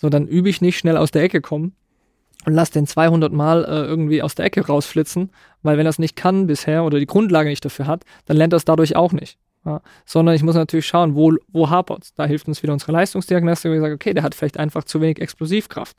[0.00, 1.74] So, dann übe ich nicht schnell aus der Ecke kommen
[2.46, 5.30] und lass den 200 Mal äh, irgendwie aus der Ecke rausflitzen,
[5.62, 8.54] weil wenn er es nicht kann bisher oder die Grundlage nicht dafür hat, dann lernt
[8.54, 9.38] er es dadurch auch nicht.
[9.64, 13.70] Ja, sondern ich muss natürlich schauen, wo, wo hapert Da hilft uns wieder unsere Leistungsdiagnostik,
[13.70, 15.96] wo ich sage, okay, der hat vielleicht einfach zu wenig Explosivkraft.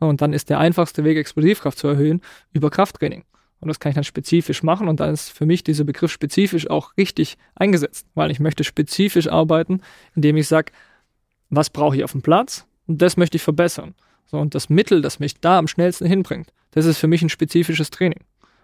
[0.00, 2.20] Und dann ist der einfachste Weg, Explosivkraft zu erhöhen,
[2.52, 3.24] über Krafttraining.
[3.60, 6.68] Und das kann ich dann spezifisch machen und dann ist für mich dieser Begriff spezifisch
[6.68, 9.80] auch richtig eingesetzt, weil ich möchte spezifisch arbeiten,
[10.14, 10.72] indem ich sage,
[11.48, 13.94] was brauche ich auf dem Platz und das möchte ich verbessern.
[14.26, 17.28] So, und das Mittel, das mich da am schnellsten hinbringt, das ist für mich ein
[17.28, 18.20] spezifisches Training.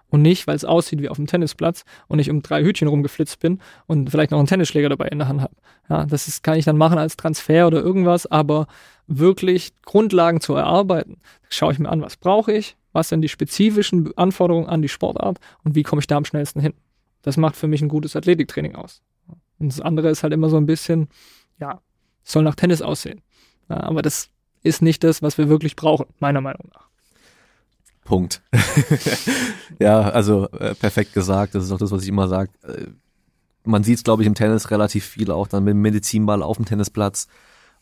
[0.08, 3.40] Und nicht, weil es aussieht wie auf dem Tennisplatz und ich um drei Hütchen rumgeflitzt
[3.40, 5.54] bin und vielleicht noch einen Tennisschläger dabei in der Hand habe.
[5.88, 8.66] Ja, das ist, kann ich dann machen als Transfer oder irgendwas, aber
[9.06, 11.16] wirklich Grundlagen zu erarbeiten,
[11.48, 15.38] schaue ich mir an, was brauche ich, was sind die spezifischen Anforderungen an die Sportart
[15.64, 16.74] und wie komme ich da am schnellsten hin.
[17.22, 19.00] Das macht für mich ein gutes Athletiktraining aus.
[19.58, 21.08] Und das andere ist halt immer so ein bisschen,
[21.58, 21.80] ja,
[22.22, 23.22] soll nach Tennis aussehen.
[23.68, 24.28] Ja, aber das
[24.62, 26.88] ist nicht das, was wir wirklich brauchen, meiner Meinung nach.
[28.04, 28.42] Punkt.
[29.78, 31.54] ja, also äh, perfekt gesagt.
[31.54, 32.50] Das ist auch das, was ich immer sage.
[32.62, 32.86] Äh,
[33.64, 36.56] man sieht es, glaube ich, im Tennis relativ viel, auch dann mit dem Medizinball auf
[36.56, 37.28] dem Tennisplatz.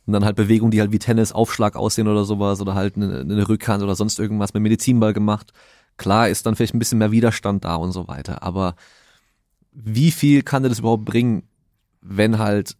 [0.06, 3.20] Und dann halt Bewegungen, die halt wie Tennis, Aufschlag aussehen oder sowas oder halt eine,
[3.20, 5.52] eine Rückhand oder sonst irgendwas mit Medizinball gemacht.
[5.96, 8.42] Klar ist dann vielleicht ein bisschen mehr Widerstand da und so weiter.
[8.42, 8.76] Aber
[9.72, 11.44] wie viel kann dir das überhaupt bringen,
[12.00, 12.76] wenn halt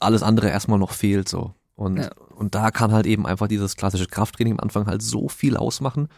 [0.00, 1.54] alles andere erstmal noch fehlt so?
[1.74, 2.10] Und, ja.
[2.36, 6.08] und da kann halt eben einfach dieses klassische Krafttraining am Anfang halt so viel ausmachen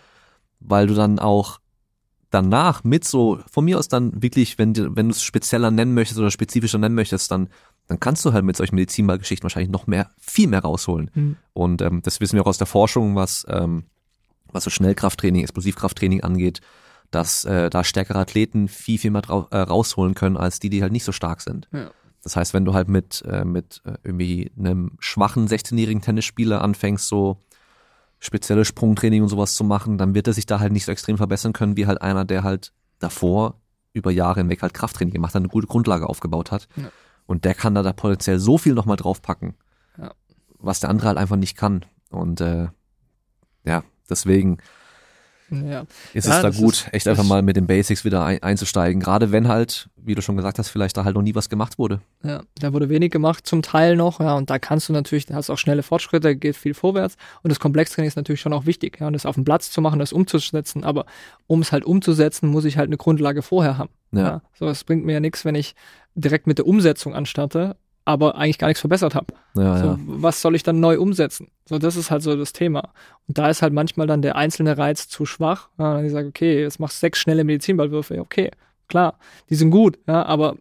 [0.65, 1.61] weil du dann auch
[2.31, 6.19] danach mit so, von mir aus dann wirklich, wenn, wenn du es spezieller nennen möchtest
[6.19, 7.49] oder spezifischer nennen möchtest, dann,
[7.87, 11.11] dann kannst du halt mit solchen Medizinballgeschichten wahrscheinlich noch mehr, viel mehr rausholen.
[11.15, 11.37] Mhm.
[11.53, 13.85] Und ähm, das wissen wir auch aus der Forschung, was, ähm,
[14.51, 16.61] was so Schnellkrafttraining, Explosivkrafttraining angeht,
[17.13, 20.93] dass äh, da stärkere Athleten viel, viel mehr äh, rausholen können, als die, die halt
[20.93, 21.69] nicht so stark sind.
[21.73, 21.91] Ja.
[22.25, 27.07] Das heißt, wenn du halt mit, äh, mit äh, irgendwie einem schwachen 16-jährigen Tennisspieler anfängst,
[27.07, 27.39] so
[28.19, 31.19] spezielle Sprungtraining und sowas zu machen, dann wird er sich da halt nicht so extrem
[31.19, 33.61] verbessern können, wie halt einer, der halt davor
[33.93, 36.67] über Jahre hinweg halt Krafttraining gemacht hat, eine gute Grundlage aufgebaut hat.
[36.77, 36.91] Ja.
[37.27, 39.55] Und der kann da, da potenziell so viel nochmal draufpacken,
[39.99, 40.13] ja.
[40.59, 41.85] was der andere halt einfach nicht kann.
[42.11, 42.69] Und äh,
[43.65, 44.59] ja, deswegen
[45.51, 45.85] ja.
[46.13, 49.01] ist ja, es da gut, ist, echt einfach mal mit den Basics wieder ein, einzusteigen.
[49.01, 51.79] Gerade wenn halt, wie du schon gesagt hast, vielleicht da halt noch nie was gemacht
[51.79, 52.01] wurde.
[52.23, 55.35] Ja, da wurde wenig gemacht, zum Teil noch, ja, und da kannst du natürlich, da
[55.35, 58.99] hast auch schnelle Fortschritte, geht viel vorwärts und das Komplextraining ist natürlich schon auch wichtig,
[59.01, 61.07] ja, und das auf dem Platz zu machen, das umzusetzen, aber
[61.47, 63.91] um es halt umzusetzen, muss ich halt eine Grundlage vorher haben.
[64.13, 64.21] Ja.
[64.21, 64.43] ja.
[64.59, 65.75] So, es bringt mir ja nichts, wenn ich
[66.15, 69.27] direkt mit der Umsetzung anstarte aber eigentlich gar nichts verbessert habe.
[69.55, 69.99] Ja, so, ja.
[70.07, 71.49] Was soll ich dann neu umsetzen?
[71.67, 72.93] So, das ist halt so das Thema.
[73.27, 75.69] Und da ist halt manchmal dann der einzelne Reiz zu schwach.
[75.79, 78.21] Ja, ich sage, okay, jetzt machst du sechs schnelle Medizinballwürfe.
[78.21, 78.51] Okay,
[78.89, 80.57] klar, die sind gut, ja, aber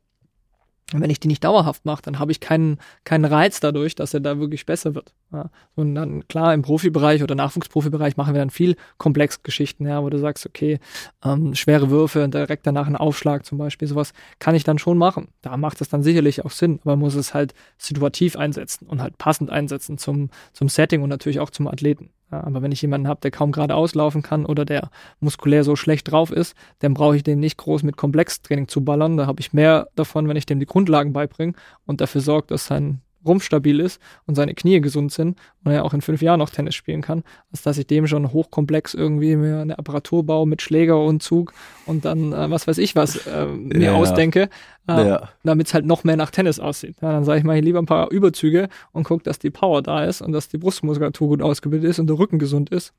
[0.94, 4.14] und wenn ich die nicht dauerhaft mache, dann habe ich keinen, keinen Reiz dadurch, dass
[4.14, 5.14] er da wirklich besser wird.
[5.32, 5.50] Ja.
[5.76, 10.20] Und dann, klar, im Profibereich oder Nachwuchsprofibereich machen wir dann viel Komplexgeschichten, ja, wo du
[10.20, 10.80] sagst, okay,
[11.24, 15.30] ähm, schwere Würfe, direkt danach ein Aufschlag zum Beispiel, sowas kann ich dann schon machen.
[15.42, 19.02] Da macht es dann sicherlich auch Sinn, aber man muss es halt situativ einsetzen und
[19.02, 22.10] halt passend einsetzen zum, zum Setting und natürlich auch zum Athleten.
[22.42, 26.12] Aber wenn ich jemanden habe, der kaum geradeaus laufen kann oder der muskulär so schlecht
[26.12, 29.18] drauf ist, dann brauche ich den nicht groß mit Komplextraining zu ballern.
[29.18, 31.54] Da habe ich mehr davon, wenn ich dem die Grundlagen beibringe
[31.86, 35.86] und dafür sorge, dass sein Rumpf stabil ist und seine Knie gesund sind und er
[35.86, 39.36] auch in fünf Jahren noch Tennis spielen kann, als dass ich dem schon hochkomplex irgendwie
[39.36, 41.54] mir eine Apparatur baue mit Schläger und Zug
[41.86, 44.50] und dann äh, was weiß ich was äh, mir ja, ausdenke,
[44.88, 45.30] äh, ja.
[45.44, 46.98] damit es halt noch mehr nach Tennis aussieht.
[47.02, 50.04] Ja, dann sage ich mal lieber ein paar Überzüge und gucke, dass die Power da
[50.04, 52.94] ist und dass die Brustmuskulatur gut ausgebildet ist und der Rücken gesund ist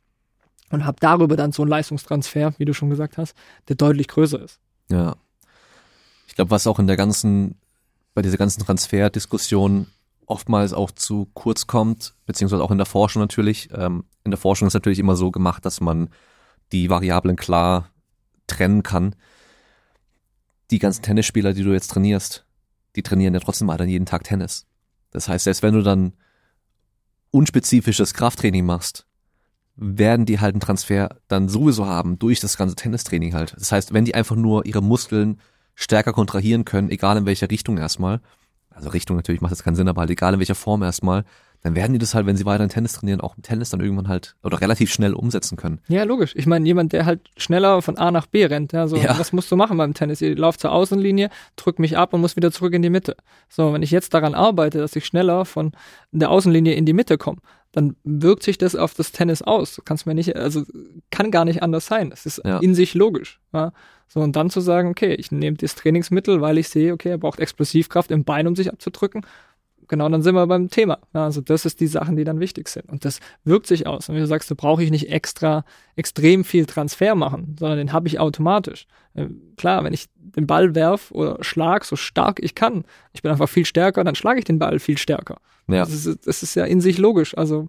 [0.71, 3.35] und habe darüber dann so einen Leistungstransfer, wie du schon gesagt hast,
[3.69, 4.61] der deutlich größer ist.
[4.91, 5.17] Ja.
[6.27, 7.57] Ich glaube, was auch in der ganzen,
[8.15, 9.87] bei dieser ganzen Transferdiskussion
[10.27, 13.69] oftmals auch zu kurz kommt, beziehungsweise auch in der Forschung natürlich.
[13.73, 16.11] Ähm, in der Forschung ist natürlich immer so gemacht, dass man
[16.73, 17.91] die Variablen klar
[18.47, 19.15] trennen kann.
[20.71, 22.47] Die ganzen Tennisspieler, die du jetzt trainierst,
[22.97, 24.67] die trainieren ja trotzdem mal dann jeden Tag Tennis.
[25.11, 26.15] Das heißt, selbst wenn du dann
[27.31, 29.07] unspezifisches Krafttraining machst,
[29.77, 33.55] werden die halt einen Transfer dann sowieso haben durch das ganze Tennistraining halt.
[33.59, 35.41] Das heißt, wenn die einfach nur ihre Muskeln
[35.75, 38.21] stärker kontrahieren können, egal in welcher Richtung erstmal,
[38.75, 41.25] also Richtung natürlich macht das keinen Sinn, aber halt egal in welcher Form erstmal,
[41.65, 43.81] dann werden die das halt, wenn sie weiter in Tennis trainieren, auch im Tennis dann
[43.81, 45.81] irgendwann halt oder relativ schnell umsetzen können.
[45.89, 46.35] Ja, logisch.
[46.37, 49.19] Ich meine, jemand, der halt schneller von A nach B rennt, ja, so, ja.
[49.19, 50.21] was musst du machen beim Tennis?
[50.21, 53.17] Ich laufe zur Außenlinie, drück mich ab und muss wieder zurück in die Mitte.
[53.49, 55.73] So, wenn ich jetzt daran arbeite, dass ich schneller von
[56.13, 57.39] der Außenlinie in die Mitte komme,
[57.75, 59.75] dann wirkt sich das auf das Tennis aus.
[59.75, 60.63] Du kannst mir nicht, also
[61.11, 62.13] kann gar nicht anders sein.
[62.13, 62.59] Es ist ja.
[62.59, 63.41] in sich logisch.
[63.53, 63.73] Ja.
[64.07, 67.19] So, und dann zu sagen, okay, ich nehme das Trainingsmittel, weil ich sehe, okay, er
[67.19, 69.27] braucht Explosivkraft im Bein, um sich abzudrücken
[69.89, 70.99] genau, dann sind wir beim Thema.
[71.13, 72.91] Ja, also das ist die Sachen, die dann wichtig sind.
[72.91, 74.09] Und das wirkt sich aus.
[74.09, 75.65] Und wie du sagst, da brauche ich nicht extra
[75.97, 78.87] extrem viel Transfer machen, sondern den habe ich automatisch.
[79.15, 79.27] Äh,
[79.57, 83.49] klar, wenn ich den Ball werf oder schlag so stark ich kann, ich bin einfach
[83.49, 85.39] viel stärker, dann schlage ich den Ball viel stärker.
[85.69, 85.81] Ja.
[85.81, 87.37] Das, ist, das ist ja in sich logisch.
[87.37, 87.69] Also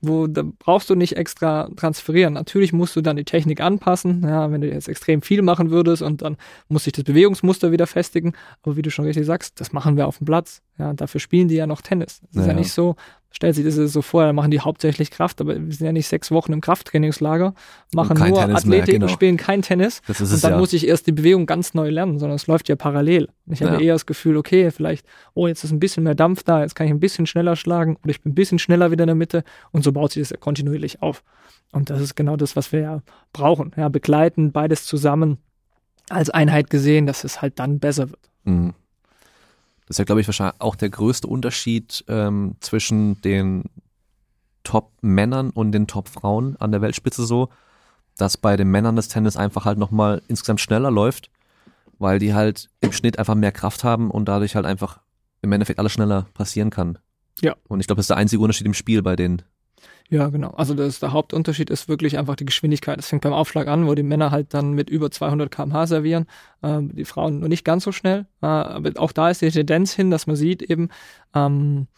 [0.00, 2.34] wo da brauchst du nicht extra transferieren.
[2.34, 4.22] Natürlich musst du dann die Technik anpassen.
[4.22, 6.36] Ja, wenn du jetzt extrem viel machen würdest und dann
[6.68, 8.34] muss sich das Bewegungsmuster wieder festigen.
[8.62, 10.62] Aber wie du schon richtig sagst, das machen wir auf dem Platz.
[10.78, 12.22] Ja, dafür spielen die ja noch Tennis.
[12.30, 12.52] Es ist ja.
[12.52, 12.94] ja nicht so,
[13.30, 16.08] stellt sich das so vor, da machen die hauptsächlich Kraft, aber wir sind ja nicht
[16.08, 17.54] sechs Wochen im Krafttrainingslager,
[17.94, 19.06] machen nur Tennis Athletik mehr, genau.
[19.06, 20.00] und spielen kein Tennis.
[20.06, 20.58] Das ist und dann ja.
[20.58, 23.28] muss ich erst die Bewegung ganz neu lernen, sondern es läuft ja parallel.
[23.46, 23.70] Ich ja.
[23.70, 26.74] habe eher das Gefühl, okay, vielleicht, oh, jetzt ist ein bisschen mehr Dampf da, jetzt
[26.74, 29.14] kann ich ein bisschen schneller schlagen oder ich bin ein bisschen schneller wieder in der
[29.14, 31.22] Mitte und so baut sich das ja kontinuierlich auf.
[31.72, 33.02] Und das ist genau das, was wir ja
[33.32, 33.72] brauchen.
[33.76, 35.38] Ja, begleiten, beides zusammen
[36.08, 38.30] als Einheit gesehen, dass es halt dann besser wird.
[38.44, 38.74] Mhm.
[39.88, 43.64] Das ist ja, glaube ich, wahrscheinlich auch der größte Unterschied ähm, zwischen den
[44.62, 47.48] Top-Männern und den Top-Frauen an der Weltspitze so,
[48.18, 51.30] dass bei den Männern das Tennis einfach halt nochmal insgesamt schneller läuft,
[51.98, 55.00] weil die halt im Schnitt einfach mehr Kraft haben und dadurch halt einfach
[55.40, 56.98] im Endeffekt alles schneller passieren kann.
[57.40, 57.56] Ja.
[57.66, 59.40] Und ich glaube, das ist der einzige Unterschied im Spiel bei den
[60.10, 60.50] ja, genau.
[60.50, 62.98] Also das, der Hauptunterschied ist wirklich einfach die Geschwindigkeit.
[62.98, 66.26] Es fängt beim Aufschlag an, wo die Männer halt dann mit über 200 km/h servieren,
[66.62, 68.26] äh, die Frauen nur nicht ganz so schnell.
[68.40, 70.88] Äh, aber auch da ist die Tendenz hin, dass man sieht eben,
[71.34, 71.88] ähm,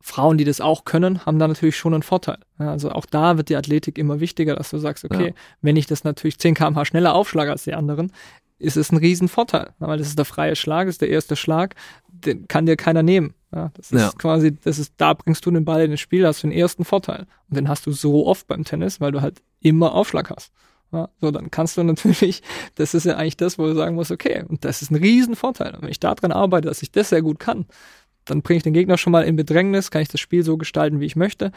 [0.00, 2.38] Frauen, die das auch können, haben da natürlich schon einen Vorteil.
[2.58, 5.32] Also auch da wird die Athletik immer wichtiger, dass du sagst, okay, ja.
[5.60, 8.10] wenn ich das natürlich 10 km/h schneller aufschlage als die anderen,
[8.58, 11.76] ist es ein Riesenvorteil, weil das ist der freie Schlag, ist der erste Schlag,
[12.08, 13.34] den kann dir keiner nehmen.
[13.54, 14.10] Ja, das ist ja.
[14.16, 16.84] quasi, das ist, da bringst du den Ball in das Spiel, hast du den ersten
[16.84, 17.26] Vorteil.
[17.50, 20.52] Und den hast du so oft beim Tennis, weil du halt immer Aufschlag hast.
[20.90, 22.42] Ja, so, dann kannst du natürlich,
[22.74, 25.74] das ist ja eigentlich das, wo du sagen musst, okay, und das ist ein Riesenvorteil.
[25.74, 27.66] Und wenn ich daran arbeite, dass ich das sehr gut kann,
[28.24, 31.00] dann bringe ich den Gegner schon mal in Bedrängnis, kann ich das Spiel so gestalten,
[31.00, 31.52] wie ich möchte.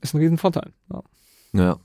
[0.00, 0.72] Ist ein Riesenvorteil.
[0.92, 1.02] Ja.
[1.52, 1.76] ja.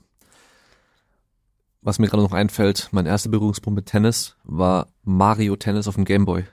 [1.80, 6.04] Was mir gerade noch einfällt, mein erster Berührungspunkt mit Tennis war Mario Tennis auf dem
[6.04, 6.44] Gameboy.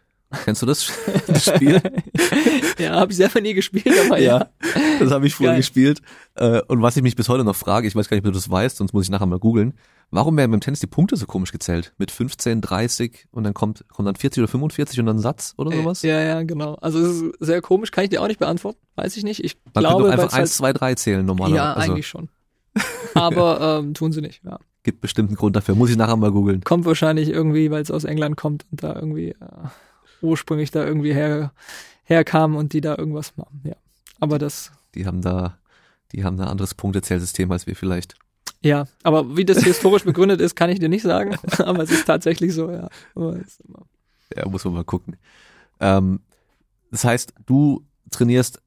[0.43, 0.91] Kennst du das,
[1.27, 1.81] das Spiel?
[2.79, 4.39] ja, habe ich selber nie gespielt, aber ja.
[4.39, 4.49] ja
[4.99, 6.01] das habe ich vorher gespielt.
[6.35, 8.37] Äh, und was ich mich bis heute noch frage, ich weiß gar nicht, ob du
[8.37, 9.73] das weißt, sonst muss ich nachher mal googeln.
[10.11, 11.93] Warum werden beim Tennis die Punkte so komisch gezählt?
[11.97, 15.71] Mit 15, 30 und dann kommt, kommt dann 40 oder 45 und dann Satz oder
[15.71, 16.01] äh, sowas?
[16.03, 16.75] Ja, ja, genau.
[16.75, 18.79] Also es ist sehr komisch, kann ich dir auch nicht beantworten.
[18.95, 19.43] Weiß ich nicht.
[19.43, 21.57] Ich Man glaube, könnte doch einfach 1, 2, 3 zählen normalerweise.
[21.57, 21.91] Ja, also.
[21.91, 22.29] eigentlich schon.
[23.13, 24.59] Aber ähm, tun sie nicht, ja.
[24.83, 25.73] Gibt bestimmt einen Grund dafür.
[25.73, 26.61] Muss ich nachher mal googeln.
[26.63, 29.35] Kommt wahrscheinlich irgendwie, weil es aus England kommt und da irgendwie äh,
[30.25, 31.51] ursprünglich da irgendwie her,
[32.03, 33.75] herkamen und die da irgendwas machen, ja.
[34.19, 34.71] Aber das.
[34.93, 35.57] Die haben da,
[36.11, 38.15] die haben da ein anderes Punktezählsystem als wir vielleicht.
[38.61, 41.35] Ja, aber wie das historisch begründet ist, kann ich dir nicht sagen.
[41.59, 42.89] aber es ist tatsächlich so, ja.
[44.35, 45.17] Ja, muss man mal gucken.
[45.79, 46.21] Ähm,
[46.91, 48.61] das heißt, du trainierst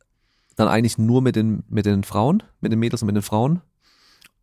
[0.57, 3.61] dann eigentlich nur mit den, mit den Frauen, mit den Mädels und mit den Frauen?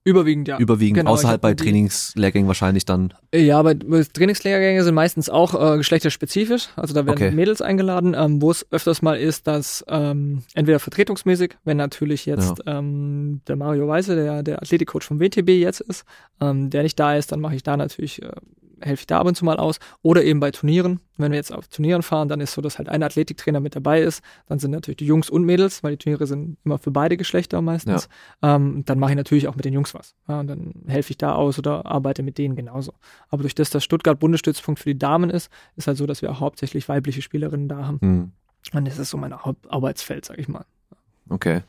[0.08, 0.60] Überwiegend, ja.
[0.60, 3.12] Überwiegend, genau, außerhalb bei Trainingslehrgängen wahrscheinlich dann.
[3.34, 6.70] Ja, aber Trainingslehrgänge sind meistens auch äh, geschlechterspezifisch.
[6.76, 7.32] Also da werden okay.
[7.32, 12.62] Mädels eingeladen, ähm, wo es öfters mal ist, dass ähm, entweder vertretungsmäßig, wenn natürlich jetzt
[12.68, 12.78] ja.
[12.78, 16.06] ähm, der Mario Weise, der der Athletikcoach vom WTB jetzt ist,
[16.40, 18.32] ähm, der nicht da ist, dann mache ich da natürlich äh,
[18.82, 19.80] helfe ich da ab und zu mal aus.
[20.02, 21.00] Oder eben bei Turnieren.
[21.18, 24.02] Wenn wir jetzt auf Turnieren fahren, dann ist so, dass halt ein Athletiktrainer mit dabei
[24.02, 24.22] ist.
[24.48, 27.62] Dann sind natürlich die Jungs und Mädels, weil die Turniere sind immer für beide Geschlechter
[27.62, 28.10] meistens.
[28.42, 28.56] Ja.
[28.56, 30.16] Ähm, dann mache ich natürlich auch mit den Jungs was.
[30.28, 32.94] Ja, und dann helfe ich da aus oder arbeite mit denen genauso.
[33.30, 36.32] Aber durch das, dass Stuttgart Bundesstützpunkt für die Damen ist, ist halt so, dass wir
[36.32, 38.00] auch hauptsächlich weibliche Spielerinnen da haben.
[38.02, 38.32] Mhm.
[38.74, 40.66] Und das ist so mein Hauptarbeitsfeld, sag ich mal.
[41.30, 41.62] Okay.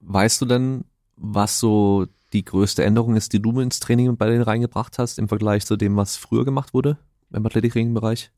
[0.00, 0.84] Weißt du denn,
[1.16, 5.28] was so die größte Änderung ist, die du ins Training bei denen reingebracht hast im
[5.28, 6.98] Vergleich zu dem, was früher gemacht wurde
[7.32, 8.30] im Athletikring-Bereich?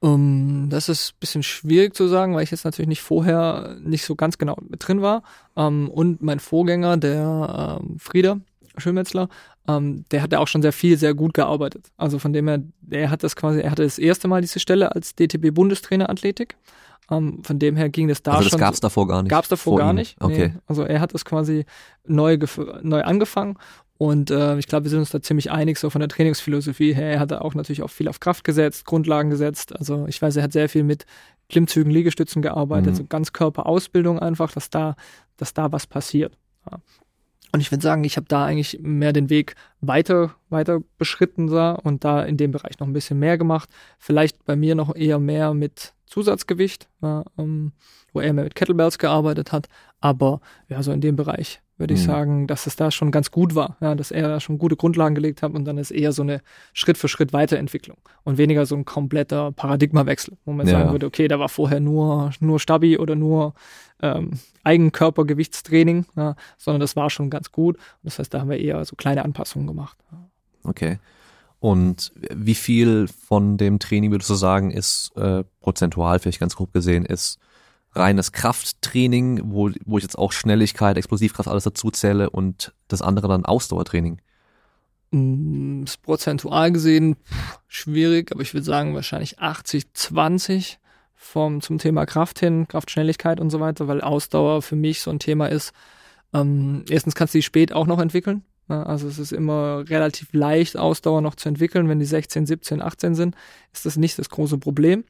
[0.00, 4.16] Um, das ist bisschen schwierig zu sagen, weil ich jetzt natürlich nicht vorher nicht so
[4.16, 5.22] ganz genau mit drin war.
[5.54, 8.40] Um, und mein Vorgänger, der ähm, Frieder,
[8.78, 9.28] Schönmetzler,
[9.68, 11.90] ähm, der hat ja auch schon sehr viel, sehr gut gearbeitet.
[11.96, 14.94] Also von dem her, er hat das quasi, er hatte das erste Mal diese Stelle
[14.94, 16.56] als DTB-Bundestrainer Athletik.
[17.10, 18.60] Ähm, von dem her ging das da also das schon.
[18.60, 19.30] Gab es davor gar nicht.
[19.30, 19.96] Gab es davor gar ihm.
[19.96, 20.16] nicht.
[20.20, 20.52] Okay.
[20.54, 20.60] Nee.
[20.66, 21.64] Also er hat das quasi
[22.06, 22.38] neu,
[22.82, 23.56] neu angefangen
[23.98, 27.12] und äh, ich glaube, wir sind uns da ziemlich einig, so von der Trainingsphilosophie her.
[27.12, 29.76] Er hat da auch natürlich auch viel auf Kraft gesetzt, Grundlagen gesetzt.
[29.76, 31.06] Also ich weiß, er hat sehr viel mit
[31.48, 32.96] Klimmzügen, Liegestützen gearbeitet, Mhm.
[32.96, 34.96] so Ganzkörperausbildung einfach, dass da,
[35.36, 36.36] dass da was passiert.
[36.70, 36.78] Ja.
[37.52, 41.72] Und ich würde sagen, ich habe da eigentlich mehr den Weg weiter, weiter beschritten da
[41.72, 43.68] und da in dem Bereich noch ein bisschen mehr gemacht.
[43.98, 47.72] Vielleicht bei mir noch eher mehr mit Zusatzgewicht, ähm,
[48.12, 49.68] wo er mehr mit Kettlebells gearbeitet hat.
[50.00, 52.04] Aber ja, so in dem Bereich würde ich Mhm.
[52.04, 55.14] sagen, dass es da schon ganz gut war, ja, dass er da schon gute Grundlagen
[55.14, 56.42] gelegt hat und dann ist eher so eine
[56.74, 60.72] Schritt für Schritt Weiterentwicklung und weniger so ein kompletter Paradigmawechsel, wo man Ja.
[60.72, 63.54] sagen würde, okay, da war vorher nur, nur Stabi oder nur
[64.02, 64.32] ähm,
[64.64, 67.76] Eigenkörpergewichtstraining, ja, sondern das war schon ganz gut.
[68.02, 69.96] Das heißt, da haben wir eher so kleine Anpassungen gemacht.
[70.64, 70.98] Okay.
[71.62, 76.72] Und wie viel von dem Training würdest du sagen, ist äh, prozentual, vielleicht ganz grob
[76.72, 77.38] gesehen, ist
[77.92, 83.28] reines Krafttraining, wo, wo ich jetzt auch Schnelligkeit, Explosivkraft alles dazu zähle und das andere
[83.28, 84.20] dann Ausdauertraining?
[85.12, 87.14] Mm, Ist prozentual gesehen
[87.68, 90.80] schwierig, aber ich würde sagen wahrscheinlich 80, 20
[91.14, 95.20] vom, zum Thema Kraft hin, Kraftschnelligkeit und so weiter, weil Ausdauer für mich so ein
[95.20, 95.72] Thema ist.
[96.34, 98.42] Ähm, erstens kannst du die spät auch noch entwickeln.
[98.68, 101.88] Ja, also es ist immer relativ leicht, Ausdauer noch zu entwickeln.
[101.88, 103.36] Wenn die 16, 17, 18 sind,
[103.72, 105.04] ist das nicht das große Problem.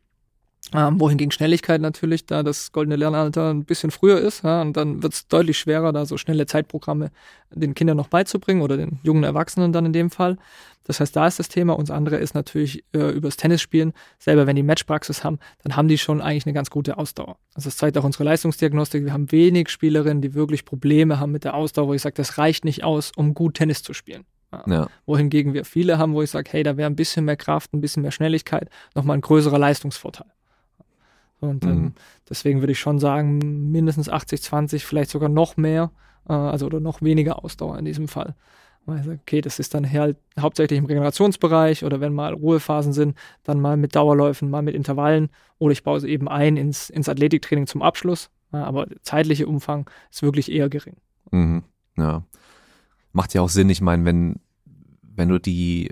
[0.75, 5.03] Ähm, wohingegen Schnelligkeit natürlich, da das goldene Lernalter ein bisschen früher ist, ja, und dann
[5.03, 7.11] wird es deutlich schwerer, da so schnelle Zeitprogramme
[7.51, 10.39] den Kindern noch beizubringen oder den jungen Erwachsenen dann in dem Fall.
[10.85, 11.75] Das heißt, da ist das Thema.
[11.75, 13.93] Und das andere ist natürlich äh, übers Tennisspielen.
[14.19, 17.37] Selber, wenn die Matchpraxis haben, dann haben die schon eigentlich eine ganz gute Ausdauer.
[17.55, 19.05] Also das zeigt auch unsere Leistungsdiagnostik.
[19.05, 22.39] Wir haben wenig Spielerinnen, die wirklich Probleme haben mit der Ausdauer, wo ich sage, das
[22.39, 24.25] reicht nicht aus, um gut Tennis zu spielen.
[24.67, 24.89] Ja.
[25.07, 27.81] Wohingegen wir viele haben, wo ich sage, hey, da wäre ein bisschen mehr Kraft, ein
[27.81, 30.27] bisschen mehr Schnelligkeit, nochmal ein größerer Leistungsvorteil.
[31.43, 31.93] Und ähm, Mhm.
[32.31, 35.91] deswegen würde ich schon sagen, mindestens 80, 20, vielleicht sogar noch mehr,
[36.29, 38.37] äh, also oder noch weniger Ausdauer in diesem Fall.
[38.87, 43.61] Sage, okay, das ist dann halt hauptsächlich im Regenerationsbereich oder wenn mal Ruhephasen sind, dann
[43.61, 47.67] mal mit Dauerläufen, mal mit Intervallen oder ich baue sie eben ein ins, ins Athletiktraining
[47.67, 48.31] zum Abschluss.
[48.53, 50.97] Ja, aber der zeitliche Umfang ist wirklich eher gering.
[51.31, 51.63] Mhm.
[51.97, 52.25] Ja.
[53.13, 53.71] Macht ja auch Sinn.
[53.71, 54.41] Ich meine, wenn,
[55.03, 55.91] wenn du die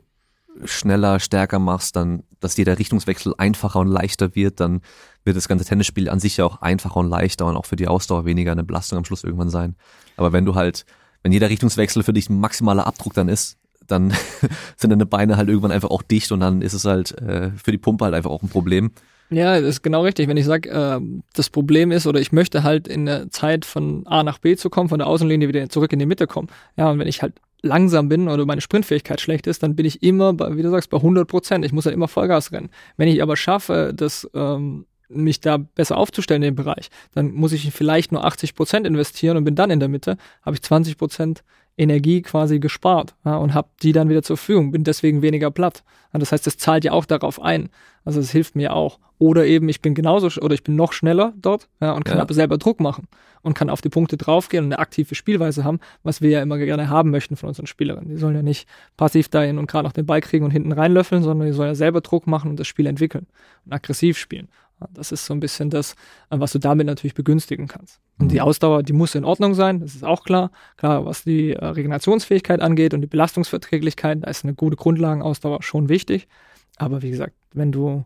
[0.64, 4.80] schneller, stärker machst, dann, dass jeder Richtungswechsel einfacher und leichter wird, dann
[5.24, 7.88] wird das ganze Tennisspiel an sich ja auch einfacher und leichter und auch für die
[7.88, 9.76] Ausdauer weniger eine Belastung am Schluss irgendwann sein.
[10.16, 10.84] Aber wenn du halt,
[11.22, 14.12] wenn jeder Richtungswechsel für dich ein maximaler Abdruck dann ist, dann
[14.76, 17.72] sind deine Beine halt irgendwann einfach auch dicht und dann ist es halt äh, für
[17.72, 18.92] die Pumpe halt einfach auch ein Problem.
[19.30, 20.28] Ja, das ist genau richtig.
[20.28, 21.00] Wenn ich sage, äh,
[21.34, 24.70] das Problem ist oder ich möchte halt in der Zeit von A nach B zu
[24.70, 26.48] kommen, von der Außenlinie wieder zurück in die Mitte kommen.
[26.76, 30.02] Ja, und wenn ich halt langsam bin oder meine Sprintfähigkeit schlecht ist, dann bin ich
[30.02, 31.64] immer, bei, wie du sagst, bei 100 Prozent.
[31.64, 32.70] Ich muss halt immer Vollgas rennen.
[32.96, 37.52] Wenn ich aber schaffe, das ähm, mich da besser aufzustellen in dem Bereich, dann muss
[37.52, 40.96] ich vielleicht nur 80 Prozent investieren und bin dann in der Mitte, habe ich 20
[40.96, 41.42] Prozent
[41.76, 45.82] Energie quasi gespart ja, und habe die dann wieder zur Verfügung, bin deswegen weniger platt.
[46.12, 47.70] Ja, das heißt, das zahlt ja auch darauf ein.
[48.04, 48.98] Also es hilft mir auch.
[49.18, 52.34] Oder eben, ich bin genauso oder ich bin noch schneller dort ja, und kann aber
[52.34, 53.06] selber Druck machen
[53.42, 56.58] und kann auf die Punkte draufgehen und eine aktive Spielweise haben, was wir ja immer
[56.58, 58.08] gerne haben möchten von unseren Spielerinnen.
[58.08, 61.22] Die sollen ja nicht passiv dahin und gerade noch den Ball kriegen und hinten reinlöffeln,
[61.22, 63.26] sondern die sollen ja selber Druck machen und das Spiel entwickeln
[63.66, 64.48] und aggressiv spielen.
[64.94, 65.92] Das ist so ein bisschen das,
[66.30, 68.00] äh, was du damit natürlich begünstigen kannst.
[68.18, 70.50] Und die Ausdauer, die muss in Ordnung sein, das ist auch klar.
[70.76, 75.88] Klar, was die äh, Regenerationsfähigkeit angeht und die Belastungsverträglichkeit, da ist eine gute Grundlagenausdauer schon
[75.88, 76.28] wichtig.
[76.76, 78.04] Aber wie gesagt, wenn du,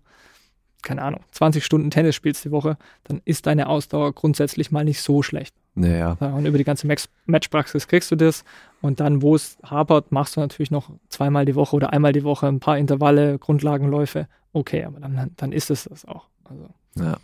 [0.83, 5.01] keine Ahnung, 20 Stunden Tennis spielst die Woche, dann ist deine Ausdauer grundsätzlich mal nicht
[5.01, 5.55] so schlecht.
[5.75, 6.17] Naja.
[6.21, 6.87] Ja, und über die ganze
[7.27, 8.45] Matchpraxis kriegst du das.
[8.81, 12.25] Und dann, wo es hapert, machst du natürlich noch zweimal die Woche oder einmal die
[12.25, 14.29] Woche ein paar Intervalle, Grundlagenläufe.
[14.53, 16.27] Okay, aber dann, dann ist es das auch.
[16.45, 17.19] Also, Ja.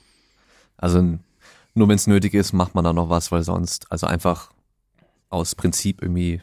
[0.76, 1.18] Also
[1.74, 4.50] nur wenn es nötig ist, macht man da noch was, weil sonst, also einfach
[5.28, 6.42] aus Prinzip irgendwie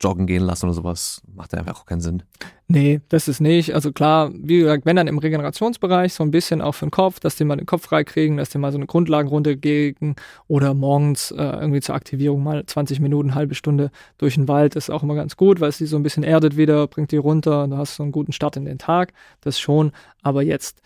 [0.00, 2.22] joggen gehen lassen oder sowas, macht ja einfach auch keinen Sinn.
[2.68, 3.74] nee, das ist nicht.
[3.74, 7.18] Also klar, wie gesagt, wenn dann im Regenerationsbereich so ein bisschen auch für den Kopf,
[7.18, 10.14] dass die mal den Kopf frei kriegen, dass die mal so eine Grundlagenrunde gegen
[10.46, 14.90] oder morgens äh, irgendwie zur Aktivierung mal 20 Minuten, halbe Stunde durch den Wald ist
[14.90, 17.64] auch immer ganz gut, weil es die so ein bisschen erdet wieder, bringt die runter
[17.64, 19.12] und du hast so einen guten Start in den Tag.
[19.40, 19.92] Das schon,
[20.22, 20.80] aber jetzt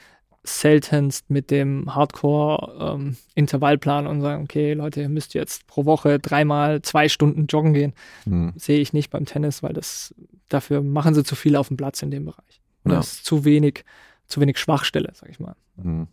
[0.44, 7.08] seltenst mit dem Hardcore-Intervallplan und sagen, okay, Leute, ihr müsst jetzt pro Woche dreimal zwei
[7.08, 7.92] Stunden joggen gehen.
[8.24, 8.52] Hm.
[8.56, 10.14] Sehe ich nicht beim Tennis, weil das
[10.48, 12.60] dafür machen sie zu viel auf dem Platz in dem Bereich.
[12.84, 12.98] Und Ja.
[12.98, 13.84] Das ist zu wenig,
[14.26, 15.54] zu wenig Schwachstelle, sag ich mal.
[15.80, 16.08] Hm.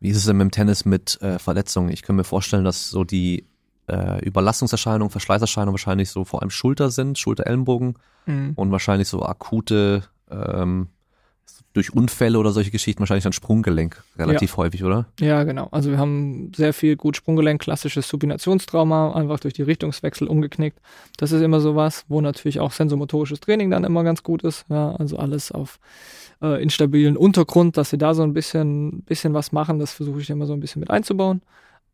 [0.00, 1.90] Wie ist es denn mit dem Tennis mit äh, Verletzungen?
[1.90, 3.46] Ich kann mir vorstellen, dass so die
[3.88, 7.94] äh, Überlastungserscheinungen, Verschleißerscheinungen wahrscheinlich so vor allem Schulter sind, Schulter-Ellenbogen
[8.28, 8.54] Mhm.
[8.56, 10.88] und wahrscheinlich so akute ähm,
[11.76, 15.06] durch Unfälle oder solche Geschichten wahrscheinlich dann Sprunggelenk relativ häufig, oder?
[15.20, 15.68] Ja, genau.
[15.70, 20.78] Also wir haben sehr viel gut Sprunggelenk, klassisches Supinationstrauma, einfach durch die Richtungswechsel umgeknickt.
[21.18, 24.64] Das ist immer sowas, wo natürlich auch sensomotorisches Training dann immer ganz gut ist.
[24.70, 25.78] Ja, also alles auf
[26.40, 30.30] äh, instabilen Untergrund, dass sie da so ein bisschen, bisschen was machen, das versuche ich
[30.30, 31.42] immer so ein bisschen mit einzubauen.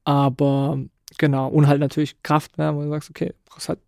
[0.05, 0.79] Aber
[1.19, 3.81] genau, und halt natürlich Kraft, ja, wo du sagst, okay, du brauchst halt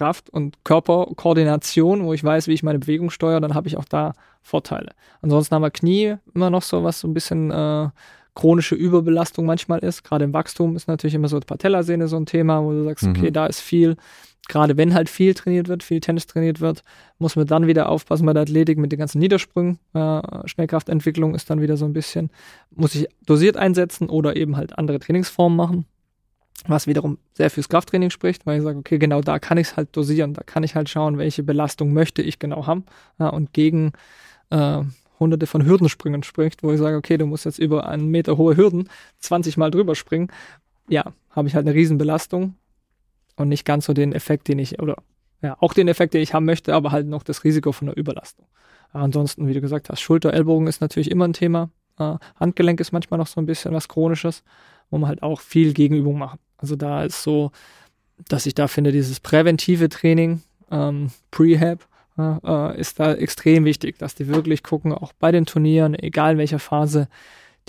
[0.00, 3.84] Kraft und Körperkoordination, wo ich weiß, wie ich meine Bewegung steuere, dann habe ich auch
[3.84, 4.92] da Vorteile.
[5.20, 7.88] Ansonsten haben wir Knie immer noch so, was so ein bisschen äh,
[8.34, 10.02] chronische Überbelastung manchmal ist.
[10.02, 13.04] Gerade im Wachstum ist natürlich immer so die Patellasehne so ein Thema, wo du sagst,
[13.04, 13.10] Mhm.
[13.10, 13.96] okay, da ist viel.
[14.48, 16.82] Gerade wenn halt viel trainiert wird, viel Tennis trainiert wird,
[17.18, 19.78] muss man dann wieder aufpassen bei der Athletik mit den ganzen Niedersprüngen.
[19.92, 22.30] Äh, Schnellkraftentwicklung ist dann wieder so ein bisschen,
[22.74, 25.84] muss ich dosiert einsetzen oder eben halt andere Trainingsformen machen.
[26.66, 29.76] Was wiederum sehr fürs Krafttraining spricht, weil ich sage, okay, genau da kann ich es
[29.76, 32.84] halt dosieren, da kann ich halt schauen, welche Belastung möchte ich genau haben.
[33.18, 33.92] Ja, und gegen
[34.50, 34.82] äh,
[35.18, 38.56] hunderte von Hürdensprüngen spricht, wo ich sage, okay, du musst jetzt über einen Meter hohe
[38.56, 38.88] Hürden
[39.20, 40.28] 20 Mal drüber springen.
[40.88, 42.54] Ja, habe ich halt eine Riesenbelastung
[43.36, 44.96] und nicht ganz so den Effekt, den ich, oder
[45.42, 47.96] ja, auch den Effekt, den ich haben möchte, aber halt noch das Risiko von einer
[47.96, 48.46] Überlastung.
[48.92, 51.70] Ja, ansonsten, wie du gesagt hast, Schulter, Ellbogen ist natürlich immer ein Thema.
[51.98, 54.42] Äh, Handgelenk ist manchmal noch so ein bisschen was Chronisches,
[54.90, 56.38] wo man halt auch viel Gegenübung macht.
[56.60, 57.50] Also da ist so,
[58.28, 61.86] dass ich da finde, dieses präventive Training, ähm, Prehab,
[62.18, 66.38] äh, ist da extrem wichtig, dass die wirklich gucken, auch bei den Turnieren, egal in
[66.38, 67.08] welcher Phase,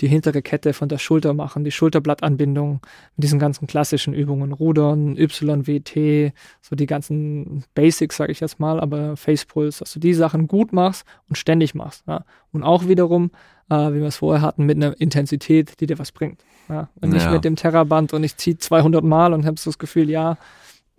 [0.00, 2.80] die hintere Kette von der Schulter machen, die Schulterblattanbindung
[3.16, 8.80] mit diesen ganzen klassischen Übungen, Rudern, YWT, so die ganzen Basics, sage ich jetzt mal,
[8.80, 12.04] aber Facepulse, dass du die Sachen gut machst und ständig machst.
[12.08, 12.24] Ja.
[12.52, 13.30] Und auch wiederum,
[13.70, 16.42] äh, wie wir es vorher hatten, mit einer Intensität, die dir was bringt.
[16.68, 16.88] Ja.
[17.00, 17.30] Und nicht Ja.
[17.32, 20.36] mit dem Terraband und ich ziehe 200 Mal und habe so das Gefühl, ja,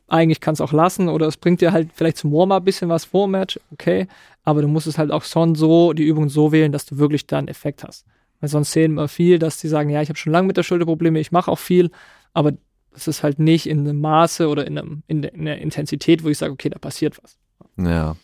[0.07, 2.90] eigentlich kannst du auch lassen oder es bringt dir halt vielleicht zum Warm-up ein bisschen
[2.90, 4.07] was vor Match, okay,
[4.44, 7.26] aber du musst es halt auch schon so, die Übung so wählen, dass du wirklich
[7.26, 8.06] da einen Effekt hast.
[8.44, 10.64] Weil sonst sehen wir viel, dass die sagen, ja, ich habe schon lange mit der
[10.64, 11.91] Schulter Probleme, ich mache auch viel,
[12.34, 12.52] aber
[12.94, 16.26] es ist halt nicht in einem Maße oder in, einem, in, der, in der Intensität,
[16.26, 17.38] wo ich sage, okay, da passiert was.
[17.78, 18.18] Ja.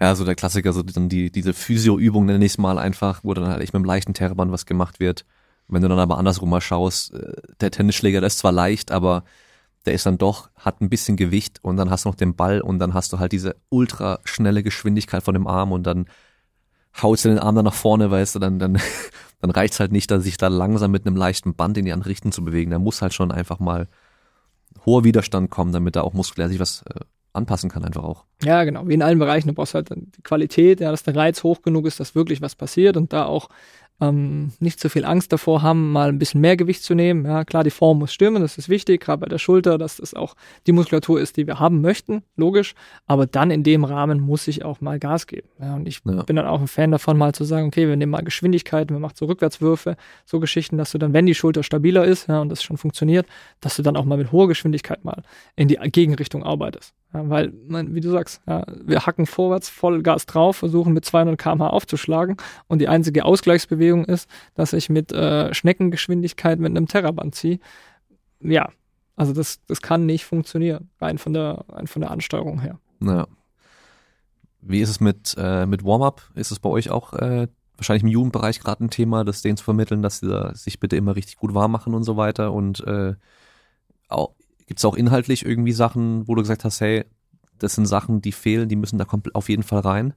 [0.00, 3.34] Ja, so der Klassiker, so dann die, diese Physio-Übung nenne ich es mal einfach, wo
[3.34, 5.24] dann halt echt mit dem leichten Terraband was gemacht wird.
[5.68, 9.22] Wenn du dann aber andersrum mal schaust, äh, der Tennisschläger, der ist zwar leicht, aber
[9.86, 12.62] der ist dann doch, hat ein bisschen Gewicht und dann hast du noch den Ball
[12.62, 16.06] und dann hast du halt diese ultra schnelle Geschwindigkeit von dem Arm und dann
[17.00, 18.78] haust du den Arm dann nach vorne, weißt du, dann, dann,
[19.40, 22.32] dann reicht's halt nicht, sich da langsam mit einem leichten Band in die andere Richtung
[22.32, 22.70] zu bewegen.
[22.70, 23.88] Da muss halt schon einfach mal
[24.84, 27.00] hoher Widerstand kommen, damit da auch muskulär sich was äh,
[27.32, 28.24] anpassen kann einfach auch.
[28.42, 31.42] Ja, genau, wie in allen Bereichen, du brauchst halt die Qualität, ja, dass der Reiz
[31.42, 33.48] hoch genug ist, dass wirklich was passiert und da auch
[34.02, 37.24] ähm, nicht so viel Angst davor haben, mal ein bisschen mehr Gewicht zu nehmen.
[37.24, 40.12] Ja, klar, die Form muss stimmen, das ist wichtig, gerade bei der Schulter, dass das
[40.14, 40.34] auch
[40.66, 42.74] die Muskulatur ist, die wir haben möchten, logisch.
[43.06, 45.48] Aber dann in dem Rahmen muss ich auch mal Gas geben.
[45.60, 46.22] Ja, und ich Ja.
[46.24, 49.00] bin dann auch ein Fan davon, mal zu sagen, okay, wir nehmen mal Geschwindigkeiten, wir
[49.00, 49.96] machen so Rückwärtswürfe,
[50.26, 53.26] so Geschichten, dass du dann, wenn die Schulter stabiler ist, ja, und das schon funktioniert,
[53.60, 55.22] dass du dann auch mal mit hoher Geschwindigkeit mal
[55.54, 56.92] in die Gegenrichtung arbeitest.
[57.14, 61.04] Ja, weil, man, wie du sagst, ja, wir hacken vorwärts voll Gas drauf, versuchen mit
[61.04, 62.36] 200 km/h aufzuschlagen
[62.68, 67.58] und die einzige Ausgleichsbewegung ist, dass ich mit äh, Schneckengeschwindigkeit mit einem Terraband ziehe.
[68.40, 68.70] Ja,
[69.14, 72.78] also das, das kann nicht funktionieren, rein von der, rein von der Ansteuerung her.
[73.00, 73.26] Ja.
[74.62, 76.22] Wie ist es mit, äh, mit Warm-up?
[76.34, 79.64] Ist es bei euch auch äh, wahrscheinlich im Jugendbereich gerade ein Thema, das denen zu
[79.64, 82.52] vermitteln, dass sie da sich bitte immer richtig gut warm machen und so weiter?
[82.52, 83.14] Und äh,
[84.08, 84.34] auch,
[84.66, 87.04] gibt's auch inhaltlich irgendwie Sachen, wo du gesagt hast, hey,
[87.58, 90.14] das sind Sachen, die fehlen, die müssen da auf jeden Fall rein?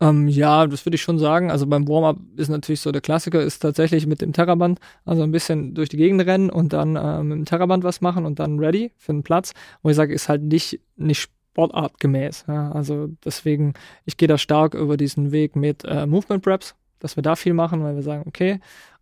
[0.00, 1.50] Ähm, ja, das würde ich schon sagen.
[1.50, 5.32] Also beim Warm-up ist natürlich so der Klassiker, ist tatsächlich mit dem Terraband, also ein
[5.32, 8.58] bisschen durch die Gegend rennen und dann äh, mit dem Terraband was machen und dann
[8.58, 9.54] ready für den Platz.
[9.82, 12.44] Wo ich sage, ist halt nicht, nicht sportartgemäß.
[12.46, 12.70] Ja.
[12.70, 13.74] Also deswegen,
[14.04, 17.54] ich gehe da stark über diesen Weg mit äh, Movement Preps, dass wir da viel
[17.54, 18.60] machen, weil wir sagen, okay,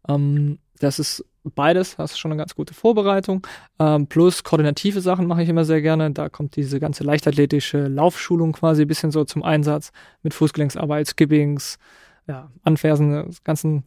[0.08, 1.24] ähm, das ist
[1.54, 3.46] beides, das ist schon eine ganz gute Vorbereitung.
[3.78, 6.10] Ähm, plus koordinative Sachen mache ich immer sehr gerne.
[6.10, 9.92] Da kommt diese ganze leichtathletische Laufschulung quasi ein bisschen so zum Einsatz
[10.22, 11.78] mit Fußgelenksarbeit, Skippings,
[12.26, 13.84] ja, Anfersen, ganzen,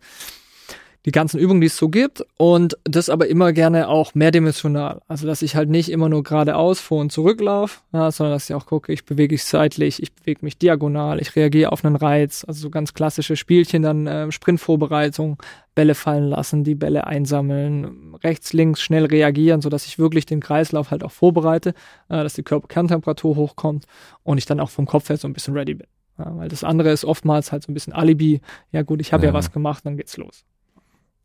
[1.06, 2.24] die ganzen Übungen, die es so gibt.
[2.38, 5.02] Und das aber immer gerne auch mehrdimensional.
[5.08, 8.50] Also, dass ich halt nicht immer nur geradeaus vor und zurück laufe, ja, sondern dass
[8.50, 11.96] ich auch gucke, ich bewege mich seitlich, ich bewege mich diagonal, ich reagiere auf einen
[11.96, 12.44] Reiz.
[12.48, 15.38] Also so ganz klassische Spielchen, dann äh, Sprintvorbereitung,
[15.76, 20.42] Bälle fallen lassen, die Bälle einsammeln, rechts, links schnell reagieren, so dass ich wirklich den
[20.42, 21.70] Kreislauf halt auch vorbereite,
[22.10, 23.86] äh, dass die Körperkerntemperatur hochkommt
[24.24, 25.88] und ich dann auch vom Kopf her so ein bisschen ready bin.
[26.18, 28.42] Ja, weil das andere ist oftmals halt so ein bisschen Alibi.
[28.74, 29.30] Ja gut, ich habe ja.
[29.30, 29.34] Ja.
[29.34, 30.44] was gemacht, dann geht's los.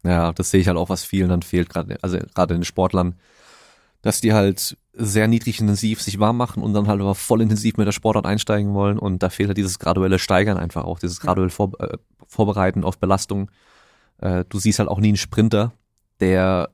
[0.05, 3.15] Ja, das sehe ich halt auch, was vielen dann fehlt, gerade, also gerade den Sportlern,
[4.03, 7.79] dass die halt sehr niedrig intensiv sich warm machen und dann halt aber voll intensiv
[7.79, 11.21] mit der Sportart einsteigen wollen und da fehlt halt dieses graduelle Steigern einfach auch, dieses
[11.21, 13.51] graduelle Vor äh, Vorbereiten auf Belastung.
[14.19, 15.73] Äh, du siehst halt auch nie einen Sprinter,
[16.21, 16.71] der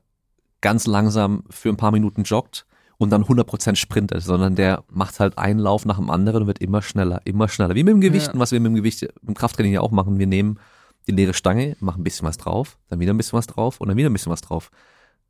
[0.59, 2.65] ganz langsam für ein paar Minuten joggt
[2.97, 6.59] und dann 100% sprintet, sondern der macht halt einen Lauf nach dem anderen und wird
[6.59, 7.75] immer schneller, immer schneller.
[7.75, 8.39] Wie mit dem Gewichten, ja.
[8.39, 10.19] was wir mit dem Gewicht im Krafttraining ja auch machen.
[10.19, 10.59] Wir nehmen
[11.11, 13.87] die leere Stange, machen ein bisschen was drauf, dann wieder ein bisschen was drauf und
[13.87, 14.71] dann wieder ein bisschen was drauf.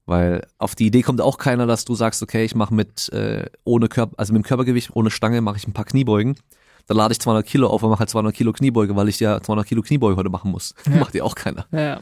[0.05, 3.45] Weil auf die Idee kommt auch keiner, dass du sagst, okay, ich mache mit äh,
[3.63, 6.35] ohne Körper, also mit dem Körpergewicht ohne Stange mache ich ein paar Kniebeugen.
[6.87, 9.39] Dann lade ich 200 Kilo auf und mache halt 200 Kilo Kniebeuge, weil ich ja
[9.41, 10.73] 200 Kilo Kniebeuge heute machen muss.
[10.89, 10.97] Ja.
[10.97, 11.65] Macht ja auch keiner.
[11.71, 11.99] Ja,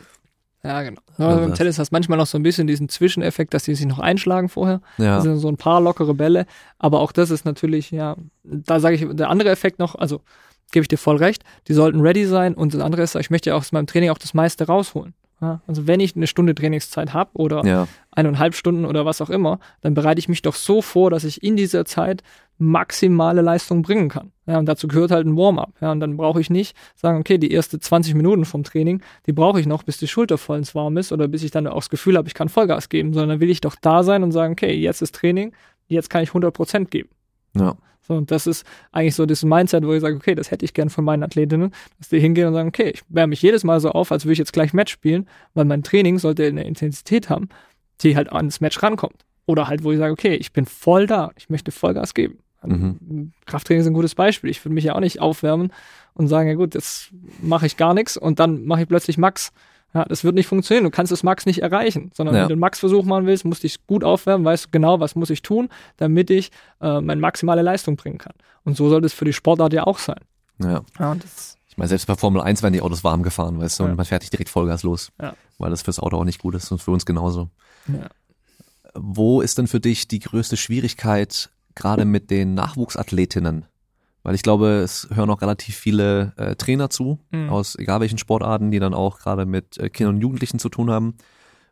[0.64, 0.82] ja.
[0.82, 1.02] genau.
[1.18, 3.86] Aber beim Tennis hast du manchmal noch so ein bisschen diesen Zwischeneffekt, dass die sich
[3.86, 4.82] noch einschlagen vorher.
[4.98, 5.16] Ja.
[5.16, 6.46] Das sind so ein paar lockere Bälle.
[6.78, 10.22] Aber auch das ist natürlich, ja, da sage ich, der andere Effekt noch, also
[10.72, 13.52] gebe ich dir voll recht, die sollten ready sein und das andere ist, ich möchte
[13.52, 15.14] ja aus meinem Training auch das meiste rausholen.
[15.42, 17.88] Ja, also wenn ich eine Stunde Trainingszeit habe oder ja.
[18.12, 21.42] eineinhalb Stunden oder was auch immer, dann bereite ich mich doch so vor, dass ich
[21.44, 22.24] in dieser Zeit
[22.58, 24.34] maximale Leistung bringen kann.
[24.46, 25.72] Ja, und dazu gehört halt ein Warm-up.
[25.80, 29.32] Ja, und dann brauche ich nicht sagen, okay, die erste 20 Minuten vom Training, die
[29.32, 31.90] brauche ich noch, bis die Schulter vollends warm ist oder bis ich dann auch das
[31.90, 34.54] Gefühl habe, ich kann Vollgas geben, sondern dann will ich doch da sein und sagen,
[34.54, 35.54] okay, jetzt ist Training,
[35.88, 37.10] jetzt kann ich 100 Prozent geben.
[37.56, 37.76] Ja.
[38.02, 40.74] So, und das ist eigentlich so das Mindset, wo ich sage, okay, das hätte ich
[40.74, 43.80] gern von meinen Athletinnen, dass die hingehen und sagen, okay, ich wärme mich jedes Mal
[43.80, 47.30] so auf, als würde ich jetzt gleich Match spielen, weil mein Training sollte eine Intensität
[47.30, 47.50] haben,
[48.02, 49.26] die halt ans Match rankommt.
[49.46, 52.40] Oder halt, wo ich sage, okay, ich bin voll da, ich möchte Vollgas geben.
[52.64, 53.32] Mhm.
[53.46, 54.50] Krafttraining ist ein gutes Beispiel.
[54.50, 55.72] Ich würde mich ja auch nicht aufwärmen
[56.14, 57.12] und sagen, ja gut, jetzt
[57.42, 59.52] mache ich gar nichts und dann mache ich plötzlich Max
[59.94, 60.84] ja, das wird nicht funktionieren.
[60.84, 62.42] Du kannst das Max nicht erreichen, sondern ja.
[62.42, 65.16] wenn du einen Max-Versuch machen willst, musst du dich gut aufwärmen, weißt du genau, was
[65.16, 66.52] muss ich tun, damit ich
[66.82, 68.34] äh, meine maximale Leistung bringen kann.
[68.64, 70.20] Und so soll das für die Sportart ja auch sein.
[70.60, 70.84] Ja.
[71.00, 71.16] ja
[71.68, 73.90] ich meine, selbst bei Formel 1 werden die Autos warm gefahren, weißt du, ja.
[73.90, 75.34] und man fährt nicht direkt Vollgas los, ja.
[75.58, 77.50] weil das fürs Auto auch nicht gut ist und für uns genauso.
[77.88, 78.10] Ja.
[78.94, 83.66] Wo ist denn für dich die größte Schwierigkeit, gerade mit den Nachwuchsathletinnen?
[84.24, 87.50] Weil ich glaube, es hören auch relativ viele äh, Trainer zu, mhm.
[87.50, 90.92] aus egal welchen Sportarten, die dann auch gerade mit äh, Kindern und Jugendlichen zu tun
[90.92, 91.16] haben.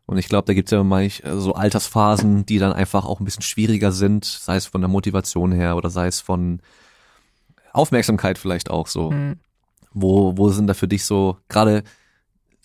[0.05, 3.19] Und ich glaube, da gibt es ja manchmal äh, so Altersphasen, die dann einfach auch
[3.19, 6.61] ein bisschen schwieriger sind, sei es von der Motivation her oder sei es von
[7.73, 9.11] Aufmerksamkeit vielleicht auch so.
[9.11, 9.39] Mhm.
[9.93, 11.83] Wo, wo sind da für dich so, gerade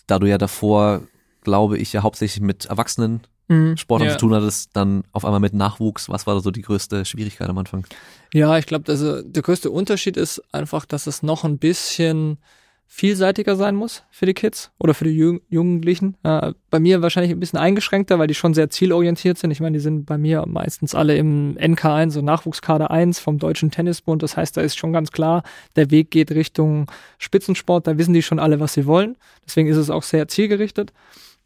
[0.07, 1.01] da du ja davor,
[1.41, 3.21] glaube ich, ja hauptsächlich mit Erwachsenen
[3.53, 3.77] mhm.
[3.77, 4.13] Sportlern ja.
[4.13, 7.49] zu tun hattest, dann auf einmal mit Nachwuchs, was war da so die größte Schwierigkeit
[7.49, 7.85] am Anfang?
[8.33, 12.37] Ja, ich glaube, also der größte Unterschied ist einfach, dass es noch ein bisschen
[12.95, 16.15] vielseitiger sein muss für die Kids oder für die Jung Jugendlichen.
[16.21, 19.49] Äh, bei mir wahrscheinlich ein bisschen eingeschränkter, weil die schon sehr zielorientiert sind.
[19.49, 23.71] Ich meine, die sind bei mir meistens alle im NK1, so Nachwuchskader 1 vom Deutschen
[23.71, 24.21] Tennisbund.
[24.21, 25.41] Das heißt, da ist schon ganz klar,
[25.75, 26.85] der Weg geht Richtung
[27.17, 27.87] Spitzensport.
[27.87, 29.17] Da wissen die schon alle, was sie wollen.
[29.43, 30.93] Deswegen ist es auch sehr zielgerichtet.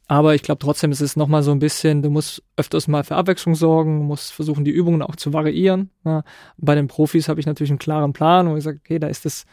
[0.07, 3.15] Aber ich glaube trotzdem, es ist nochmal so ein bisschen, du musst öfters mal für
[3.15, 5.89] Abwechslung sorgen, musst versuchen, die Übungen auch zu variieren.
[6.05, 6.23] Ja.
[6.57, 9.25] Bei den Profis habe ich natürlich einen klaren Plan, wo ich sage, okay, da ist
[9.25, 9.45] es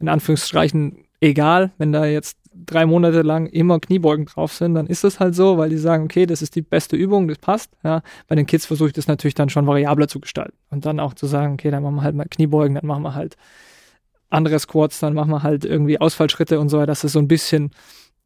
[0.00, 5.04] in Anführungsstrichen egal, wenn da jetzt drei Monate lang immer Kniebeugen drauf sind, dann ist
[5.04, 7.72] das halt so, weil die sagen, okay, das ist die beste Übung, das passt.
[7.82, 8.02] Ja.
[8.28, 10.56] Bei den Kids versuche ich das natürlich dann schon variabler zu gestalten.
[10.70, 13.14] Und dann auch zu sagen, okay, dann machen wir halt mal Kniebeugen, dann machen wir
[13.14, 13.36] halt
[14.30, 17.28] andere Squats, dann machen wir halt irgendwie Ausfallschritte und so, weiter, dass es so ein
[17.28, 17.70] bisschen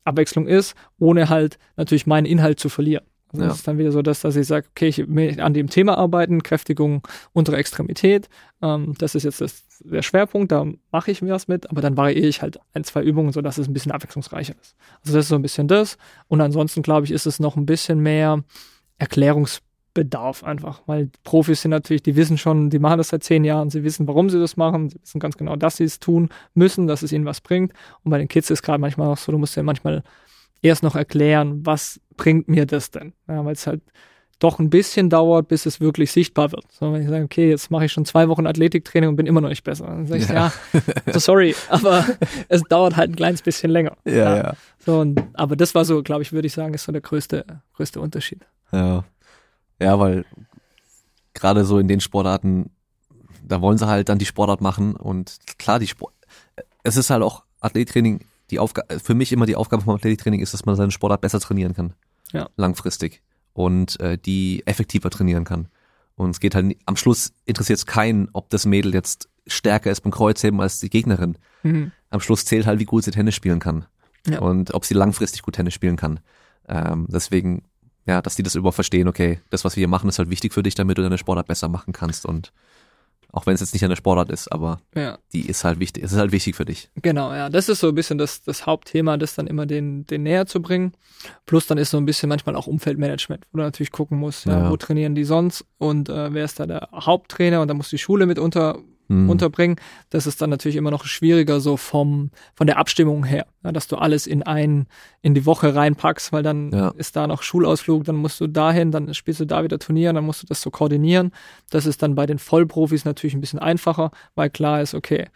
[0.08, 3.04] Abwechslung ist, ohne halt natürlich meinen Inhalt zu verlieren.
[3.32, 3.48] Also ja.
[3.48, 5.98] Das ist dann wieder so, dass, dass ich sage, okay, ich will an dem Thema
[5.98, 8.28] arbeiten, Kräftigung untere Extremität.
[8.62, 11.96] Ähm, das ist jetzt das, der Schwerpunkt, da mache ich mir was mit, aber dann
[11.96, 14.76] variiere ich halt ein, zwei Übungen, so dass es ein bisschen abwechslungsreicher ist.
[15.02, 15.98] Also das ist so ein bisschen das.
[16.28, 18.42] Und ansonsten, glaube ich, ist es noch ein bisschen mehr
[18.98, 19.60] Erklärungs
[19.98, 23.68] Bedarf einfach, weil Profis sind natürlich, die wissen schon, die machen das seit zehn Jahren,
[23.68, 26.86] sie wissen, warum sie das machen, sie wissen ganz genau, dass sie es tun müssen,
[26.86, 27.72] dass es ihnen was bringt.
[28.04, 30.04] Und bei den Kids ist gerade manchmal auch so, du musst ja manchmal
[30.62, 33.12] erst noch erklären, was bringt mir das denn?
[33.26, 33.82] Ja, weil es halt
[34.38, 36.70] doch ein bisschen dauert, bis es wirklich sichtbar wird.
[36.70, 39.40] So, wenn ich sage, okay, jetzt mache ich schon zwei Wochen Athletiktraining und bin immer
[39.40, 42.04] noch nicht besser, dann sage ich, ja, ja so sorry, aber
[42.48, 43.96] es dauert halt ein kleines bisschen länger.
[44.04, 44.36] Ja, ja.
[44.36, 44.52] ja.
[44.78, 47.44] So, und, aber das war so, glaube ich, würde ich sagen, ist so der größte,
[47.74, 48.46] größte Unterschied.
[48.70, 49.04] Ja.
[49.80, 50.24] Ja, weil
[51.34, 52.70] gerade so in den Sportarten,
[53.46, 56.12] da wollen sie halt dann die Sportart machen und klar, die Sport,
[56.82, 60.54] es ist halt auch Athletiktraining, die Aufgabe, für mich immer die Aufgabe vom Athletiktraining ist,
[60.54, 61.94] dass man seine Sportart besser trainieren kann.
[62.32, 62.48] Ja.
[62.56, 63.22] Langfristig.
[63.52, 65.68] Und äh, die effektiver trainieren kann.
[66.14, 70.00] Und es geht halt, am Schluss interessiert es keinen, ob das Mädel jetzt stärker ist
[70.02, 71.38] beim Kreuzheben als die Gegnerin.
[71.62, 71.92] Mhm.
[72.10, 73.86] Am Schluss zählt halt, wie gut sie Tennis spielen kann.
[74.26, 74.40] Ja.
[74.40, 76.20] Und ob sie langfristig gut Tennis spielen kann.
[76.68, 77.62] Ähm, deswegen
[78.08, 80.52] ja, dass die das überhaupt verstehen, okay, das, was wir hier machen, ist halt wichtig
[80.52, 82.52] für dich, damit du deine Sportart besser machen kannst und
[83.30, 85.18] Auch wenn es jetzt nicht eine Sportart ist, aber Ja.
[85.34, 86.02] die ist halt wichtig.
[86.02, 86.88] Es ist halt wichtig für dich.
[87.02, 87.50] Genau, ja.
[87.50, 90.62] Das ist so ein bisschen das, das Hauptthema, das dann immer den, den näher zu
[90.62, 90.92] bringen.
[91.44, 94.60] Plus dann ist so ein bisschen manchmal auch Umfeldmanagement, wo du natürlich gucken musst, ja,
[94.62, 94.70] Ja.
[94.70, 97.98] wo trainieren die sonst und äh, wer ist da der Haupttrainer und da muss die
[97.98, 98.78] Schule mit unter,
[99.08, 99.30] Hm.
[99.30, 99.76] unterbringen.
[100.10, 103.88] Das ist dann natürlich immer noch schwieriger so vom, von der Abstimmung her, ja, dass
[103.88, 104.86] du alles in ein,
[105.22, 106.88] in die Woche reinpackst, weil dann Ja.
[106.96, 110.24] ist da noch Schulausflug, dann musst du dahin, dann spielst du da wieder Turnier, dann
[110.24, 111.32] musst du das so koordinieren.
[111.70, 115.28] Das ist dann bei den Vollprofis natürlich ein bisschen einfacher, weil klar ist, okay,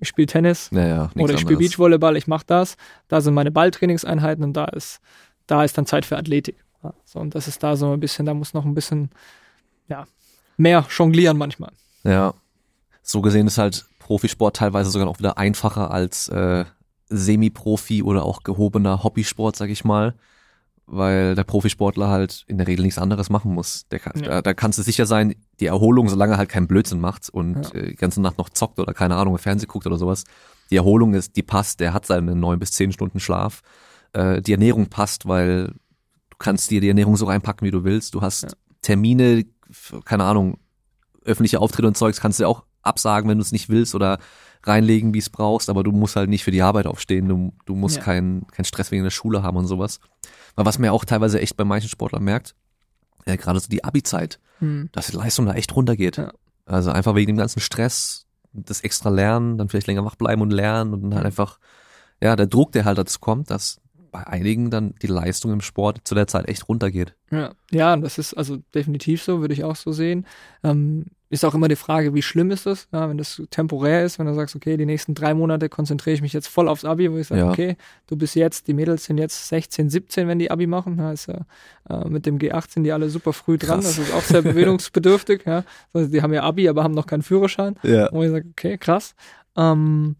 [0.00, 1.58] ich spiele Tennis, Naja, oder ich spiele.
[1.58, 2.76] Beachvolleyball, ich mache das,
[3.08, 5.00] da sind meine Balltrainingseinheiten und da ist,
[5.48, 6.54] da ist dann Zeit für Athletik.
[6.84, 9.10] Ja, so, und das ist da so ein bisschen, da muss noch ein bisschen,
[9.88, 10.06] ja,
[10.56, 11.72] mehr jonglieren manchmal.
[12.04, 12.32] Ja.
[13.10, 16.66] So gesehen ist halt Profisport teilweise sogar noch wieder einfacher als äh,
[17.08, 20.14] Semi-Profi oder auch gehobener Hobbysport, sag ich mal.
[20.84, 23.86] Weil der Profisportler halt in der Regel nichts anderes machen muss.
[23.90, 24.28] Der kann, Ja.
[24.28, 27.72] da, da kannst du sicher sein, die Erholung, solange er halt keinen Blödsinn macht und
[27.74, 27.80] Ja.
[27.80, 30.24] äh, die ganze Nacht noch zockt oder keine Ahnung, Fernsehen guckt oder sowas.
[30.70, 33.62] Die Erholung ist, die passt, der hat seine neun bis zehn Stunden Schlaf.
[34.12, 35.68] Äh, die Ernährung passt, weil
[36.30, 38.14] du kannst dir die Ernährung so reinpacken, wie du willst.
[38.14, 38.48] Du hast Ja.
[38.82, 39.44] Termine,
[40.04, 40.58] keine Ahnung,
[41.24, 44.18] öffentliche Auftritte und Zeugs kannst du auch absagen, wenn du es nicht willst oder
[44.64, 47.74] reinlegen, wie es brauchst, aber du musst halt nicht für die Arbeit aufstehen, du, du
[47.76, 48.02] musst Ja.
[48.02, 50.00] keinen keinen Stress wegen der Schule haben und sowas.
[50.56, 52.54] Aber was man auch teilweise echt bei manchen Sportlern merkt,
[53.26, 54.88] ja, gerade so die Abi-Zeit, Hm.
[54.92, 56.16] dass die Leistung da echt runtergeht.
[56.16, 56.32] Ja.
[56.66, 60.50] Also einfach wegen dem ganzen Stress, das extra Lernen, dann vielleicht länger wach bleiben und
[60.50, 61.60] lernen und dann halt einfach,
[62.20, 66.00] ja, der Druck, der halt dazu kommt, dass bei einigen dann die Leistung im Sport
[66.04, 67.14] zu der Zeit echt runtergeht.
[67.30, 70.26] Ja, ja, das ist also definitiv so, würde ich auch so sehen.
[70.64, 74.18] Ähm, ist auch immer die Frage, wie schlimm ist das, ja, wenn das temporär ist,
[74.18, 77.12] wenn du sagst, okay, die nächsten drei Monate konzentriere ich mich jetzt voll aufs Abi,
[77.12, 77.50] wo ich sage, Ja.
[77.50, 77.76] okay,
[78.06, 81.26] du bist jetzt, die Mädels sind jetzt 16, 17, wenn die Abi machen, ja, ist
[81.26, 81.40] ja,
[81.90, 83.96] äh, mit dem G8 sind die alle super früh dran, Krass.
[83.96, 87.22] das ist auch sehr bewegungsbedürftig, ja, also die haben ja Abi, aber haben noch keinen
[87.22, 88.08] Führerschein, Ja.
[88.12, 89.14] wo ich sage, okay, krass.
[89.56, 90.16] Ähm,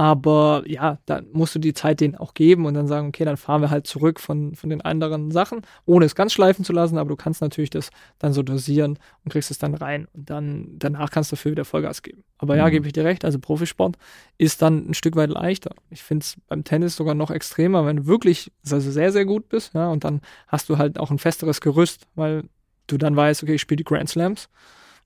[0.00, 3.36] aber ja, dann musst du die Zeit denen auch geben und dann sagen, okay, dann
[3.36, 6.96] fahren wir halt zurück von, von den anderen Sachen, ohne es ganz schleifen zu lassen,
[6.96, 10.68] aber du kannst natürlich das dann so dosieren und kriegst es dann rein und dann
[10.78, 12.24] danach kannst du dafür wieder Vollgas geben.
[12.38, 12.70] Aber ja, Mhm.
[12.70, 13.98] gebe ich dir recht, also Profisport
[14.38, 15.74] ist dann ein Stück weit leichter.
[15.90, 19.50] Ich finde es beim Tennis sogar noch extremer, wenn du wirklich also sehr, sehr gut
[19.50, 22.44] bist, ja, und dann hast du halt auch ein festeres Gerüst, weil
[22.86, 24.48] du dann weißt, okay, ich spiele die Grand Slams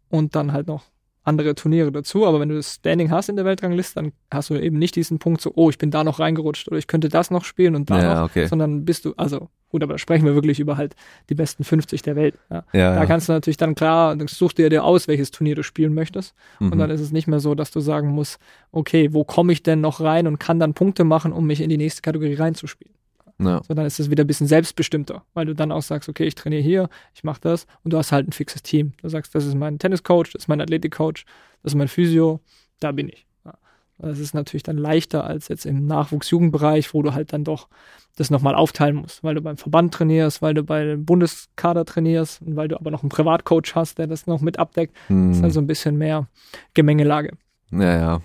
[0.09, 0.85] und dann halt noch
[1.25, 4.55] andere Turniere dazu, aber wenn du das Standing hast in der Weltrangliste, dann hast du
[4.57, 7.31] eben nicht diesen Punkt so, oh, ich bin da noch reingerutscht oder ich könnte das
[7.31, 8.47] noch spielen und da Ja, noch, okay.
[8.47, 10.95] sondern bist du, also gut, aber da sprechen wir wirklich über halt
[11.31, 12.35] die besten 50 der Welt.
[12.51, 12.65] Ja.
[12.73, 15.63] Ja, Da kannst du natürlich dann klar, dann suchst du dir aus, welches Turnier du
[15.63, 16.73] spielen möchtest Mhm.
[16.73, 18.39] und dann ist es nicht mehr so, dass du sagen musst,
[18.71, 21.71] okay, wo komme ich denn noch rein und kann dann Punkte machen, um mich in
[21.71, 22.95] die nächste Kategorie reinzuspielen
[23.39, 23.61] ja.
[23.67, 26.63] sondern ist es wieder ein bisschen selbstbestimmter, weil du dann auch sagst, okay, ich trainiere
[26.63, 28.93] hier, ich mache das und du hast halt ein fixes Team.
[29.03, 31.25] Du sagst, das ist mein Tenniscoach, das ist mein Athletikcoach,
[31.63, 32.41] das ist mein Physio,
[32.81, 33.27] da bin ich.
[33.45, 33.55] Ja.
[33.99, 37.69] Das ist natürlich dann leichter als jetzt im Nachwuchsjugendbereich, wo du halt dann doch
[38.17, 42.43] das nochmal aufteilen musst, weil du beim Verband trainierst, weil du bei dem Bundeskader trainierst
[42.43, 44.95] und weil du aber noch einen Privatcoach hast, der das noch mit abdeckt.
[45.09, 45.31] Das Mhm.
[45.33, 46.29] ist also ein bisschen mehr
[46.75, 47.37] Gemengelage.
[47.73, 48.23] Ja, ja.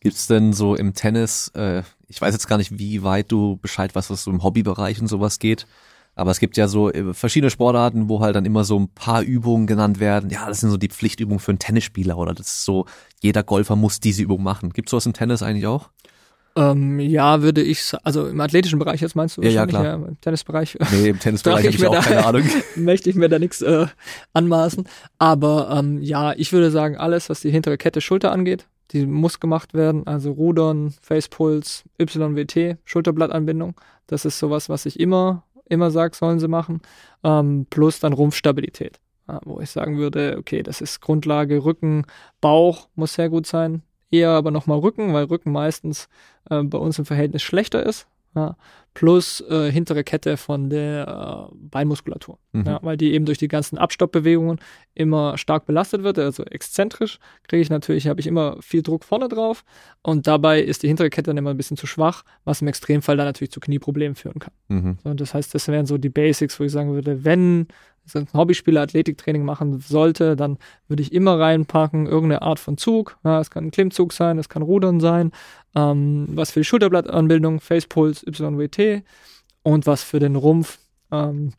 [0.00, 1.82] Gibt's denn so im Tennis, äh,
[2.12, 5.08] ich weiß jetzt gar nicht, wie weit du Bescheid weißt, was so im Hobbybereich und
[5.08, 5.66] sowas geht,
[6.14, 9.22] aber es gibt ja so äh, verschiedene Sportarten, wo halt dann immer so ein paar
[9.22, 10.28] Übungen genannt werden.
[10.30, 12.84] Ja, das sind so die Pflichtübungen für einen Tennisspieler oder das ist so,
[13.20, 14.70] jeder Golfer muss diese Übung machen.
[14.74, 15.88] Gibt's sowas im Tennis eigentlich auch?
[16.54, 19.94] Ähm, ja, würde ich, also im athletischen Bereich jetzt meinst du Ja, ja, klar.
[19.94, 22.42] im Tennisbereich Nee, im Tennisbereich habe ich ich mir auch da- keine Ahnung.
[22.76, 23.86] möchte ich mir da nichts äh,
[24.34, 24.86] anmaßen.
[25.18, 29.40] Aber ähm, ja, ich würde sagen, alles, was die hintere Kette Schulter angeht, die muss
[29.40, 30.06] gemacht werden.
[30.06, 33.74] Also Rudern, Facepuls, YWT, Schulterblattanbindung.
[34.06, 36.80] Das ist sowas, was ich immer, immer sage, sollen sie machen.
[37.24, 39.00] Ähm, plus dann Rumpfstabilität.
[39.44, 42.04] Wo ich sagen würde, okay, das ist Grundlage, Rücken,
[42.40, 43.82] Bauch muss sehr gut sein.
[44.10, 46.08] Eher aber nochmal Rücken, weil Rücken meistens
[46.50, 48.06] äh, bei uns im Verhältnis schlechter ist.
[48.34, 48.56] Ja,
[48.94, 52.38] plus äh, hintere Kette von der äh, Beinmuskulatur.
[52.52, 52.64] Mhm.
[52.64, 54.58] Ja, weil die eben durch die ganzen Abstoppbewegungen
[54.94, 59.28] immer stark belastet wird, also exzentrisch kriege ich natürlich, habe ich immer viel Druck vorne
[59.28, 59.64] drauf
[60.02, 63.16] und dabei ist die hintere Kette dann immer ein bisschen zu schwach, was im Extremfall
[63.16, 64.54] dann natürlich zu Knieproblemen führen kann.
[64.68, 64.98] Mhm.
[65.04, 67.66] So, das heißt, das wären so die Basics, wo ich sagen würde, wenn
[68.04, 73.16] so ein Hobbyspieler Athletiktraining machen sollte, dann würde ich immer reinpacken, irgendeine Art von Zug.
[73.24, 75.30] Ja, es kann ein Klimmzug sein, es kann Rudern sein,
[75.74, 79.02] ähm, was für die Schulterblattanbildung, Facepuls, YWT
[79.62, 80.78] und was für den Rumpf,
[81.10, 81.52] ähm,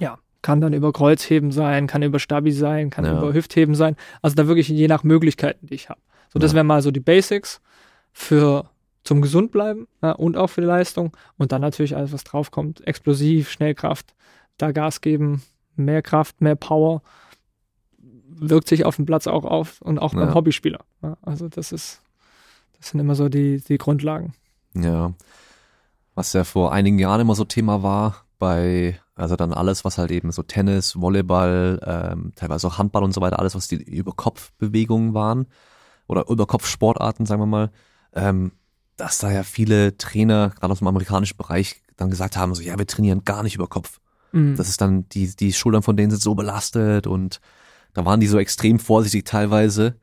[0.00, 3.16] ja, kann dann über Kreuzheben sein, kann über Stabi sein, kann Ja.
[3.18, 3.96] über Hüftheben sein.
[4.22, 6.00] Also da wirklich je nach Möglichkeiten, die ich habe.
[6.32, 6.56] So, das Ja.
[6.56, 7.60] wären mal so die Basics
[8.12, 8.68] für
[9.04, 11.12] zum gesund bleiben ja, und auch für die Leistung.
[11.36, 12.86] Und dann natürlich alles, was draufkommt.
[12.86, 14.14] Explosiv, Schnellkraft,
[14.58, 15.42] da Gas geben,
[15.76, 17.02] mehr Kraft, mehr Power.
[18.36, 20.34] wirkt sich auf dem Platz auch auf und auch beim.
[20.34, 20.80] Hobbyspieler.
[21.22, 22.02] Also das ist,
[22.78, 24.34] das sind immer so die, die Grundlagen.
[24.74, 25.12] Ja.
[26.14, 30.10] Was ja vor einigen Jahren immer so Thema war, bei, also dann alles, was halt
[30.10, 35.14] eben so Tennis, Volleyball, ähm, teilweise auch Handball und so weiter, alles, was die Überkopfbewegungen
[35.14, 35.46] waren
[36.06, 37.70] oder Überkopfsportarten, sagen wir mal,
[38.12, 38.52] ähm,
[38.96, 42.78] dass da ja viele Trainer, gerade aus dem amerikanischen Bereich, dann gesagt haben, so, ja,
[42.78, 44.00] wir trainieren gar nicht über Kopf.
[44.32, 44.56] Mhm.
[44.56, 47.40] Das ist dann, die, die Schultern von denen sind so belastet und
[47.92, 49.96] da waren die so extrem vorsichtig teilweise.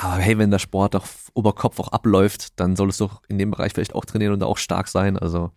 [0.00, 1.06] Aber hey, wenn der Sport doch
[1.36, 4.42] über Kopf auch abläuft, dann solltest du doch in dem Bereich vielleicht auch trainieren und
[4.44, 5.18] auch stark sein.
[5.18, 5.50] Also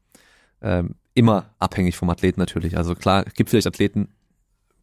[0.63, 2.75] ähm, immer abhängig vom Athleten natürlich.
[2.75, 4.09] Also klar, gibt vielleicht Athleten,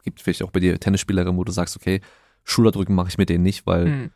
[0.05, 2.01] gibt vielleicht auch bei dir Tennisspielerinnen, wo du sagst, okay,
[2.45, 4.11] Schulterdrücken mache ich mit denen nicht, weil Mhm.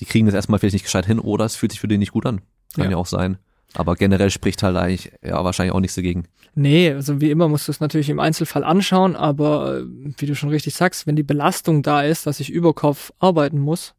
[0.00, 2.12] die kriegen das erstmal vielleicht nicht gescheit hin oder es fühlt sich für den nicht
[2.12, 2.40] gut an.
[2.74, 2.96] Kann ja, Ja.
[2.96, 3.38] auch sein.
[3.74, 6.24] Aber generell spricht halt eigentlich ja wahrscheinlich auch nichts dagegen.
[6.54, 9.84] Nee, also wie immer musst du es natürlich im Einzelfall anschauen, aber äh,
[10.16, 13.58] wie du schon richtig sagst, wenn die Belastung da ist, dass ich über Kopf arbeiten
[13.58, 13.94] muss,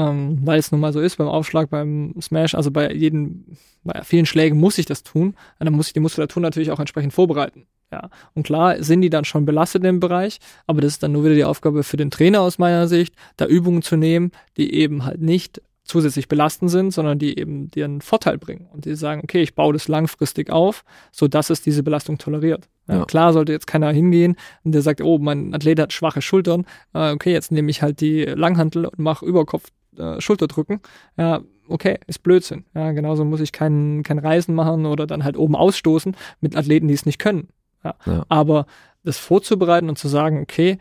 [0.00, 3.44] ähm, weil es nun mal so ist beim Aufschlag, beim Smash, also bei jedem,
[3.84, 6.80] bei vielen Schlägen muss ich das tun, und dann muss ich die Muskulatur natürlich auch
[6.80, 7.66] entsprechend vorbereiten.
[7.92, 11.24] Ja, und klar sind die dann schon belastet im Bereich, aber das ist dann nur
[11.24, 15.04] wieder die Aufgabe für den Trainer aus meiner Sicht, da Übungen zu nehmen, die eben
[15.04, 19.22] halt nicht zusätzlich belastend sind, sondern die eben dir einen Vorteil bringen und die sagen,
[19.24, 22.68] okay, ich baue das langfristig auf, so dass es diese Belastung toleriert.
[22.86, 23.04] Ja, Ja.
[23.06, 26.64] Klar sollte jetzt keiner hingehen und der sagt, oh, mein Athlet hat schwache Schultern,
[26.94, 29.66] äh, okay, jetzt nehme ich halt die Langhantel und mache Überkopf
[29.96, 30.80] äh, Schulterdrücken.
[31.16, 32.64] Ja, okay, ist Blödsinn.
[32.74, 36.88] Ja, genauso muss ich kein, kein Reisen machen oder dann halt oben ausstoßen mit Athleten,
[36.88, 37.48] die es nicht können.
[37.84, 37.94] Ja.
[38.06, 38.26] Ja.
[38.28, 38.66] Aber
[39.04, 40.78] das vorzubereiten und zu sagen, okay,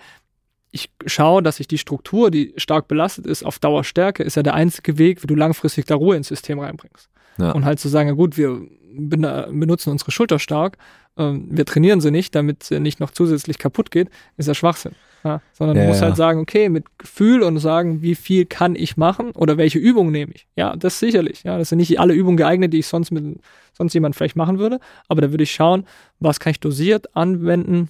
[0.72, 4.44] ich schaue, dass ich die Struktur, die stark belastet ist, auf Dauer stärke, ist ja
[4.44, 7.10] der einzige Weg, wie du langfristig da Ruhe ins System reinbringst.
[7.38, 7.52] Ja.
[7.52, 8.62] Und halt zu sagen, ja gut, wir
[8.94, 10.78] ben- benutzen unsere Schulter stark,
[11.18, 14.94] ähm, wir trainieren sie nicht, damit sie nicht noch zusätzlich kaputt geht, ist ja Schwachsinn.
[15.24, 16.08] Ja, sondern Ja, du musst ja.
[16.08, 20.12] halt sagen, okay, mit Gefühl und sagen, wie viel kann ich machen oder welche Übung
[20.12, 20.48] nehme ich.
[20.56, 21.44] Ja, das sicherlich.
[21.44, 23.40] Ja, das sind nicht alle Übungen geeignet, die ich sonst mit
[23.74, 25.86] sonst jemand vielleicht machen würde, aber da würde ich schauen,
[26.20, 27.90] was kann ich dosiert anwenden,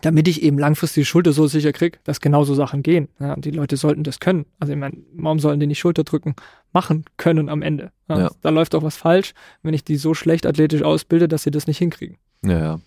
[0.00, 3.08] damit ich eben langfristig die Schulter so sicher kriege, dass genauso Sachen gehen.
[3.18, 4.46] Ja, und die Leute sollten das können.
[4.60, 6.34] Also ich meine, warum sollen die nicht Schulterdrücken
[6.72, 7.90] machen können am Ende?
[8.08, 8.30] Ja, Ja.
[8.40, 11.66] Da läuft doch was falsch, wenn ich die so schlecht athletisch ausbilde, dass sie das
[11.66, 12.16] nicht hinkriegen.
[12.44, 12.80] Ja, ja.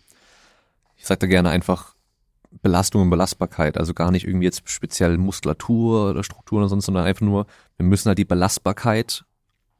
[0.97, 1.92] Ich sag da gerne einfach
[2.61, 3.77] Belastung und Belastbarkeit.
[3.77, 7.45] Also gar nicht irgendwie jetzt speziell Muskulatur oder Strukturen oder sonst, sondern einfach nur,
[7.77, 9.25] wir müssen halt die Belastbarkeit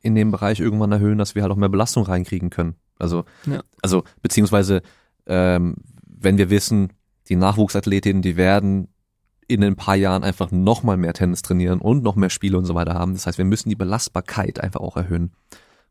[0.02, 2.76] in dem Bereich irgendwann erhöhen, dass wir halt auch mehr Belastung reinkriegen können.
[3.00, 3.62] Also, Ja.
[3.82, 4.82] also beziehungsweise
[5.26, 5.76] ähm,
[6.06, 6.94] wenn wir wissen,
[7.30, 8.90] die Nachwuchsathletinnen, die werden
[9.48, 12.66] in ein paar Jahren einfach noch mal mehr Tennis trainieren und noch mehr Spiele und
[12.66, 13.14] so weiter haben.
[13.14, 15.32] Das heißt, wir müssen die Belastbarkeit einfach auch erhöhen.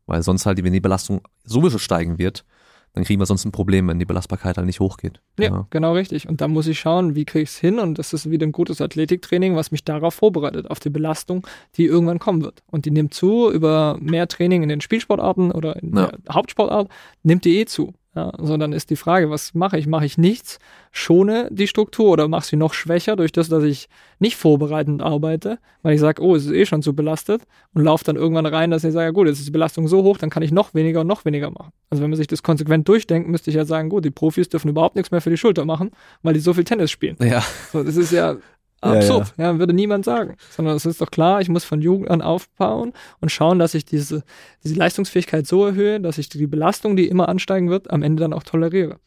[0.05, 2.45] Weil sonst halt, wenn die Belastung sowieso steigen wird,
[2.93, 5.19] dann kriegen wir sonst ein Problem, wenn die Belastbarkeit halt nicht hochgeht.
[5.39, 6.29] Ja, genau richtig.
[6.29, 7.79] Und da muss ich schauen, wie kriege ich es hin?
[7.79, 11.45] Und das ist wieder ein gutes Athletiktraining, was mich darauf vorbereitet, auf die Belastung,
[11.75, 12.61] die irgendwann kommen wird.
[12.69, 16.07] Und die nimmt zu über mehr Training in den Spielsportarten oder in Ja.
[16.11, 16.87] der Hauptsportart,
[17.23, 17.93] nimmt die eh zu.
[18.15, 19.87] Ja, so dann ist die Frage, was mache ich?
[19.87, 20.59] Mache ich nichts,
[20.91, 25.57] schone die Struktur oder mache sie noch schwächer durch das, dass ich nicht vorbereitend arbeite,
[25.81, 27.41] weil ich sage, oh, es ist eh schon zu belastet
[27.73, 30.03] und laufe dann irgendwann rein, dass ich sage, ja gut, jetzt ist die Belastung so
[30.03, 31.71] hoch, dann kann ich noch weniger und noch weniger machen.
[31.89, 34.69] Also wenn man sich das konsequent durchdenkt, müsste ich ja sagen, gut, die Profis dürfen
[34.69, 35.89] überhaupt nichts mehr für die Schulter machen,
[36.21, 37.17] weil die so viel Tennis spielen.
[37.19, 38.37] Ja, So, das ist ja
[38.83, 40.35] Ja, absurd, ja, würde niemand sagen.
[40.51, 43.85] Sondern es ist doch klar, ich muss von Jugend an aufbauen und schauen, dass ich
[43.85, 44.23] diese,
[44.63, 48.33] diese Leistungsfähigkeit so erhöhe, dass ich die Belastung, die immer ansteigen wird, am Ende dann
[48.33, 48.97] auch toleriere.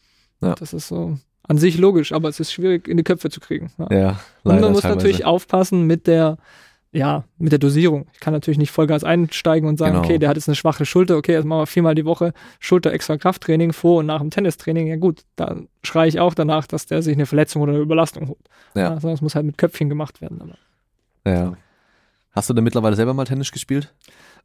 [0.40, 0.54] Ja.
[0.54, 3.72] Das ist so an sich logisch, aber es ist schwierig in die Köpfe zu kriegen.
[3.78, 3.86] Ja.
[3.90, 4.08] ja.
[4.08, 4.98] und leider man muss teilweise.
[4.98, 6.38] natürlich aufpassen mit der,
[6.96, 8.06] ja, mit der Dosierung.
[8.14, 10.04] Ich kann natürlich nicht Vollgas einsteigen und sagen, Genau.
[10.04, 12.92] okay, der hat jetzt eine schwache Schulter, okay, jetzt machen wir viermal die Woche Schulter
[12.92, 14.86] extra Krafttraining vor und nach dem Tennistraining.
[14.86, 18.28] Ja gut, da schreie ich auch danach, dass der sich eine Verletzung oder eine Überlastung
[18.28, 18.48] holt.
[18.74, 18.98] Ja.
[19.00, 20.40] sondern es muss halt mit Köpfchen gemacht werden.
[20.40, 20.56] Aber.
[21.30, 21.52] Ja.
[22.32, 23.92] Hast du denn mittlerweile selber mal Tennis gespielt?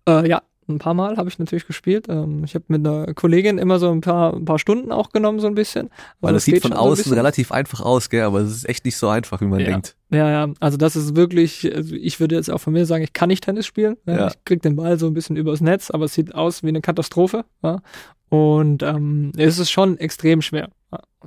[0.08, 2.08] Äh, ja, ein paar Mal habe ich natürlich gespielt.
[2.10, 5.40] Ähm, ich habe mit einer Kollegin immer so ein paar, ein paar Stunden auch genommen,
[5.40, 5.90] so ein bisschen.
[6.22, 7.14] Weil Also das sieht von so ein außen bisschen.
[7.18, 8.24] relativ einfach aus, gell?
[8.24, 9.66] Aber es ist echt nicht so einfach, wie man Ja.
[9.66, 9.96] denkt.
[10.12, 13.14] Ja, ja, also das ist wirklich, also ich würde jetzt auch von mir sagen, ich
[13.14, 13.98] kann nicht Tennis spielen.
[14.06, 14.16] Ja.
[14.16, 14.28] Ja.
[14.28, 16.82] Ich krieg den Ball so ein bisschen übers Netz, aber es sieht aus wie eine
[16.82, 17.44] Katastrophe.
[17.64, 17.82] Ja.
[18.30, 20.70] Und ähm, es ist schon extrem schwer.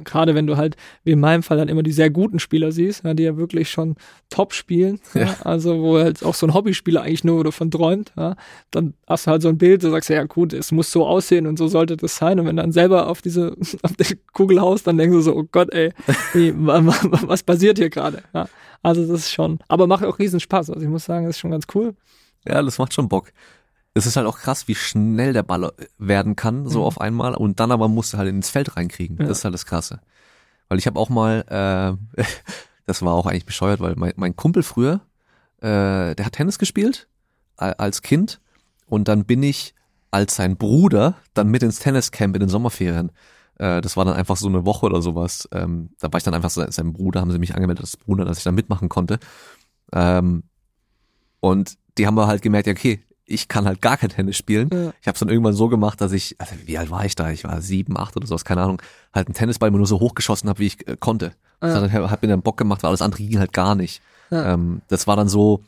[0.02, 3.04] Gerade wenn du halt, wie in meinem Fall, dann immer die sehr guten Spieler siehst,
[3.04, 3.94] ja, die ja wirklich schon
[4.28, 5.00] top spielen.
[5.14, 5.20] Ja.
[5.22, 5.36] Ja.
[5.44, 8.12] Also wo halt auch so ein Hobbyspieler eigentlich nur davon träumt.
[8.16, 8.34] Ja.
[8.72, 11.46] Dann hast du halt so ein Bild, du sagst, ja gut, es muss so aussehen
[11.46, 12.40] und so sollte das sein.
[12.40, 15.36] Und wenn du dann selber auf diese auf die Kugel haust, dann denkst du so,
[15.36, 15.92] oh Gott, ey,
[16.34, 16.82] wa-
[17.22, 18.22] was passiert hier gerade?
[18.34, 18.48] Ja.
[18.82, 20.70] Also das ist schon, aber macht auch riesen Spaß.
[20.70, 21.94] Also ich muss sagen, das ist schon ganz cool.
[22.46, 23.28] Ja, das macht schon Bock.
[23.94, 26.84] Es ist halt auch krass, wie schnell der Ball werden kann, so Mhm.
[26.84, 27.34] auf einmal.
[27.34, 29.16] Und dann aber musst du halt ins Feld reinkriegen.
[29.18, 29.26] Ja.
[29.26, 30.00] Das ist halt das Krasse.
[30.68, 32.22] Weil ich habe auch mal, äh,
[32.86, 35.00] das war auch eigentlich bescheuert, weil mein, mein Kumpel früher,
[35.60, 37.08] äh, der hat Tennis gespielt
[37.58, 38.40] äh, als Kind
[38.86, 39.74] und dann bin ich
[40.10, 43.10] als sein Bruder dann mit ins Tenniscamp in den Sommerferien.
[43.58, 45.48] Äh, das war dann einfach so eine Woche oder sowas.
[45.52, 48.24] Ähm, da war ich dann einfach sein, sein Bruder, haben sie mich angemeldet als Bruder,
[48.24, 49.18] dass ich dann mitmachen konnte.
[49.92, 50.42] Ähm,
[51.40, 54.68] und die haben wir halt gemerkt, ja, okay, ich kann halt gar kein Tennis spielen.
[54.72, 54.92] Ja.
[55.00, 57.30] Ich habe es dann irgendwann so gemacht, dass ich, also wie alt war ich da?
[57.30, 58.82] Ich war sieben, acht oder sowas, keine Ahnung,
[59.14, 61.32] halt einen Tennisball immer nur so hochgeschossen habe, wie ich äh, konnte.
[61.60, 61.90] Das Ja.
[61.90, 64.02] hat, hat mir dann Bock gemacht, weil alles andere ging halt gar nicht.
[64.30, 64.52] Ja.
[64.54, 65.62] Ähm, das war dann so,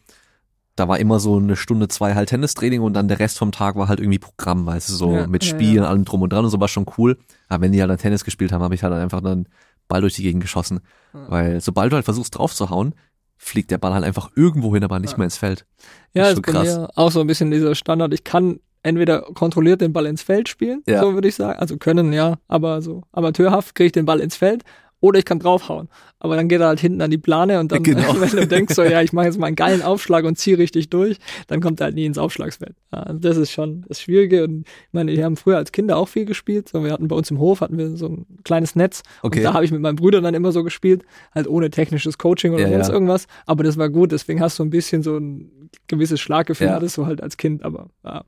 [0.75, 3.77] da war immer so eine Stunde, zwei halt Tennistraining und dann der Rest vom Tag
[3.77, 6.51] war halt irgendwie Programm, weißt du, so Ja, mit Spielen, allem drum und dran und
[6.51, 7.17] so war schon cool.
[7.49, 9.49] Aber wenn die halt dann Tennis gespielt haben, habe ich halt einfach dann
[9.89, 10.81] Ball durch die Gegend geschossen.
[11.13, 12.95] Weil sobald du halt versuchst draufzuhauen,
[13.37, 15.19] fliegt der Ball halt einfach irgendwo hin, aber nicht Ja.
[15.19, 15.67] mehr ins Feld.
[16.15, 16.79] Ja, ist ist schon krass.
[16.97, 18.13] auch so ein bisschen dieser Standard.
[18.15, 21.01] Ich kann entweder kontrolliert den Ball ins Feld spielen, Ja.
[21.01, 21.59] so würde ich sagen.
[21.59, 24.63] Also können, ja, aber so amateurhaft kriege ich den Ball ins Feld
[25.01, 25.89] oder ich kann draufhauen.
[26.19, 28.15] Aber dann geht er halt hinten an die Plane und dann, Genau.
[28.21, 30.89] wenn du denkst, so, ja, ich mache jetzt mal einen geilen Aufschlag und ziehe richtig
[30.91, 32.75] durch, dann kommt er halt nie ins Aufschlagsfeld.
[32.93, 34.45] Ja, also das ist schon das Schwierige.
[34.45, 36.69] Und ich meine, wir haben früher als Kinder auch viel gespielt.
[36.71, 39.03] So, wir hatten bei uns im Hof hatten wir so ein kleines Netz.
[39.23, 39.39] Okay.
[39.41, 41.05] Und da habe ich mit meinen Brüdern dann immer so gespielt,
[41.35, 42.95] halt ohne technisches Coaching oder Ja, sonst ja.
[42.95, 43.27] irgendwas.
[43.45, 46.75] Aber das war gut, deswegen hast du ein bisschen so ein gewisses Schlaggefühl, Ja.
[46.75, 48.25] hattest du halt als Kind, aber ja.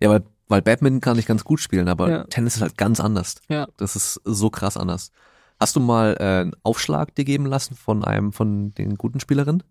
[0.00, 2.24] Ja, weil, weil Badminton kann ich ganz gut spielen, aber Ja.
[2.24, 3.36] Tennis ist halt ganz anders.
[3.48, 3.66] Ja.
[3.78, 5.10] Das ist so krass anders.
[5.58, 9.62] Hast du mal äh, einen Aufschlag dir geben lassen von einem von den guten Spielerinnen?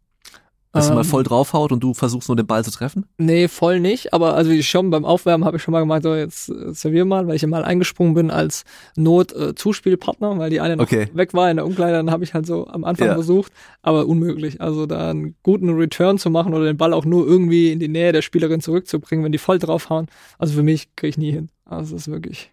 [0.73, 3.05] Dass sie mal Ähm, voll draufhaut und du versuchst nur den Ball zu treffen?
[3.17, 6.13] Nee, voll nicht, aber also ich schon beim Aufwärmen habe ich schon mal gemeint, so
[6.15, 8.65] jetzt äh, servier mal, weil ich mal eingesprungen bin als
[8.97, 11.07] Not-Zuspielpartner, weil die eine noch Okay.
[11.13, 13.13] weg war in der Umkleide, dann habe ich halt so am Anfang Ja.
[13.13, 14.59] versucht, aber unmöglich.
[14.59, 17.87] Also da einen guten Return zu machen oder den Ball auch nur irgendwie in die
[17.87, 20.07] Nähe der Spielerin zurückzubringen, wenn die voll draufhauen,
[20.37, 21.49] also für mich kriege ich nie hin.
[21.63, 22.51] Also das ist wirklich,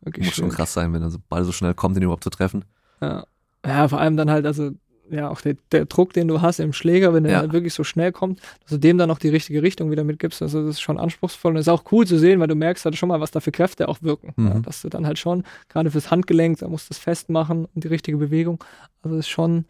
[0.00, 2.64] wirklich Muss schon krass sein, wenn der Ball so schnell kommt, den überhaupt zu treffen.
[3.00, 3.24] Ja.
[3.64, 4.70] ja, vor allem dann halt, also
[5.10, 7.52] ja, auch der, der Druck, den du hast im Schläger, wenn der Ja.
[7.52, 10.60] wirklich so schnell kommt, dass du dem dann noch die richtige Richtung wieder mitgibst, also
[10.66, 13.08] das ist schon anspruchsvoll und ist auch cool zu sehen, weil du merkst halt schon
[13.08, 14.32] mal, was da für Kräfte auch wirken.
[14.36, 14.46] Mhm.
[14.48, 17.84] Ja, dass du dann halt schon, gerade fürs Handgelenk, da musst du es festmachen und
[17.84, 18.62] die richtige Bewegung.
[19.02, 19.64] Also das ist schon,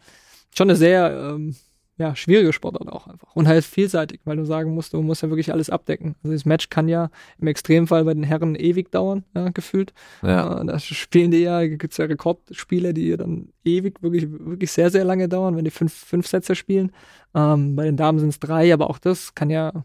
[0.53, 1.55] schon eine sehr ähm,
[1.99, 3.35] ja, schwierige Sportart auch einfach.
[3.35, 6.15] Und halt vielseitig, weil du sagen musst, du musst ja wirklich alles abdecken.
[6.23, 7.09] Also das Match kann ja
[7.39, 9.93] im Extremfall bei den Herren ewig dauern, ja, gefühlt.
[10.21, 10.61] Ja.
[10.61, 15.03] Äh, Da spielen die ja, gibt's ja Rekordspiele, die dann ewig, wirklich, wirklich sehr, sehr
[15.03, 16.91] lange dauern, wenn die fünf, fünf Sätze spielen.
[17.35, 19.83] Ähm, bei den Damen sind es drei, aber auch das kann ja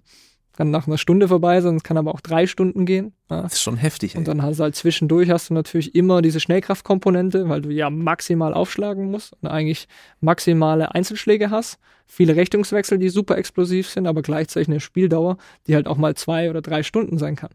[0.57, 3.13] kann nach einer Stunde vorbei sein, es kann aber auch drei Stunden gehen.
[3.31, 3.43] Ja.
[3.43, 4.19] Das ist schon heftig, ey.
[4.19, 7.91] Und dann hast du halt zwischendurch hast du natürlich immer diese Schnellkraftkomponente, weil du ja
[7.91, 9.89] maximal aufschlagen musst und eigentlich
[10.21, 11.79] maximale Einzelschläge hast.
[12.07, 16.51] Viele Richtungswechsel, die super explosiv sind, aber gleichzeitig eine Spieldauer, die halt auch mal zwei
[16.51, 17.51] oder drei Stunden sein kann.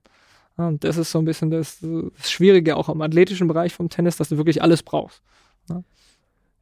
[0.57, 3.89] Ja, Und das ist so ein bisschen das, das Schwierige auch im athletischen Bereich vom
[3.89, 5.21] Tennis, dass du wirklich alles brauchst.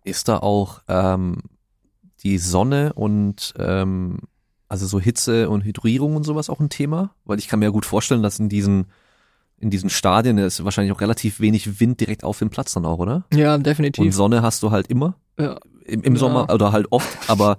[0.03, 1.41] Ist da auch ähm,
[2.23, 4.19] die Sonne und ähm,
[4.69, 7.11] also so Hitze und Hydrierung und sowas auch ein Thema?
[7.25, 8.87] Weil ich kann mir ja gut vorstellen, dass in diesen
[9.59, 12.99] in diesen Stadien ist wahrscheinlich auch relativ wenig Wind direkt auf dem Platz dann auch,
[12.99, 13.25] oder?
[13.33, 14.13] Ja, Und definitiv.
[14.13, 16.19] Sonne hast du halt immer Ja, im, im Ja.
[16.19, 17.57] Sommer oder halt oft, aber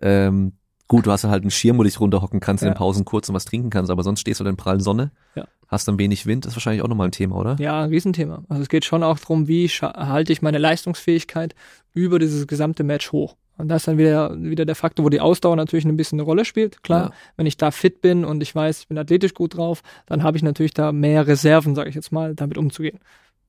[0.00, 0.52] ähm,
[0.86, 2.74] gut, du hast halt einen Schirm, wo du dich runterhocken kannst in Ja.
[2.74, 5.10] den Pausen kurz und was trinken kannst, aber sonst stehst du in der prallen Sonne,
[5.34, 5.48] Ja.
[5.66, 7.56] hast dann wenig Wind, ist wahrscheinlich auch nochmal ein Thema, oder?
[7.58, 8.44] Ja, ein Riesenthema.
[8.48, 11.56] Also es geht schon auch darum, wie halte ich meine Leistungsfähigkeit
[11.94, 13.34] über dieses gesamte Match hoch.
[13.60, 16.24] Und das ist dann wieder, wieder der Faktor, wo die Ausdauer natürlich ein bisschen eine
[16.24, 16.82] Rolle spielt.
[16.82, 17.12] Klar, Ja.
[17.36, 20.36] wenn ich da fit bin und ich weiß, ich bin athletisch gut drauf, dann habe
[20.36, 22.98] ich natürlich da mehr Reserven, sage ich jetzt mal, damit umzugehen.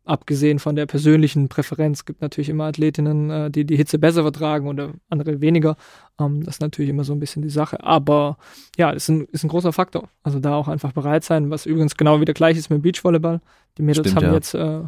[0.04, 4.24] Abgesehen von der persönlichen Präferenz Es gibt natürlich immer Athletinnen, äh, die die Hitze besser
[4.24, 5.78] vertragen oder andere weniger.
[6.20, 7.84] Ähm, Das ist natürlich immer so ein bisschen die Sache.
[7.84, 8.38] Aber
[8.78, 10.10] ja, ist ein, ist ein großer Faktor.
[10.24, 13.42] Also da auch einfach bereit sein, was übrigens genau wieder gleich ist mit Beachvolleyball.
[13.78, 14.34] Die Mädels Stimmt, haben ja.
[14.34, 14.82] jetzt, äh,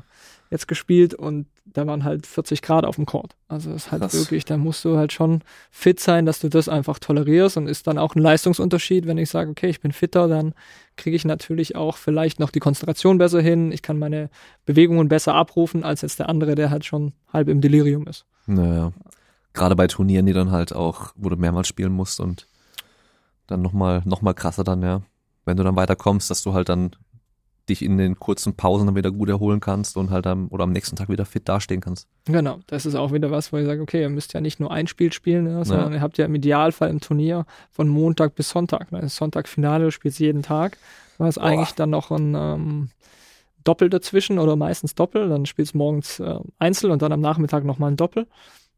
[0.53, 3.35] jetzt gespielt und da waren halt 40 Grad auf dem Court.
[3.47, 4.13] Also das ist halt Krass.
[4.13, 7.87] wirklich, da musst du halt schon fit sein, dass du das einfach tolerierst und ist
[7.87, 10.53] dann auch ein Leistungsunterschied, wenn ich sage, okay, ich bin fitter, dann
[10.95, 14.29] kriege ich natürlich auch vielleicht noch die Konzentration besser hin, ich kann meine
[14.65, 18.25] Bewegungen besser abrufen, als jetzt der andere, der halt schon halb im Delirium ist.
[18.45, 18.93] Naja.
[19.53, 22.47] Gerade bei Turnieren, die dann halt auch, wo du mehrmals spielen musst und
[23.47, 25.01] dann nochmal noch mal krasser dann, ja.
[25.45, 26.91] Wenn du dann weiterkommst, dass du halt dann
[27.69, 30.71] dich in den kurzen Pausen dann wieder gut erholen kannst und halt am, oder am
[30.71, 32.07] nächsten Tag wieder fit dastehen kannst.
[32.25, 34.71] Genau, das ist auch wieder was, wo ich sage, okay, ihr müsst ja nicht nur
[34.71, 38.49] ein Spiel spielen, ja, sondern ihr habt ja im Idealfall im Turnier von Montag bis
[38.49, 38.91] Sonntag.
[38.91, 38.99] Ne?
[38.99, 40.77] Das Sonntag-Finale, du spielst jeden Tag.
[41.17, 42.89] Du hast eigentlich dann noch ein ähm,
[43.63, 45.29] Doppel dazwischen oder meistens Doppel.
[45.29, 48.27] Dann spielst du morgens äh, Einzel und dann am Nachmittag nochmal ein Doppel.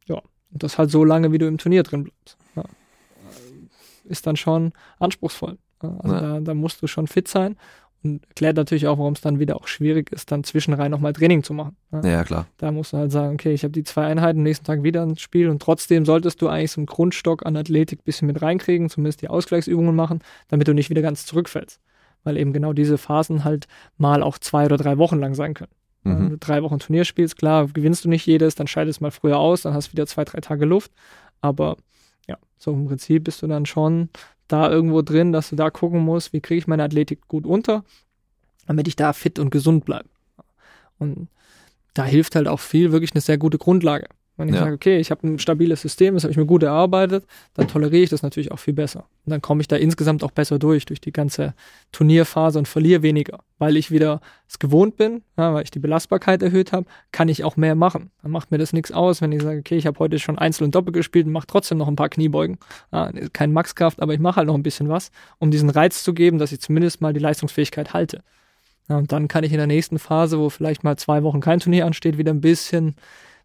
[0.06, 0.18] Ja,
[0.52, 2.38] und das halt so lange, wie du im Turnier drin bleibst.
[2.56, 2.64] Ja.
[4.04, 5.58] Ist dann schon anspruchsvoll.
[5.82, 6.22] Ja, Also Ja.
[6.22, 7.58] da, da musst du schon fit sein.
[8.06, 11.42] Und erklärt natürlich auch, warum es dann wieder auch schwierig ist, dann zwischenrein nochmal Training
[11.42, 11.76] zu machen.
[11.92, 12.46] Ja, ja klar.
[12.58, 15.18] Da musst du halt sagen, okay, ich habe die zwei Einheiten, nächsten Tag wieder ein
[15.18, 18.90] Spiel und trotzdem solltest du eigentlich so einen Grundstock an Athletik ein bisschen mit reinkriegen,
[18.90, 20.20] zumindest die Ausgleichsübungen machen,
[20.50, 21.80] damit du nicht wieder ganz zurückfällst.
[22.24, 23.66] Weil eben genau diese Phasen halt
[23.98, 25.72] mal auch zwei oder drei Wochen lang sein können.
[26.04, 26.20] Mhm.
[26.20, 29.12] Wenn du drei Wochen Turnier spielst, klar, gewinnst du nicht jedes, dann scheidest du mal
[29.12, 30.92] früher aus, dann hast du wieder zwei, drei Tage Luft.
[31.42, 31.78] Aber
[32.28, 34.10] ja, so im Prinzip bist du dann schon
[34.48, 37.84] da irgendwo drin, dass du da gucken musst, wie kriege ich meine Athletik gut unter,
[38.68, 40.10] damit ich da fit und gesund bleibe.
[41.00, 41.28] Und
[41.94, 44.08] da hilft halt auch viel wirklich eine sehr gute Grundlage.
[44.38, 44.62] Wenn ich ja.
[44.62, 48.04] sage, okay, ich habe ein stabiles System, das habe ich mir gut erarbeitet, dann toleriere
[48.04, 49.06] ich das natürlich auch viel besser.
[49.26, 51.54] Und dann komme ich da insgesamt auch besser durch, durch die ganze
[51.94, 53.40] Turnierphase und verliere weniger.
[53.60, 57.46] Weil ich wieder es gewohnt bin, ja, weil ich die Belastbarkeit erhöht habe, kann ich
[57.46, 58.12] auch mehr machen.
[58.22, 60.66] Dann macht mir das nichts aus, wenn ich sage, okay, ich habe heute schon Einzel
[60.66, 62.58] und Doppel gespielt und mache trotzdem noch ein paar Kniebeugen.
[62.92, 66.14] Ja, kein Maxkraft, aber ich mache halt noch ein bisschen was, um diesen Reiz zu
[66.14, 68.22] geben, dass ich zumindest mal die Leistungsfähigkeit halte.
[68.90, 71.60] Ja, und dann kann ich in der nächsten Phase, wo vielleicht mal zwei Wochen kein
[71.60, 72.96] Turnier ansteht, wieder ein bisschen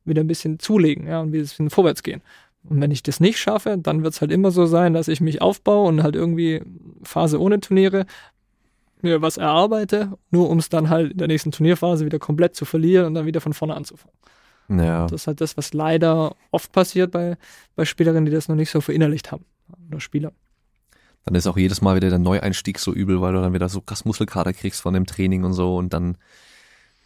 [0.05, 2.23] wieder ein bisschen zulegen ja, und ein bisschen vorwärts gehen.
[2.69, 5.21] Und wenn ich das nicht schaffe, dann wird es halt immer so sein, dass ich
[5.21, 6.63] mich aufbaue und halt irgendwie
[7.03, 8.07] Phase ohne Turniere
[9.03, 12.67] mir was erarbeite, nur um es dann halt in der nächsten Turnierphase wieder komplett zu
[12.67, 14.15] verlieren und dann wieder von vorne anzufangen.
[14.69, 15.07] Ja.
[15.07, 17.37] Das ist halt das, was leider oft passiert bei,
[17.77, 19.45] bei Spielerinnen, die das noch nicht so verinnerlicht haben.
[19.89, 20.33] Oder Spieler.
[21.25, 23.81] Dann ist auch jedes Mal wieder der Neueinstieg so übel, weil du dann wieder so
[23.81, 26.17] krass Muskelkater kriegst von dem Training und so und dann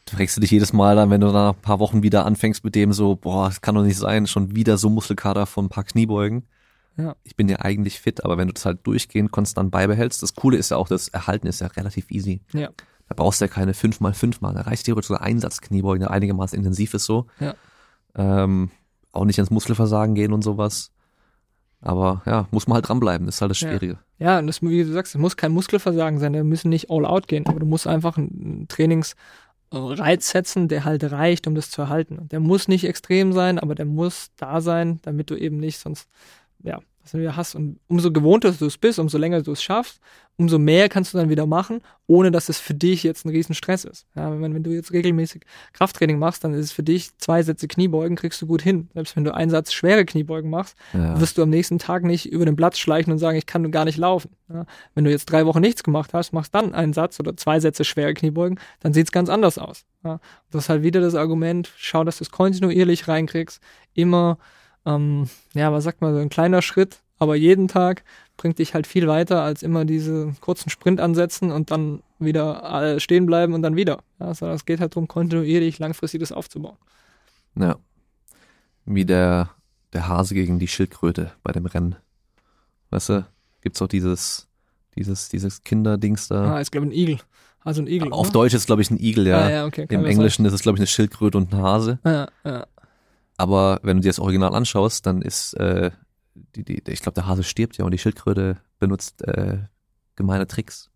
[0.09, 2.75] fragst du dich jedes Mal dann, wenn du nach ein paar Wochen wieder anfängst mit
[2.75, 5.85] dem so, boah, das kann doch nicht sein, schon wieder so Muskelkater von ein paar
[5.85, 6.45] Kniebeugen.
[6.97, 7.17] Ja.
[7.25, 10.57] Ich bin ja eigentlich fit, aber wenn du das halt durchgehend konstant beibehältst, das Coole
[10.57, 12.43] ist ja auch, das Erhalten ist ja relativ easy.
[12.53, 12.69] Ja.
[13.09, 14.55] Da brauchst du ja keine fünf mal fünf mal.
[14.55, 17.27] Da reicht dir sogar Einsatz Kniebeugen, der einigermaßen intensiv ist so.
[17.41, 17.55] Ja.
[18.15, 18.71] Ähm,
[19.13, 20.93] auch nicht ins Muskelversagen gehen und sowas.
[21.81, 23.99] Aber ja, muss man halt dranbleiben, das ist halt das Schwierige.
[24.19, 26.91] Ja, ja und das, wie du sagst, es muss kein Muskelversagen sein, wir müssen nicht
[26.91, 29.17] all out gehen, aber du musst einfach ein Trainings,
[29.77, 32.29] Reiz setzen, der halt reicht, um das zu erhalten.
[32.29, 36.09] Der muss nicht extrem sein, aber der muss da sein, damit du eben nicht sonst,
[36.63, 37.55] ja, was du wieder hast.
[37.55, 40.01] Und umso gewohnter du es bist, umso länger du es schaffst,
[40.37, 43.55] umso mehr kannst du dann wieder machen, ohne dass es für dich jetzt ein riesen
[43.55, 44.07] Stress ist.
[44.17, 45.43] Ja, wenn, wenn du jetzt regelmäßig
[45.75, 48.89] Krafttraining machst, dann ist es für dich zwei Sätze Kniebeugen kriegst du gut hin.
[48.95, 51.21] Selbst wenn du einen Satz schwere Kniebeugen machst, ja.
[51.21, 53.85] wirst du am nächsten Tag nicht über den Platz schleichen und sagen, ich kann gar
[53.85, 54.31] nicht laufen.
[54.49, 54.65] Ja,
[54.95, 57.85] wenn du jetzt drei Wochen nichts gemacht hast, machst dann einen Satz oder zwei Sätze
[57.85, 59.85] schwere Kniebeugen, dann sieht es ganz anders aus.
[60.05, 60.21] Ja,
[60.51, 63.61] das ist halt wieder das Argument, schau, dass du es kontinuierlich reinkriegst,
[63.95, 64.39] immer
[64.87, 68.05] ähm, ja, was sagt man, so ein kleiner Schritt, aber jeden Tag
[68.37, 73.27] bringt dich halt viel weiter als immer diese kurzen Sprint ansetzen und dann wieder stehen
[73.27, 74.03] bleiben und dann wieder.
[74.19, 76.77] Ja, also es geht halt darum, kontinuierlich langfristig das aufzubauen.
[77.57, 77.77] Ja.
[78.85, 79.51] Wie der,
[79.93, 81.97] der Hase gegen die Schildkröte bei dem Rennen.
[82.91, 83.27] Weißt du,
[83.63, 84.49] gibt's auch dieses,
[84.97, 86.55] dieses, dieses Kinderdings da.
[86.55, 87.19] Ah, ist glaube ich ein Igel.
[87.61, 88.13] Also ein Igel.
[88.13, 88.33] Auf oder?
[88.33, 89.41] Deutsch ist es, glaube ich ein Igel, ja.
[89.41, 90.47] Ah, ja okay, Im Englischen sein.
[90.47, 91.99] ist es glaube ich eine Schildkröte und ein Hase.
[92.05, 92.67] Ja, ja.
[93.37, 95.91] Aber wenn du dir das Original anschaust, dann ist äh,
[96.35, 99.59] die, die, ich glaube, der Hase stirbt ja und die Schildkröte benutzt äh,
[100.17, 100.91] gemeine Tricks.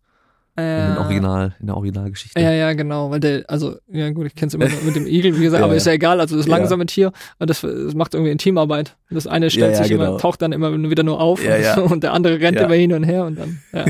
[0.59, 2.39] Äh, in, den Original, in der Originalgeschichte.
[2.39, 5.37] Ja, ja, genau, weil der, also, ja gut, ich kenne es immer mit dem Igel,
[5.37, 6.87] wie gesagt, ja, aber ist ja egal, also das langsame ja.
[6.87, 8.95] Tier, das, das macht irgendwie Teamarbeit.
[9.09, 10.05] Das eine stellt ja, sich genau.
[10.05, 13.03] immer, taucht dann immer wieder nur auf und, und, der andere rennt immer hin und
[13.03, 13.85] her und dann, ja.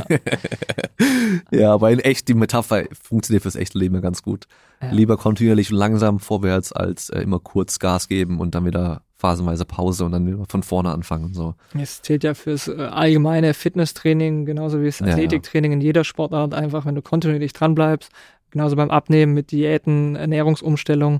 [1.60, 4.46] ja, aber in echt, die Metapher funktioniert fürs echte Leben ganz gut.
[4.92, 9.66] Lieber kontinuierlich und langsam vorwärts, als äh, immer kurz Gas geben und dann wieder phasenweise
[9.66, 11.54] Pause und dann wieder von vorne anfangen und so.
[11.78, 16.86] Es zählt ja fürs äh, allgemeine Fitnesstraining, genauso wie das Athletiktraining in jeder Sportart, einfach
[16.86, 18.14] wenn du kontinuierlich dranbleibst,
[18.50, 21.20] genauso beim Abnehmen mit Diäten, Ernährungsumstellung,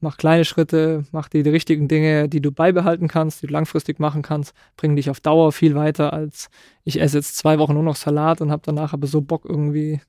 [0.00, 4.00] mach kleine Schritte, mach die, die richtigen Dinge, die du beibehalten kannst, die du langfristig
[4.00, 6.48] machen kannst, bringen dich auf Dauer viel weiter, als
[6.82, 10.00] ich esse jetzt zwei Wochen nur noch Salat und habe danach aber so Bock irgendwie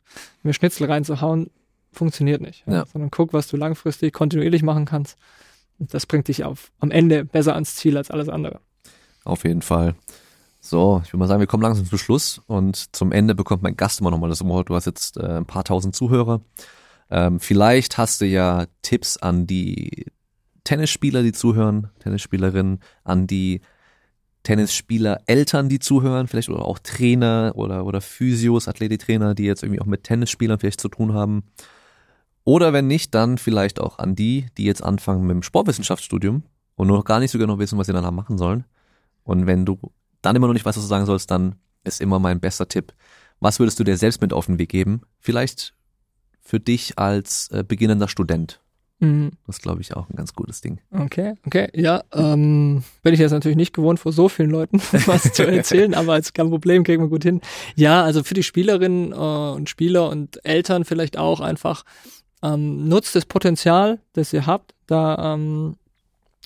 [0.41, 1.51] mir Schnitzel reinzuhauen,
[1.91, 2.63] funktioniert nicht.
[2.65, 2.87] Ja.
[2.87, 5.19] Sondern guck, was du langfristig kontinuierlich machen kannst
[5.79, 8.59] das bringt dich auf, am Ende besser ans Ziel als alles andere.
[9.23, 9.95] Auf jeden Fall.
[10.59, 13.77] So, ich würde mal sagen, wir kommen langsam zum Schluss und zum Ende bekommt mein
[13.77, 14.69] Gast immer nochmal das Wort.
[14.69, 16.41] Du hast jetzt äh, ein paar tausend Zuhörer.
[17.09, 20.07] Ähm, vielleicht hast du ja Tipps an die
[20.63, 23.61] Tennisspieler, die zuhören, Tennisspielerinnen, an die
[24.43, 29.81] Tennisspieler, Eltern, die zuhören, vielleicht oder auch Trainer oder, oder Physios, Athletiktrainer, die jetzt irgendwie
[29.81, 31.43] auch mit Tennisspielern vielleicht zu tun haben.
[32.47, 36.43] Oder wenn nicht, dann vielleicht auch an die, die jetzt anfangen mit dem Sportwissenschaftsstudium
[36.75, 38.63] und noch gar nicht so genau wissen, was sie danach machen sollen.
[39.25, 39.77] Und wenn du
[40.21, 42.93] dann immer noch nicht weißt, was du sagen sollst, dann ist immer mein bester Tipp.
[43.41, 45.01] Was würdest du dir selbst mit auf den Weg geben?
[45.19, 45.73] Vielleicht
[46.39, 48.61] für dich als äh, beginnender Student.
[48.99, 49.31] Mhm.
[49.45, 50.79] Das glaube ich auch ein ganz gutes Ding.
[50.91, 51.67] Okay, okay.
[51.73, 55.93] Ja, ähm, bin ich jetzt natürlich nicht gewohnt, vor so vielen Leuten was zu erzählen,
[55.93, 57.41] aber als kein Problem kriegen wir gut hin.
[57.75, 61.83] Ja, also für die Spielerinnen äh, und Spieler und Eltern vielleicht auch einfach
[62.43, 65.75] ähm, nutzt das Potenzial, das ihr habt, da ähm,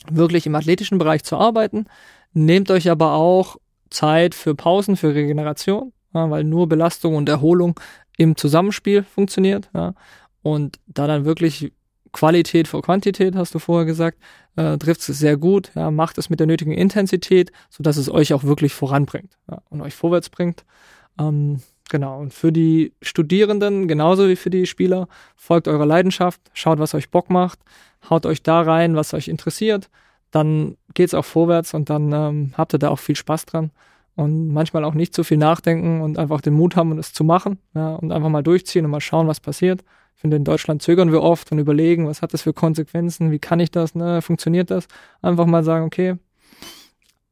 [0.10, 1.86] wirklich im athletischen Bereich zu arbeiten.
[2.34, 3.58] Nehmt euch aber auch
[3.90, 7.80] Zeit für Pausen, für Regeneration, ja, weil nur Belastung und Erholung
[8.18, 9.70] im Zusammenspiel funktioniert.
[9.74, 9.94] Ja.
[10.42, 11.72] Und da dann wirklich
[12.14, 14.18] Qualität vor Quantität, hast du vorher gesagt,
[14.56, 18.34] äh, trifft es sehr gut, ja, macht es mit der nötigen Intensität, sodass es euch
[18.34, 20.66] auch wirklich voranbringt ja, und euch vorwärts bringt.
[21.20, 21.62] Ähm,
[21.92, 26.96] genau, und für die Studierenden, genauso wie für die Spieler, folgt eurer Leidenschaft, schaut, was
[26.96, 27.60] euch Bock macht,
[28.10, 29.90] haut euch da rein, was euch interessiert,
[30.32, 33.72] dann geht's auch vorwärts und dann ähm, habt ihr da auch viel Spaß dran
[34.16, 37.60] und manchmal auch nicht zu viel nachdenken und einfach den Mut haben, es zu machen
[37.76, 39.84] ja, und einfach mal durchziehen und mal schauen, was passiert.
[40.16, 43.40] Ich finde, in Deutschland zögern wir oft und überlegen, was hat das für Konsequenzen, wie
[43.40, 44.88] kann ich das, ne, funktioniert das?
[45.22, 46.16] Einfach mal sagen, okay,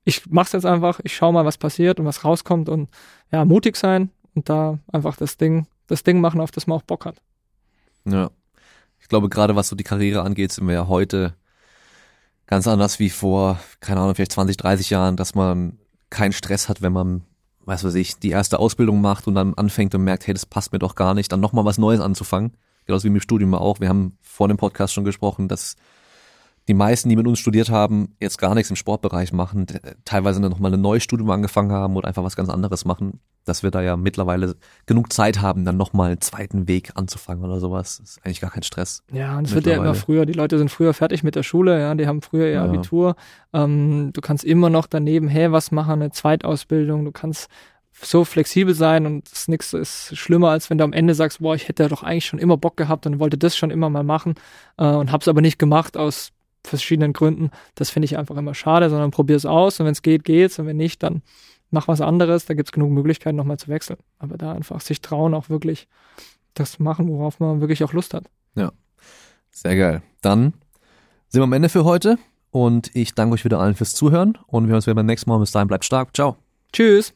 [0.04, 2.90] ich mach's jetzt einfach, ich schau mal, was passiert und was rauskommt und
[3.32, 4.10] ja, mutig sein
[4.40, 7.22] und da einfach das Ding, das Ding machen, auf das man auch Bock hat.
[8.06, 8.32] Ja.
[9.00, 11.34] Ich glaube, gerade was so die Karriere angeht, sind wir ja heute
[12.48, 15.78] ganz anders wie vor, keine Ahnung, vielleicht 20, 30 Jahren, dass man
[16.10, 17.24] keinen Stress hat, wenn man,
[17.66, 20.74] weiß was ich, die erste Ausbildung macht und dann anfängt und merkt, hey, das passt
[20.74, 22.54] mir doch gar nicht, dann nochmal was Neues anzufangen
[22.90, 23.80] genauso wie mit Studium auch.
[23.80, 25.76] Wir haben vor dem Podcast schon gesprochen, dass
[26.70, 29.66] die meisten, die mit uns studiert haben, jetzt gar nichts im Sportbereich machen,
[30.06, 33.64] teilweise dann nochmal ein neues Studium angefangen haben oder einfach was ganz anderes machen, dass
[33.64, 34.56] wir da ja mittlerweile
[34.86, 37.98] genug Zeit haben, dann nochmal einen zweiten Weg anzufangen oder sowas.
[37.98, 39.04] Das ist eigentlich gar kein Stress.
[39.12, 41.80] Ja, und es wird ja immer früher, die Leute sind früher fertig mit der Schule,
[41.80, 42.66] ja, die haben früher ihr ja.
[42.66, 43.16] Abitur.
[43.52, 47.50] Ähm, du kannst immer noch daneben, hey, was machen, eine Zweitausbildung, du kannst
[47.94, 51.56] so flexibel sein und das nichts ist schlimmer, als wenn du am Ende sagst, boah,
[51.56, 54.36] ich hätte doch eigentlich schon immer Bock gehabt und wollte das schon immer mal machen
[54.78, 56.32] äh, und hab's aber nicht gemacht aus
[56.70, 57.52] verschiedenen Gründen.
[57.76, 60.60] Das finde ich einfach immer schade, sondern probier es aus und wenn es geht, geht's
[60.60, 61.22] und wenn nicht, dann
[61.72, 62.46] mach was anderes.
[62.46, 64.00] Da gibt's genug Möglichkeiten, nochmal zu wechseln.
[64.18, 65.88] Aber da einfach sich trauen, auch wirklich
[66.54, 68.26] das machen, worauf man wirklich auch Lust hat.
[68.56, 68.72] Ja,
[69.52, 70.02] sehr geil.
[70.22, 70.54] Dann
[71.28, 72.18] sind wir am Ende für heute
[72.52, 75.30] und ich danke euch wieder allen fürs Zuhören und wir hören uns wieder beim nächsten
[75.30, 75.40] Mal.
[75.40, 76.16] Bis dahin, bleibt stark.
[76.16, 76.38] Ciao.
[76.74, 77.14] Tschüss.